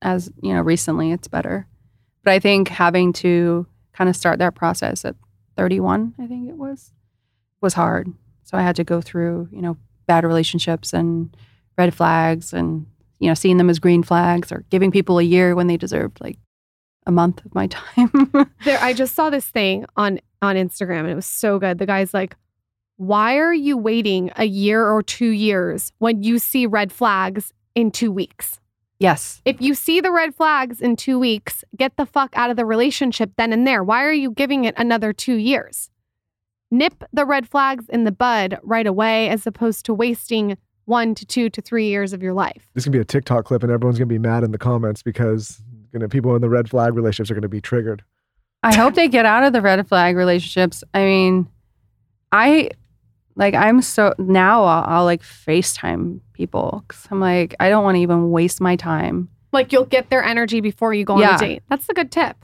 as 0.01 0.33
you 0.41 0.55
know, 0.55 0.63
recently 0.63 1.13
it's 1.13 1.29
better. 1.29 1.67
But 2.25 2.33
I 2.33 2.39
think 2.39 2.69
having 2.69 3.13
to 3.15 3.67
kind 3.93 4.09
of 4.09 4.17
start 4.17 4.39
that 4.39 4.55
process 4.55 5.05
at 5.05 5.17
31, 5.59 6.15
I 6.19 6.27
think 6.27 6.49
it 6.49 6.57
was, 6.57 6.93
was 7.61 7.75
hard. 7.75 8.11
So 8.43 8.57
I 8.57 8.63
had 8.63 8.77
to 8.77 8.85
go 8.85 9.03
through, 9.03 9.49
you 9.53 9.61
know, 9.61 9.77
bad 10.07 10.25
relationships 10.25 10.95
and 10.95 11.37
red 11.79 11.95
flags 11.95 12.53
and, 12.53 12.87
you 13.19 13.29
know, 13.29 13.35
seeing 13.35 13.57
them 13.57 13.71
as 13.71 13.79
green 13.79 14.03
flags 14.03 14.51
or 14.51 14.65
giving 14.71 14.91
people 14.91 15.19
a 15.19 15.23
year 15.23 15.55
when 15.55 15.67
they 15.67 15.77
deserved 15.77 16.21
like 16.21 16.39
a 17.07 17.13
month 17.13 17.45
of 17.45 17.55
my 17.55 17.67
time. 17.69 18.11
There, 18.65 18.79
I 18.81 18.93
just 18.93 19.15
saw 19.15 19.31
this 19.31 19.47
thing 19.47 19.87
on 19.97 20.21
on 20.43 20.57
Instagram 20.57 21.01
and 21.01 21.11
it 21.11 21.15
was 21.15 21.27
so 21.27 21.59
good. 21.59 21.79
The 21.79 21.87
guy's 21.87 22.13
like, 22.13 22.37
"Why 22.97 23.37
are 23.39 23.55
you 23.55 23.77
waiting 23.77 24.31
a 24.37 24.45
year 24.45 24.87
or 24.87 25.03
two 25.03 25.31
years 25.31 25.93
when 25.99 26.23
you 26.23 26.39
see 26.39 26.67
red 26.67 26.93
flags 26.93 27.53
in 27.75 27.91
two 27.91 28.13
weeks? 28.13 28.61
yes. 28.99 29.43
If 29.45 29.61
you 29.61 29.75
see 29.75 30.01
the 30.01 30.11
red 30.11 30.35
flags 30.35 30.81
in 30.81 30.97
two 30.97 31.19
weeks, 31.19 31.63
get 31.77 31.97
the 31.99 32.07
fuck 32.07 32.33
out 32.35 32.49
of 32.49 32.57
the 32.57 32.65
relationship 32.65 33.31
then 33.37 33.53
and 33.53 33.67
there. 33.67 33.85
Why 33.85 34.03
are 34.05 34.13
you 34.13 34.31
giving 34.31 34.65
it 34.65 34.75
another 34.77 35.13
two 35.13 35.37
years?" 35.37 35.91
nip 36.71 37.05
the 37.13 37.25
red 37.25 37.49
flags 37.49 37.89
in 37.89 38.03
the 38.03 38.13
bud 38.13 38.59
right 38.63 38.89
away 38.89 39.29
as 39.29 39.47
opposed 39.47 39.85
to 39.87 39.95
wasting 39.95 40.59
one 40.87 41.15
to 41.15 41.27
two 41.27 41.51
to 41.51 41.61
three 41.61 41.87
years 41.89 42.13
of 42.13 42.23
your 42.23 42.33
life. 42.33 42.69
This 42.75 42.83
is 42.83 42.87
gonna 42.87 42.93
be 42.99 43.01
a 43.03 43.05
TikTok 43.05 43.45
clip, 43.45 43.63
and 43.63 43.71
everyone's 43.71 43.99
gonna 43.99 44.07
be 44.07 44.19
mad 44.19 44.43
in 44.43 44.51
the 44.53 44.59
comments 44.59 45.03
because 45.03 45.61
you 45.93 45.99
know 45.99 46.09
people 46.09 46.35
in 46.35 46.41
the 46.41 46.49
red 46.49 46.69
flag 46.71 46.95
relationships 46.95 47.31
are 47.31 47.35
gonna 47.35 47.49
be 47.49 47.61
triggered. 47.61 48.03
I 48.63 48.75
hope 48.75 48.95
they 48.95 49.07
get 49.09 49.27
out 49.27 49.43
of 49.45 49.53
the 49.53 49.61
red 49.61 49.87
flag 49.87 50.17
relationships. 50.17 50.83
I 50.95 51.01
mean, 51.05 51.49
I 52.33 52.71
like 53.37 53.55
I'm 53.55 53.83
so 53.83 54.15
now 54.19 54.65
I'll, 54.65 54.85
I'll 54.99 55.05
like 55.05 55.23
FaceTime 55.23 56.21
people 56.33 56.83
because 56.89 57.07
I'm 57.11 57.21
like 57.21 57.55
I 57.61 57.69
don't 57.69 57.85
want 57.85 57.97
to 57.97 58.01
even 58.01 58.31
waste 58.31 58.61
my 58.61 58.77
time. 58.77 59.29
Like 59.53 59.73
you'll 59.73 59.85
get 59.85 60.11
their 60.11 60.23
energy 60.25 60.61
before 60.61 60.95
you 60.95 61.05
go 61.05 61.15
on 61.15 61.21
Yeah. 61.21 61.37
a 61.37 61.39
date. 61.39 61.63
That's 61.69 61.89
a 61.89 61.95
good 61.95 62.11
tip. 62.11 62.37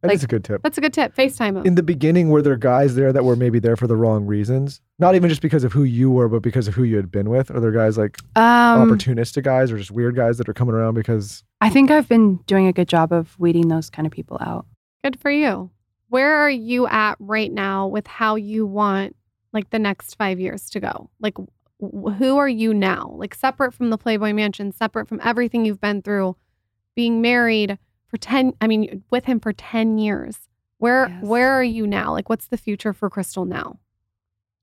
That 0.00 0.12
is 0.12 0.20
Like- 0.22 0.24
a 0.24 0.26
good 0.28 0.44
tip. 0.44 0.62
That's 0.62 0.78
a 0.78 0.80
good 0.80 0.92
tip. 0.92 1.14
FaceTime 1.16 1.54
them. 1.54 1.66
In 1.66 1.74
the 1.74 1.82
beginning, 1.82 2.28
were 2.28 2.40
there 2.40 2.56
guys 2.56 2.94
there 2.94 3.12
that 3.12 3.24
were 3.24 3.34
maybe 3.34 3.58
there 3.58 3.74
for 3.76 3.86
the 3.88 3.96
wrong 3.96 4.26
reasons? 4.26 4.80
Not 5.00 5.14
even 5.16 5.28
just 5.28 5.42
because 5.42 5.64
of 5.64 5.72
who 5.72 5.82
you 5.82 6.10
were, 6.10 6.28
but 6.28 6.40
because 6.42 6.68
of 6.68 6.74
who 6.74 6.84
you 6.84 6.96
had 6.96 7.10
been 7.10 7.28
with. 7.30 7.50
Are 7.50 7.58
there 7.58 7.72
guys 7.72 7.98
like 7.98 8.16
Um, 8.36 8.88
opportunistic 8.90 9.42
guys 9.42 9.72
or 9.72 9.78
just 9.78 9.90
weird 9.90 10.14
guys 10.14 10.38
that 10.38 10.48
are 10.48 10.52
coming 10.54 10.74
around 10.74 10.94
because 10.94 11.42
I 11.60 11.68
think 11.70 11.90
I've 11.90 12.08
been 12.08 12.36
doing 12.46 12.66
a 12.68 12.72
good 12.72 12.88
job 12.88 13.12
of 13.12 13.34
weeding 13.40 13.66
those 13.68 13.90
kind 13.90 14.06
of 14.06 14.12
people 14.12 14.36
out. 14.40 14.66
Good 15.02 15.18
for 15.18 15.30
you. 15.30 15.70
Where 16.10 16.32
are 16.36 16.50
you 16.50 16.86
at 16.86 17.16
right 17.18 17.52
now 17.52 17.86
with 17.88 18.06
how 18.06 18.36
you 18.36 18.66
want 18.66 19.16
like 19.52 19.70
the 19.70 19.78
next 19.78 20.14
five 20.14 20.38
years 20.38 20.70
to 20.70 20.80
go? 20.80 21.10
Like, 21.20 21.34
who 21.80 22.36
are 22.38 22.48
you 22.48 22.72
now? 22.72 23.14
Like, 23.16 23.34
separate 23.34 23.74
from 23.74 23.90
the 23.90 23.98
Playboy 23.98 24.32
Mansion, 24.32 24.72
separate 24.72 25.08
from 25.08 25.20
everything 25.24 25.64
you've 25.64 25.80
been 25.80 26.02
through, 26.02 26.36
being 26.94 27.20
married 27.20 27.78
for 28.08 28.16
10, 28.16 28.54
I 28.60 28.66
mean, 28.66 29.04
with 29.10 29.24
him 29.26 29.38
for 29.40 29.52
10 29.52 29.98
years. 29.98 30.38
Where, 30.78 31.08
Yes. 31.08 31.24
where 31.24 31.50
are 31.52 31.62
you 31.62 31.86
now? 31.86 32.12
Like, 32.12 32.28
what's 32.28 32.48
the 32.48 32.56
future 32.56 32.92
for 32.92 33.10
Crystal 33.10 33.44
now? 33.44 33.78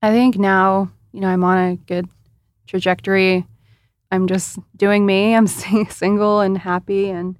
I 0.02 0.12
think 0.12 0.38
now, 0.38 0.92
you 1.12 1.20
know, 1.22 1.28
I'm 1.30 1.44
on 1.44 1.58
a 1.58 1.76
good 1.76 2.08
trajectory. 2.68 3.46
I'm 4.12 4.28
just 4.28 4.58
doing 4.76 5.06
me. 5.06 5.36
I'm 5.36 5.48
single 5.48 6.40
and 6.40 6.58
happy. 6.58 7.10
And 7.10 7.38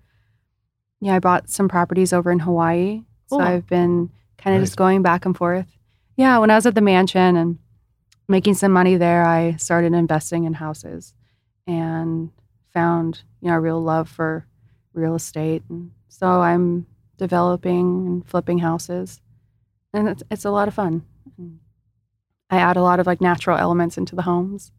yeah, 1.02 1.16
I 1.16 1.20
bought 1.20 1.50
some 1.50 1.68
properties 1.70 2.12
over 2.14 2.32
in 2.32 2.40
Hawaii. 2.40 3.04
So 3.28 3.40
I've 3.40 3.66
been 3.68 4.10
kind 4.38 4.56
of 4.56 4.62
Nice. 4.62 4.70
just 4.70 4.78
going 4.78 5.02
back 5.02 5.26
and 5.26 5.36
forth. 5.36 5.68
Yeah, 6.16 6.38
when 6.38 6.52
I 6.52 6.56
was 6.56 6.66
at 6.66 6.76
the 6.76 6.82
mansion 6.82 7.36
and 7.36 7.58
making 8.28 8.54
some 8.56 8.72
money 8.72 8.96
there, 8.98 9.24
I 9.26 9.56
started 9.56 9.94
investing 9.94 10.44
in 10.46 10.54
houses 10.54 11.14
and 11.68 12.30
found, 12.74 13.24
you 13.42 13.50
know, 13.50 13.56
a 13.56 13.60
real 13.60 13.82
love 13.82 14.08
for 14.10 14.46
real 14.96 15.16
estate. 15.16 15.64
And 15.70 15.92
so 16.08 16.28
I'm 16.28 16.86
developing 17.18 18.06
and 18.08 18.28
flipping 18.28 18.60
houses. 18.60 19.22
And 19.94 20.10
it's, 20.10 20.24
it's 20.32 20.46
a 20.46 20.52
lot 20.52 20.68
of 20.68 20.74
fun. 20.74 21.04
And 21.38 21.60
I 22.50 22.58
add 22.58 22.78
a 22.78 22.82
lot 22.82 23.00
of 23.00 23.08
like 23.08 23.22
natural 23.22 23.58
elements 23.58 23.98
into 23.98 24.16
the 24.16 24.22
homes. 24.24 24.72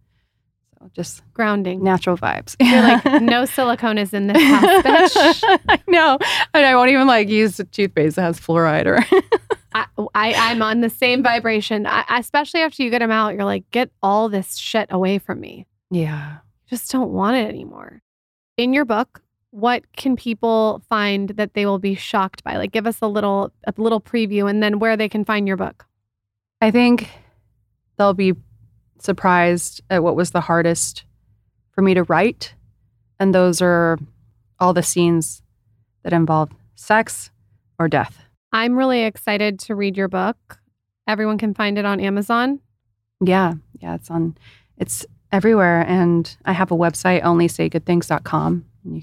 So 0.78 0.90
just 0.94 1.22
Grounding. 1.32 1.82
natural 1.82 2.18
vibes. 2.18 2.54
You're 2.60 2.82
like, 2.82 3.04
no 3.22 3.44
silicone 3.46 3.98
is 3.98 4.12
in 4.12 4.26
this 4.26 4.42
house, 4.42 4.82
bitch. 4.82 5.60
I 5.68 5.80
know. 5.88 6.18
And 6.52 6.66
I 6.66 6.74
won't 6.76 6.90
even 6.90 7.06
like 7.06 7.28
use 7.28 7.58
a 7.60 7.64
toothpaste 7.64 8.16
that 8.16 8.22
has 8.22 8.38
fluoride 8.40 8.86
or 8.86 8.98
I, 10.14 10.32
I'm 10.34 10.62
on 10.62 10.80
the 10.80 10.88
same 10.88 11.22
vibration. 11.22 11.86
I, 11.86 12.04
especially 12.18 12.60
after 12.60 12.82
you 12.82 12.90
get 12.90 13.00
them 13.00 13.10
out, 13.10 13.34
you're 13.34 13.44
like, 13.44 13.70
get 13.70 13.90
all 14.02 14.28
this 14.30 14.56
shit 14.56 14.86
away 14.90 15.18
from 15.18 15.40
me. 15.40 15.66
Yeah. 15.90 16.38
just 16.68 16.90
don't 16.90 17.10
want 17.10 17.36
it 17.36 17.48
anymore. 17.48 18.00
In 18.56 18.72
your 18.72 18.86
book, 18.86 19.20
what 19.50 19.84
can 19.96 20.16
people 20.16 20.82
find 20.88 21.30
that 21.30 21.54
they 21.54 21.66
will 21.66 21.78
be 21.78 21.94
shocked 21.94 22.44
by? 22.44 22.56
Like 22.56 22.72
give 22.72 22.86
us 22.86 22.98
a 23.00 23.06
little 23.06 23.52
a 23.66 23.72
little 23.76 24.00
preview 24.00 24.48
and 24.48 24.62
then 24.62 24.78
where 24.78 24.96
they 24.96 25.08
can 25.08 25.24
find 25.24 25.46
your 25.46 25.56
book. 25.56 25.86
I 26.60 26.70
think 26.70 27.10
they'll 27.96 28.14
be 28.14 28.34
surprised 28.98 29.80
at 29.90 30.02
what 30.02 30.16
was 30.16 30.30
the 30.30 30.40
hardest 30.40 31.04
for 31.72 31.82
me 31.82 31.94
to 31.94 32.02
write. 32.04 32.54
And 33.18 33.34
those 33.34 33.62
are 33.62 33.98
all 34.58 34.72
the 34.72 34.82
scenes 34.82 35.42
that 36.02 36.12
involve 36.12 36.50
sex 36.74 37.30
or 37.78 37.88
death. 37.88 38.24
I'm 38.52 38.76
really 38.76 39.02
excited 39.02 39.58
to 39.60 39.74
read 39.74 39.96
your 39.96 40.08
book. 40.08 40.58
Everyone 41.06 41.38
can 41.38 41.54
find 41.54 41.78
it 41.78 41.84
on 41.84 42.00
Amazon. 42.00 42.60
Yeah. 43.20 43.54
Yeah. 43.80 43.94
It's 43.94 44.10
on, 44.10 44.36
it's 44.78 45.04
everywhere. 45.32 45.84
And 45.86 46.34
I 46.44 46.52
have 46.52 46.70
a 46.70 46.76
website, 46.76 47.22
onlysaygoodthings.com. 47.22 48.64
And 48.84 48.96
you, 48.96 49.02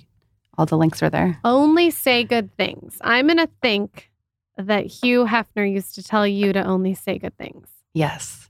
all 0.58 0.66
the 0.66 0.78
links 0.78 1.02
are 1.02 1.10
there. 1.10 1.40
Only 1.44 1.90
say 1.90 2.24
good 2.24 2.56
things. 2.58 2.98
I'm 3.02 3.28
going 3.28 3.38
to 3.38 3.50
think 3.62 4.12
that 4.58 4.86
Hugh 4.86 5.26
Hefner 5.26 5.72
used 5.72 5.96
to 5.96 6.04
tell 6.04 6.28
you 6.28 6.54
to 6.54 6.64
only 6.64 6.94
say 6.94 7.18
good 7.18 7.38
things. 7.38 7.68
Yes. 7.94 8.50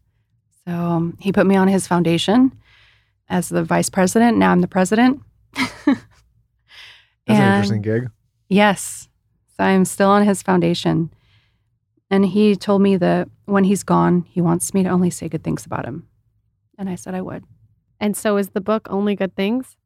So 0.65 0.73
um, 0.73 1.17
he 1.19 1.31
put 1.31 1.45
me 1.45 1.55
on 1.55 1.67
his 1.67 1.87
foundation 1.87 2.51
as 3.29 3.49
the 3.49 3.63
vice 3.63 3.89
president. 3.89 4.37
Now 4.37 4.51
I'm 4.51 4.61
the 4.61 4.67
president. 4.67 5.21
that's 5.53 5.87
an 7.27 7.53
interesting 7.53 7.81
gig? 7.81 8.09
Yes. 8.49 9.07
So 9.55 9.63
I'm 9.63 9.85
still 9.85 10.09
on 10.09 10.25
his 10.25 10.41
foundation. 10.41 11.13
And 12.09 12.25
he 12.25 12.55
told 12.55 12.81
me 12.81 12.97
that 12.97 13.29
when 13.45 13.63
he's 13.63 13.83
gone, 13.83 14.25
he 14.29 14.41
wants 14.41 14.73
me 14.73 14.83
to 14.83 14.89
only 14.89 15.09
say 15.09 15.29
good 15.29 15.43
things 15.43 15.65
about 15.65 15.85
him. 15.85 16.07
And 16.77 16.89
I 16.89 16.95
said 16.95 17.15
I 17.15 17.21
would. 17.21 17.43
And 17.99 18.17
so 18.17 18.37
is 18.37 18.49
the 18.49 18.61
book 18.61 18.87
Only 18.89 19.15
Good 19.15 19.35
Things? 19.35 19.77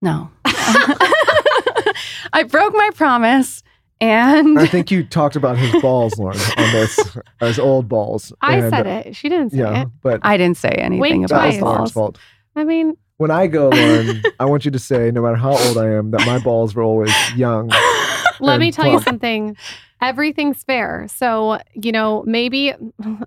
No. 0.00 0.30
I 2.32 2.42
broke 2.44 2.74
my 2.74 2.90
promise. 2.94 3.62
And 4.00 4.58
I 4.58 4.66
think 4.66 4.90
you 4.90 5.04
talked 5.04 5.36
about 5.36 5.56
his 5.56 5.80
balls, 5.80 6.14
Lauryn, 6.14 6.58
on 6.58 6.72
this 6.72 7.16
as 7.40 7.58
old 7.60 7.88
balls. 7.88 8.32
I 8.40 8.56
And, 8.56 8.70
said 8.70 8.86
it. 8.88 9.14
She 9.14 9.28
didn't 9.28 9.50
say 9.50 9.58
Yeah, 9.58 9.82
it. 9.82 9.88
but 10.02 10.18
I 10.24 10.36
didn't 10.36 10.56
say 10.56 10.70
anything 10.70 11.24
about 11.24 11.52
his. 11.52 11.60
Balls. 11.60 11.92
fault. 11.92 12.18
I 12.56 12.64
mean, 12.64 12.96
When 13.18 13.30
I 13.30 13.46
go, 13.46 13.70
Lauryn, 13.70 14.24
I 14.40 14.46
want 14.46 14.64
you 14.64 14.72
to 14.72 14.78
say, 14.80 15.12
no 15.12 15.22
matter 15.22 15.36
how 15.36 15.56
old 15.56 15.78
I 15.78 15.88
am, 15.90 16.10
that 16.10 16.26
my 16.26 16.40
balls 16.40 16.74
were 16.74 16.82
always 16.82 17.12
young. 17.36 17.70
Let 18.40 18.58
me 18.58 18.72
tell 18.72 18.88
you 18.90 19.00
something. 19.02 19.56
Everything's 20.00 20.64
fair. 20.64 21.06
So, 21.08 21.60
you 21.74 21.92
know, 21.92 22.24
maybe 22.26 22.74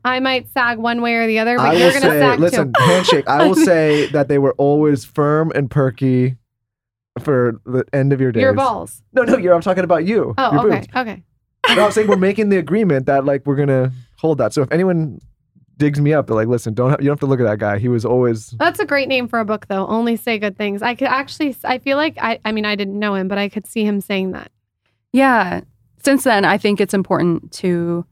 I 0.03 0.19
might 0.19 0.49
sag 0.49 0.77
one 0.77 1.01
way 1.01 1.13
or 1.13 1.25
the 1.25 1.39
other, 1.39 1.55
but 1.55 1.67
I 1.67 1.73
you're 1.75 1.91
going 1.91 2.01
to 2.01 2.09
say, 2.09 2.19
sag 2.19 2.39
listen, 2.41 2.73
too. 2.73 2.83
handshake. 2.83 3.29
I 3.29 3.47
will 3.47 3.55
say 3.55 4.07
that 4.07 4.27
they 4.27 4.39
were 4.39 4.51
always 4.57 5.05
firm 5.05 5.53
and 5.55 5.71
perky 5.71 6.35
for 7.19 7.61
the 7.65 7.85
end 7.93 8.13
of 8.13 8.21
your 8.21 8.31
days. 8.31 8.41
Your 8.41 8.53
balls. 8.53 9.01
No, 9.13 9.23
no, 9.23 9.37
you're. 9.37 9.53
I'm 9.53 9.61
talking 9.61 9.83
about 9.83 10.05
you. 10.05 10.33
Oh, 10.37 10.51
your 10.51 10.67
okay. 10.67 10.79
boobs. 10.81 10.95
Okay. 10.95 11.23
No, 11.75 11.85
I'm 11.85 11.91
saying 11.91 12.07
we're 12.07 12.17
making 12.17 12.49
the 12.49 12.57
agreement 12.57 13.05
that 13.07 13.25
like 13.25 13.45
we're 13.45 13.55
gonna 13.55 13.91
hold 14.17 14.37
that. 14.37 14.53
So 14.53 14.61
if 14.61 14.71
anyone 14.71 15.19
digs 15.77 15.99
me 15.99 16.13
up, 16.13 16.27
they're 16.27 16.35
like, 16.35 16.47
listen, 16.47 16.73
don't 16.73 16.91
have, 16.91 17.01
you 17.01 17.07
don't 17.07 17.13
have 17.13 17.19
to 17.21 17.25
look 17.25 17.39
at 17.39 17.43
that 17.43 17.59
guy. 17.59 17.79
He 17.79 17.87
was 17.87 18.05
always 18.05 18.51
That's 18.51 18.79
a 18.79 18.85
great 18.85 19.07
name 19.07 19.27
for 19.27 19.39
a 19.39 19.45
book, 19.45 19.67
though. 19.67 19.85
Only 19.87 20.15
say 20.15 20.39
good 20.39 20.57
things. 20.57 20.81
I 20.81 20.95
could 20.95 21.07
actually, 21.07 21.55
I 21.63 21.79
feel 21.79 21.97
like, 21.97 22.17
I, 22.21 22.39
I 22.45 22.51
mean, 22.51 22.65
I 22.65 22.75
didn't 22.75 22.97
know 22.97 23.15
him, 23.15 23.27
but 23.27 23.37
I 23.37 23.49
could 23.49 23.67
see 23.67 23.83
him 23.83 24.01
saying 24.01 24.31
that. 24.31 24.51
Yeah. 25.11 25.61
Since 26.03 26.23
then, 26.23 26.45
I 26.45 26.57
think 26.57 26.79
it's 26.79 26.93
important 26.93 27.51
to 27.53 28.05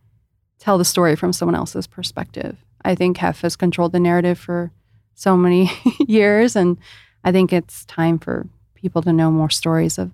tell 0.60 0.78
the 0.78 0.86
story 0.86 1.16
from 1.16 1.34
someone 1.34 1.56
else's 1.56 1.88
perspective. 1.88 2.58
I 2.84 2.96
think 2.96 3.18
Hef 3.18 3.42
has 3.42 3.56
controlled 3.56 3.92
the 3.92 4.00
narrative 4.00 4.40
for 4.40 4.72
so 5.14 5.38
many 5.38 5.72
years, 6.00 6.56
and 6.56 6.78
I 7.24 7.32
think 7.32 7.54
it's 7.54 7.86
time 7.86 8.20
for 8.20 8.48
people 8.84 9.02
to 9.02 9.14
know 9.14 9.32
more 9.32 9.50
stories 9.50 9.98
of 9.98 10.12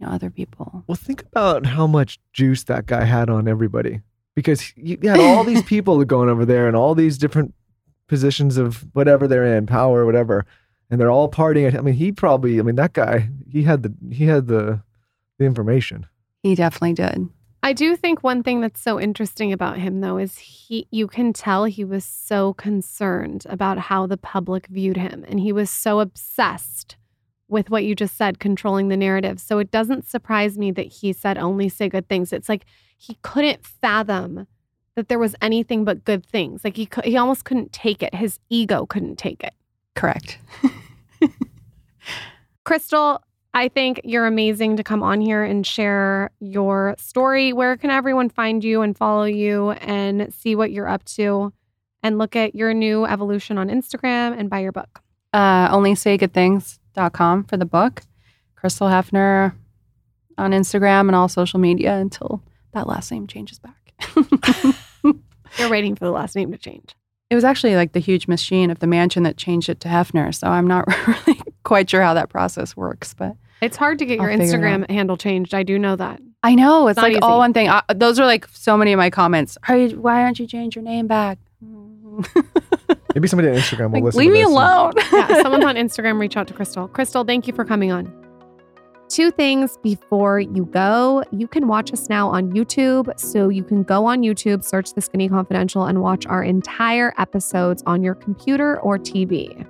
you 0.00 0.06
know, 0.06 0.12
other 0.12 0.30
people. 0.30 0.82
Well, 0.86 0.96
think 0.96 1.22
about 1.22 1.66
how 1.66 1.86
much 1.86 2.18
juice 2.32 2.64
that 2.64 2.86
guy 2.86 3.04
had 3.04 3.30
on 3.30 3.46
everybody 3.46 4.00
because 4.34 4.72
you 4.76 4.98
had 5.04 5.20
all 5.20 5.44
these 5.44 5.62
people 5.74 6.02
going 6.04 6.28
over 6.28 6.44
there 6.44 6.66
and 6.66 6.74
all 6.74 6.94
these 6.94 7.18
different 7.18 7.54
positions 8.08 8.56
of 8.56 8.86
whatever 8.94 9.28
they're 9.28 9.56
in, 9.56 9.66
power, 9.66 10.04
whatever, 10.04 10.46
and 10.90 11.00
they're 11.00 11.10
all 11.10 11.30
partying. 11.30 11.76
I 11.76 11.80
mean, 11.82 11.94
he 11.94 12.10
probably, 12.10 12.58
I 12.58 12.62
mean, 12.62 12.76
that 12.76 12.94
guy, 12.94 13.28
he 13.50 13.62
had 13.62 13.82
the, 13.82 13.94
he 14.10 14.24
had 14.26 14.46
the, 14.46 14.82
the 15.38 15.44
information. 15.44 16.06
He 16.42 16.54
definitely 16.54 16.94
did. 16.94 17.28
I 17.62 17.72
do 17.72 17.96
think 17.96 18.22
one 18.22 18.44
thing 18.44 18.60
that's 18.60 18.80
so 18.80 19.00
interesting 19.00 19.52
about 19.52 19.78
him, 19.78 20.00
though, 20.00 20.18
is 20.18 20.38
he, 20.38 20.86
you 20.92 21.08
can 21.08 21.32
tell 21.32 21.64
he 21.64 21.84
was 21.84 22.04
so 22.04 22.54
concerned 22.54 23.44
about 23.48 23.78
how 23.78 24.06
the 24.06 24.16
public 24.16 24.68
viewed 24.68 24.96
him. 24.96 25.24
And 25.26 25.40
he 25.40 25.50
was 25.52 25.68
so 25.68 25.98
obsessed 25.98 26.96
with 27.48 27.70
what 27.70 27.84
you 27.84 27.94
just 27.94 28.16
said, 28.16 28.38
controlling 28.38 28.88
the 28.88 28.96
narrative. 28.96 29.40
So 29.40 29.58
it 29.58 29.70
doesn't 29.70 30.08
surprise 30.08 30.58
me 30.58 30.70
that 30.72 30.86
he 30.86 31.12
said 31.12 31.38
only 31.38 31.68
say 31.68 31.88
good 31.88 32.08
things. 32.08 32.32
It's 32.32 32.48
like 32.48 32.64
he 32.98 33.18
couldn't 33.22 33.64
fathom 33.64 34.46
that 34.96 35.08
there 35.08 35.18
was 35.18 35.36
anything 35.40 35.84
but 35.84 36.04
good 36.04 36.24
things. 36.24 36.64
Like 36.64 36.76
he, 36.76 36.88
he 37.04 37.16
almost 37.16 37.44
couldn't 37.44 37.72
take 37.72 38.02
it. 38.02 38.14
His 38.14 38.38
ego 38.48 38.86
couldn't 38.86 39.16
take 39.16 39.44
it. 39.44 39.54
Correct. 39.94 40.38
Crystal, 42.64 43.22
I 43.54 43.68
think 43.68 44.00
you're 44.04 44.26
amazing 44.26 44.76
to 44.76 44.82
come 44.82 45.02
on 45.02 45.20
here 45.20 45.42
and 45.42 45.66
share 45.66 46.30
your 46.40 46.96
story. 46.98 47.52
Where 47.52 47.76
can 47.76 47.90
everyone 47.90 48.28
find 48.28 48.64
you 48.64 48.82
and 48.82 48.96
follow 48.96 49.24
you 49.24 49.70
and 49.70 50.32
see 50.34 50.56
what 50.56 50.72
you're 50.72 50.88
up 50.88 51.04
to 51.04 51.52
and 52.02 52.18
look 52.18 52.36
at 52.36 52.54
your 52.54 52.74
new 52.74 53.06
evolution 53.06 53.56
on 53.56 53.68
Instagram 53.68 54.38
and 54.38 54.50
buy 54.50 54.60
your 54.60 54.72
book? 54.72 55.00
Uh, 55.32 55.68
onlysaygoodthings.com 56.96 57.44
for 57.44 57.56
the 57.56 57.64
book. 57.66 58.02
Crystal 58.54 58.88
Hefner 58.88 59.54
on 60.38 60.52
Instagram 60.52 61.00
and 61.08 61.14
all 61.14 61.28
social 61.28 61.58
media 61.60 61.94
until 61.96 62.42
that 62.72 62.86
last 62.86 63.10
name 63.10 63.26
changes 63.26 63.58
back. 63.58 63.94
You're 65.58 65.70
waiting 65.70 65.94
for 65.94 66.04
the 66.04 66.10
last 66.10 66.36
name 66.36 66.52
to 66.52 66.58
change. 66.58 66.94
It 67.30 67.34
was 67.34 67.44
actually 67.44 67.74
like 67.76 67.92
the 67.92 67.98
huge 68.00 68.28
machine 68.28 68.70
of 68.70 68.78
the 68.78 68.86
mansion 68.86 69.22
that 69.24 69.36
changed 69.36 69.68
it 69.68 69.80
to 69.80 69.88
Hefner. 69.88 70.34
So 70.34 70.46
I'm 70.48 70.66
not 70.66 70.86
really 71.06 71.40
quite 71.64 71.88
sure 71.90 72.02
how 72.02 72.14
that 72.14 72.28
process 72.28 72.76
works, 72.76 73.14
but 73.14 73.36
It's 73.60 73.76
hard 73.76 73.98
to 74.00 74.06
get 74.06 74.18
your 74.20 74.30
I'll 74.30 74.40
it 74.40 74.42
Instagram 74.42 74.88
handle 74.90 75.16
changed. 75.16 75.54
I 75.54 75.62
do 75.62 75.78
know 75.78 75.96
that. 75.96 76.20
I 76.42 76.54
know 76.54 76.86
it's 76.88 76.96
Not 76.96 77.02
like 77.02 77.12
easy. 77.12 77.20
all 77.22 77.38
one 77.38 77.52
thing. 77.52 77.68
I, 77.68 77.82
those 77.94 78.20
are 78.20 78.26
like 78.26 78.46
so 78.52 78.76
many 78.76 78.92
of 78.92 78.98
my 78.98 79.10
comments. 79.10 79.58
Are 79.68 79.76
you, 79.76 79.98
why 80.00 80.22
aren't 80.22 80.38
you 80.38 80.46
change 80.46 80.76
your 80.76 80.84
name 80.84 81.06
back? 81.06 81.38
Maybe 83.16 83.28
somebody 83.28 83.48
on 83.48 83.54
Instagram 83.54 83.84
will 83.86 83.92
Like, 83.92 84.04
listen. 84.04 84.18
leave 84.20 84.28
to 84.28 84.32
me 84.34 84.40
this 84.40 84.48
and- 84.48 84.56
alone. 84.58 84.92
Yeah, 85.12 85.42
someone 85.42 85.64
on 85.64 85.74
Instagram 85.86 86.20
reach 86.20 86.36
out 86.36 86.46
to 86.48 86.52
Crystal. 86.54 86.86
Crystal, 86.86 87.24
thank 87.24 87.46
you 87.46 87.54
for 87.54 87.64
coming 87.64 87.90
on. 87.90 88.12
Two 89.08 89.30
things 89.30 89.78
before 89.82 90.38
you 90.40 90.66
go. 90.66 91.24
You 91.30 91.48
can 91.48 91.66
watch 91.66 91.92
us 91.94 92.10
now 92.10 92.28
on 92.28 92.52
YouTube. 92.52 93.18
So 93.18 93.48
you 93.48 93.64
can 93.64 93.84
go 93.84 94.04
on 94.04 94.20
YouTube, 94.20 94.62
search 94.62 94.92
The 94.92 95.00
Skinny 95.00 95.30
Confidential, 95.30 95.84
and 95.86 96.02
watch 96.02 96.26
our 96.26 96.42
entire 96.44 97.14
episodes 97.16 97.82
on 97.86 98.02
your 98.02 98.14
computer 98.16 98.78
or 98.80 98.98
TV. 98.98 99.66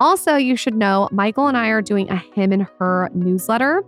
Also, 0.00 0.36
you 0.36 0.56
should 0.56 0.74
know 0.74 1.06
Michael 1.12 1.48
and 1.48 1.58
I 1.58 1.68
are 1.68 1.82
doing 1.82 2.08
a 2.10 2.16
him 2.16 2.50
and 2.52 2.66
her 2.78 3.10
newsletter. 3.12 3.82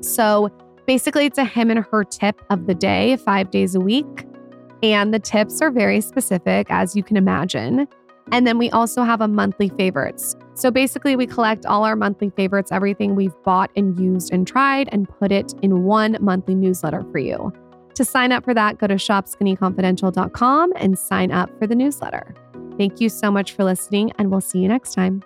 So 0.00 0.48
basically, 0.86 1.26
it's 1.26 1.38
a 1.38 1.44
him 1.44 1.70
and 1.72 1.84
her 1.90 2.04
tip 2.04 2.40
of 2.50 2.66
the 2.68 2.74
day, 2.76 3.16
five 3.16 3.50
days 3.50 3.74
a 3.74 3.80
week. 3.80 4.26
And 4.84 5.12
the 5.14 5.18
tips 5.18 5.60
are 5.60 5.70
very 5.72 6.00
specific, 6.00 6.66
as 6.70 6.94
you 6.94 7.02
can 7.02 7.16
imagine. 7.16 7.88
And 8.30 8.46
then 8.46 8.58
we 8.58 8.70
also 8.70 9.02
have 9.02 9.20
a 9.20 9.28
monthly 9.28 9.68
favorites. 9.70 10.36
So 10.54 10.70
basically, 10.70 11.16
we 11.16 11.26
collect 11.26 11.66
all 11.66 11.84
our 11.84 11.96
monthly 11.96 12.30
favorites, 12.30 12.70
everything 12.70 13.14
we've 13.14 13.34
bought 13.44 13.70
and 13.74 13.98
used 13.98 14.32
and 14.32 14.46
tried, 14.46 14.88
and 14.92 15.08
put 15.08 15.32
it 15.32 15.54
in 15.62 15.84
one 15.84 16.16
monthly 16.20 16.54
newsletter 16.54 17.04
for 17.10 17.18
you. 17.18 17.52
To 17.94 18.04
sign 18.04 18.32
up 18.32 18.44
for 18.44 18.54
that, 18.54 18.78
go 18.78 18.86
to 18.86 18.94
shopskinnyconfidential.com 18.94 20.72
and 20.76 20.98
sign 20.98 21.30
up 21.30 21.50
for 21.58 21.66
the 21.66 21.74
newsletter. 21.74 22.34
Thank 22.78 23.00
you 23.00 23.08
so 23.08 23.30
much 23.30 23.52
for 23.52 23.64
listening, 23.64 24.12
and 24.18 24.30
we'll 24.30 24.40
see 24.40 24.60
you 24.60 24.68
next 24.68 24.94
time. 24.94 25.22